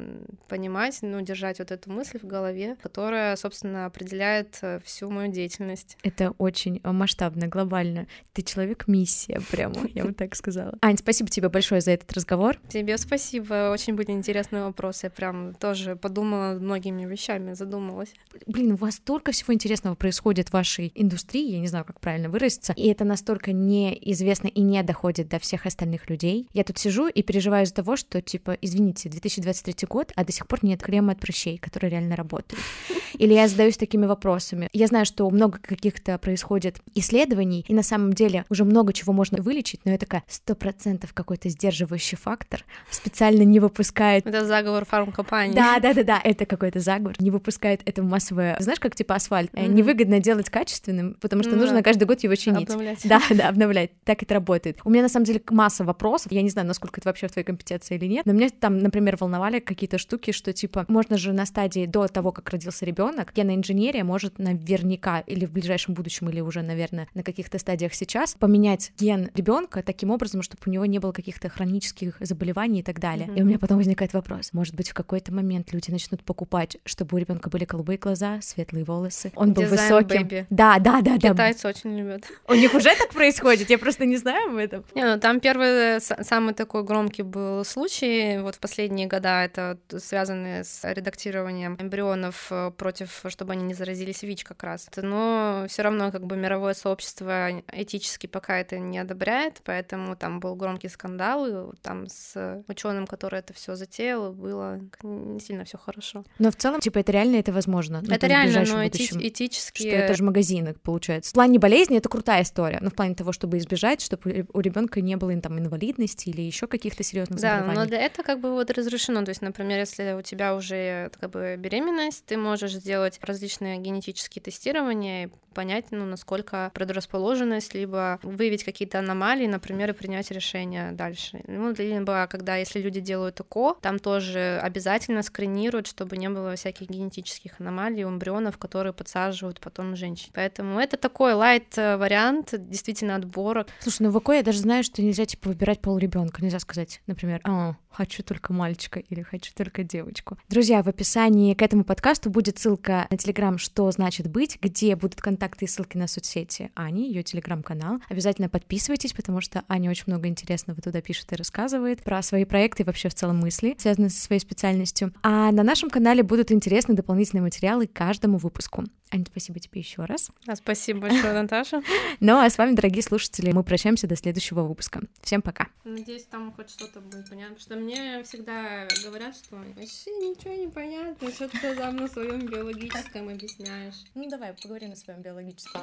понимать, 0.49 0.99
ну, 1.01 1.21
держать 1.23 1.59
вот 1.59 1.71
эту 1.71 1.91
мысль 1.91 2.19
в 2.19 2.27
голове, 2.27 2.77
которая, 2.83 3.37
собственно, 3.37 3.87
определяет 3.87 4.59
э, 4.61 4.81
всю 4.85 5.11
мою 5.11 5.33
деятельность. 5.33 5.97
Это 6.03 6.33
очень 6.39 6.81
масштабно, 6.85 7.49
глобально. 7.49 8.07
Ты 8.33 8.43
человек-миссия 8.43 9.41
прямо, 9.51 9.77
я 9.95 10.05
бы 10.05 10.13
так 10.13 10.35
сказала. 10.35 10.77
Ань, 10.83 10.99
спасибо 10.99 11.31
тебе 11.31 11.49
большое 11.49 11.81
за 11.81 11.93
этот 11.93 12.13
разговор. 12.13 12.59
Тебе 12.69 12.99
спасибо, 12.99 13.71
очень 13.73 13.95
были 13.95 14.11
интересны 14.11 14.34
интересный 14.35 14.65
вопрос. 14.65 15.05
Я 15.05 15.11
прям 15.11 15.55
тоже 15.55 15.95
подумала 15.95 16.59
многими 16.59 17.05
вещами, 17.05 17.55
задумалась. 17.55 18.13
Блин, 18.49 18.73
у 18.73 18.77
вас 18.77 18.95
столько 18.95 19.31
всего 19.31 19.55
интересного 19.55 19.95
происходит 19.95 20.49
в 20.49 20.53
вашей 20.53 20.91
индустрии, 20.97 21.53
я 21.53 21.61
не 21.61 21.69
знаю, 21.69 21.85
как 21.85 22.01
правильно 22.01 22.29
выразиться, 22.29 22.73
и 22.77 22.89
это 22.89 23.05
настолько 23.05 23.53
неизвестно 23.53 24.49
и 24.49 24.61
не 24.61 24.83
доходит 24.83 25.29
до 25.29 25.39
всех 25.39 25.67
остальных 25.67 26.11
людей. 26.11 26.49
Я 26.53 26.65
тут 26.65 26.79
сижу 26.79 27.07
и 27.07 27.23
переживаю 27.23 27.65
из-за 27.65 27.75
того, 27.75 27.95
что, 27.95 28.21
типа, 28.21 28.59
извините, 28.61 29.09
2023 29.09 29.87
год, 29.89 30.13
а 30.17 30.25
до 30.25 30.33
сих 30.33 30.49
пор 30.49 30.65
нет 30.65 30.83
крема 30.83 31.13
от 31.13 31.21
прыщей, 31.21 31.59
который 31.59 31.91
реально 31.91 32.17
работает. 32.17 32.61
Или 33.15 33.35
я 33.35 33.47
задаюсь 33.47 33.77
такими 33.77 34.07
вопросами. 34.07 34.69
Я 34.73 34.89
знаю, 34.89 35.07
что 35.07 35.31
много 35.31 35.61
каких-то 35.61 36.19
происходит 36.19 36.81
исследований, 36.97 37.65
и 37.69 37.75
на 37.75 37.85
самом 37.85 38.13
деле 38.13 38.47
уже 38.51 38.65
много 38.65 38.93
чего 38.93 39.13
можно 39.13 39.41
вылечить, 39.41 39.81
но 39.85 39.93
это 39.93 40.07
такая 40.07 40.25
сто 40.27 40.57
процентов 40.57 41.13
какой-то 41.15 41.49
сдерживающий 41.49 42.19
фактор. 42.19 42.65
Специально 42.91 43.45
не 43.45 43.61
выпускает... 43.61 44.24
Это 44.25 44.45
заговор 44.45 44.85
фармкомпании. 44.85 45.55
Да, 45.55 45.79
да, 45.81 45.95
да, 45.95 46.03
да, 46.03 46.21
это 46.23 46.47
какой-то 46.47 46.81
заговор. 46.81 47.15
Не 47.19 47.31
выпускает 47.31 47.83
это 47.85 48.03
массовое... 48.03 48.57
Знаешь, 48.61 48.81
как 48.81 48.95
типа 48.95 49.15
асфальт? 49.15 49.53
Mm-hmm. 49.53 49.69
Невыгодно 49.69 50.21
делать 50.21 50.51
качественным, 50.51 51.17
потому 51.21 51.43
что 51.43 51.53
mm-hmm. 51.53 51.59
нужно 51.59 51.83
каждый 51.83 52.05
год 52.05 52.21
его 52.23 52.35
чинить. 52.35 52.71
Обновлять. 52.71 53.01
Да, 53.05 53.21
да, 53.31 53.49
обновлять. 53.49 53.91
Так 54.05 54.23
это 54.23 54.35
работает. 54.35 54.79
У 54.85 54.91
меня 54.91 55.03
на 55.03 55.09
самом 55.09 55.27
деле 55.27 55.43
масса 55.51 55.85
вопросов. 55.85 56.33
Я 56.33 56.43
не 56.43 56.51
знаю, 56.51 56.67
насколько 56.67 57.01
это 57.01 57.09
вообще 57.09 57.29
в 57.29 57.33
твоей 57.33 57.45
компетенции 57.45 57.97
или 57.97 58.07
нет, 58.07 58.27
но 58.27 58.33
меня 58.33 58.49
там, 58.59 58.79
например, 58.79 59.17
волновали 59.19 59.61
какие-то 59.61 59.99
штуки, 59.99 60.31
что 60.31 60.53
типа 60.53 60.87
можно 60.89 61.19
же 61.19 61.33
на 61.33 61.45
стадии 61.47 61.87
до 61.87 62.07
того, 62.09 62.33
как 62.33 62.49
родился 62.51 62.85
ребенок, 62.87 63.33
геноинженерия 63.35 64.05
может 64.05 64.39
наверняка 64.39 65.21
или 65.21 65.45
в 65.45 65.53
ближайшем 65.53 65.95
будущем, 65.95 66.31
или 66.31 66.41
уже, 66.41 66.63
наверное, 66.63 67.09
на 67.15 67.23
каких-то 67.23 67.59
стадиях 67.59 67.95
сейчас 67.95 68.35
поменять 68.35 68.93
ген 68.99 69.31
ребенка 69.35 69.83
таким 69.83 70.11
образом, 70.11 70.43
чтобы 70.43 70.63
у 70.67 70.71
него 70.71 70.87
не 70.87 70.99
было 70.99 71.13
каких-то 71.13 71.49
хронических 71.49 72.17
заболеваний 72.21 72.81
и 72.81 72.83
так 72.83 73.01
далее. 73.01 73.29
Mm-hmm. 73.29 73.39
И 73.39 73.43
у 73.43 73.45
меня 73.45 73.59
потом 73.59 73.79
возникает 73.79 74.14
вопрос: 74.15 74.53
может 74.53 74.75
быть, 74.75 74.91
в 74.91 74.95
какой-то 74.95 75.33
момент 75.33 75.73
люди 75.73 75.91
начнут 75.91 76.25
покупать, 76.25 76.79
чтобы 76.85 77.17
у 77.17 77.19
ребенка 77.19 77.51
были 77.51 77.65
голубые 77.65 77.99
глаза, 77.99 78.41
светлые 78.41 78.85
волосы, 78.85 79.33
он 79.37 79.53
был 79.53 79.65
Дизайн 79.65 79.95
высоким. 79.95 80.23
baby. 80.27 80.47
Да, 80.51 80.79
да, 80.79 81.01
да, 81.03 81.17
да. 81.19 81.31
Китайцы 81.31 81.69
очень 81.69 81.99
любят. 81.99 82.25
У 82.49 82.55
них 82.55 82.75
уже 82.75 82.95
так 82.97 83.11
происходит, 83.11 83.71
я 83.71 83.79
просто 83.79 84.07
не 84.07 84.17
знаю 84.17 84.51
об 84.51 84.57
этом. 84.57 84.85
Не, 84.95 85.05
ну 85.05 85.21
там 85.21 85.41
первый 85.41 86.01
самый 86.01 86.55
такой 86.55 86.85
громкий 86.85 87.23
был 87.23 87.65
случай 87.65 88.39
вот 88.39 88.57
в 88.57 88.59
последние 88.61 89.07
года, 89.07 89.45
это 89.45 89.79
связанные 89.99 90.65
с 90.65 90.81
редактированием 90.85 91.77
эмбрионов 91.81 92.47
э, 92.51 92.71
против, 92.77 93.25
чтобы 93.29 93.53
они 93.53 93.65
не 93.65 93.75
заразились 93.75 94.23
ВИЧ 94.23 94.45
как 94.45 94.63
раз. 94.63 94.89
Но 94.97 95.67
все 95.69 95.83
равно 95.83 96.11
как 96.11 96.25
бы 96.25 96.37
мировое 96.37 96.75
сообщество 96.75 97.51
этически 97.73 98.27
пока 98.27 98.59
это 98.59 98.79
не 98.79 98.99
одобряет, 98.99 99.61
поэтому 99.65 100.17
там 100.17 100.41
был 100.41 100.55
громкий 100.55 100.89
скандал, 100.89 101.47
и 101.47 101.77
там 101.83 102.07
с 102.09 102.63
ученым, 102.69 103.07
который 103.07 103.41
это 103.41 103.53
все 103.53 103.75
затеял, 103.75 103.95
было 104.13 104.81
не 105.03 105.41
сильно 105.41 105.65
все 105.65 105.79
хорошо. 105.79 106.25
Но 106.39 106.51
в 106.51 106.57
целом, 106.57 106.81
типа, 106.81 106.99
это 106.99 107.13
реально 107.13 107.37
это 107.37 107.53
возможно. 107.53 108.03
Ну, 108.03 108.15
это 108.15 108.27
реально, 108.27 108.65
но 108.67 108.83
будущем, 108.83 109.21
этически... 109.21 109.89
Что 109.89 109.97
это 109.97 110.15
же 110.15 110.25
магазины, 110.25 110.75
получается. 110.83 111.31
В 111.31 111.35
плане 111.35 111.59
болезни 111.59 111.99
это 111.99 112.09
крутая 112.09 112.43
история, 112.43 112.79
но 112.81 112.91
в 112.91 112.95
плане 112.95 113.15
того, 113.15 113.33
чтобы 113.33 113.59
избежать, 113.59 114.01
чтобы 114.01 114.47
у 114.53 114.61
ребенка 114.61 115.01
не 115.01 115.17
было 115.17 115.35
там 115.41 115.59
инвалидности 115.59 116.29
или 116.29 116.43
еще 116.43 116.67
каких-то 116.67 117.03
серьезных 117.03 117.41
да, 117.41 117.57
заболеваний. 117.57 117.91
Да, 117.91 117.97
но 117.97 118.03
этого 118.03 118.25
как 118.25 118.41
бы 118.41 118.53
вот 118.53 118.71
разрешено. 118.71 119.25
То 119.25 119.31
есть, 119.31 119.43
например, 119.43 119.81
если 119.81 120.15
у 120.19 120.23
тебя 120.23 120.55
уже 120.55 121.11
как 121.21 121.31
бы 121.31 121.57
беременность, 121.59 122.25
ты 122.25 122.37
можешь 122.37 122.73
сделать 122.73 123.19
различные 123.23 123.79
генетические 123.79 124.43
тестирования 124.43 125.27
и 125.27 125.31
понять, 125.55 125.87
ну, 125.91 126.05
насколько 126.05 126.71
предрасположенность, 126.75 127.75
либо 127.75 128.19
выявить 128.23 128.65
какие-то 128.65 128.99
аномалии, 128.99 129.47
например, 129.47 129.91
и 129.91 129.93
принять 129.93 130.31
решение 130.31 130.93
дальше. 130.93 131.43
Ну, 131.47 131.73
либо 131.77 132.27
когда, 132.31 132.57
если 132.57 132.81
люди 132.81 133.01
делают 133.01 133.41
ЭКО, 133.41 133.77
там 133.81 133.94
тоже 133.99 134.61
обязательно 134.63 135.23
скринируют, 135.23 135.87
чтобы 135.87 136.17
не 136.17 136.29
было 136.29 136.57
всяких 136.57 136.89
генетических 136.89 137.61
аномалий 137.61 138.03
эмбрионов, 138.03 138.59
которые 138.59 138.93
подсаживают 138.93 139.61
потом 139.61 139.97
женщин. 139.97 140.31
Поэтому 140.35 140.79
это 140.79 140.97
такой 140.97 141.35
лайт-вариант 141.35 142.55
действительно 142.59 143.17
отбора. 143.17 143.67
Слушай, 143.81 144.03
ну 144.03 144.11
в 144.11 144.19
ЭКО 144.19 144.33
я 144.33 144.43
даже 144.43 144.59
знаю, 144.59 144.85
что 144.85 145.03
нельзя, 145.03 145.25
типа, 145.25 145.49
выбирать 145.49 145.81
пол 145.81 145.99
ребенка. 145.99 146.43
Нельзя 146.43 146.59
сказать, 146.59 147.01
например, 147.07 147.41
а, 147.45 147.77
хочу 147.95 148.23
только 148.23 148.53
мальчика 148.53 149.01
или 149.01 149.23
хочу 149.23 149.53
только 149.55 149.85
девочку. 149.85 150.39
Друзья, 150.49 150.83
в 150.83 150.89
описании 150.89 151.55
к 151.55 151.63
этому 151.63 151.85
подкасту 151.85 152.31
будет 152.31 152.59
ссылка 152.59 153.07
на 153.11 153.17
телеграм 153.17 153.59
«Что 153.59 153.91
значит 153.91 154.29
быть», 154.29 154.59
где 154.61 154.97
будут 154.97 155.21
контакты 155.21 155.65
и 155.65 155.69
ссылки 155.69 155.97
на 155.97 156.07
соцсети 156.07 156.71
Ани, 156.75 157.09
ее 157.09 157.23
телеграм-канал. 157.23 158.01
Обязательно 158.09 158.49
подписывайтесь, 158.49 159.13
потому 159.13 159.41
что 159.41 159.63
Аня 159.69 159.91
очень 159.91 160.05
много 160.07 160.29
интересного 160.29 160.81
туда 160.81 161.01
пишет 161.01 161.33
и 161.33 161.37
рассказывает 161.37 162.03
про 162.03 162.23
свои 162.23 162.45
проекты 162.45 162.83
и 162.83 162.87
вообще 162.87 163.09
в 163.09 163.15
целом 163.15 163.39
мысли, 163.39 163.75
связанные 163.85 164.09
со 164.09 164.21
своей 164.21 164.41
специальностью. 164.41 165.13
А 165.23 165.53
на 165.53 165.63
нашем 165.63 165.91
канале 165.91 166.23
будут 166.23 166.51
интересные 166.51 166.97
дополнительные 166.97 167.43
материалы 167.43 167.87
каждому 167.87 168.39
выпуску. 168.39 168.85
Аня, 169.11 169.27
спасибо 169.31 169.61
тебе 169.61 169.81
еще 169.83 170.07
раз. 170.07 170.31
А 170.47 170.57
спасибо 170.57 171.01
большое, 171.01 171.33
Наташа. 171.43 171.83
Ну 172.19 172.39
а 172.39 172.49
с 172.49 172.57
вами, 172.57 172.75
дорогие 172.75 173.03
слушатели, 173.03 173.53
мы 173.53 173.63
прощаемся 173.63 174.07
до 174.07 174.17
следующего 174.17 174.63
выпуска. 174.63 175.03
Всем 175.21 175.43
пока. 175.43 175.69
Надеюсь, 175.85 176.25
там 176.25 176.51
хоть 176.53 176.71
что-то 176.71 177.01
будет 177.01 177.29
понятно, 177.29 177.57
потому 177.57 177.61
что 177.61 177.77
мне 177.77 178.23
всегда 178.25 178.89
говорят, 179.05 179.37
что 179.37 179.57
вообще 179.57 180.11
ничего 180.13 180.55
не 180.55 180.69
понятно, 180.69 181.31
что 181.31 181.49
ты 181.49 181.75
там 181.77 181.97
на 181.97 182.09
своем 182.09 182.47
биологическом 182.47 183.29
объясняешь. 183.29 183.95
Ну 184.15 184.31
давай, 184.31 184.55
поговорим 184.55 184.91
на 184.91 184.97
своем 184.97 185.21
биологическом. 185.21 185.83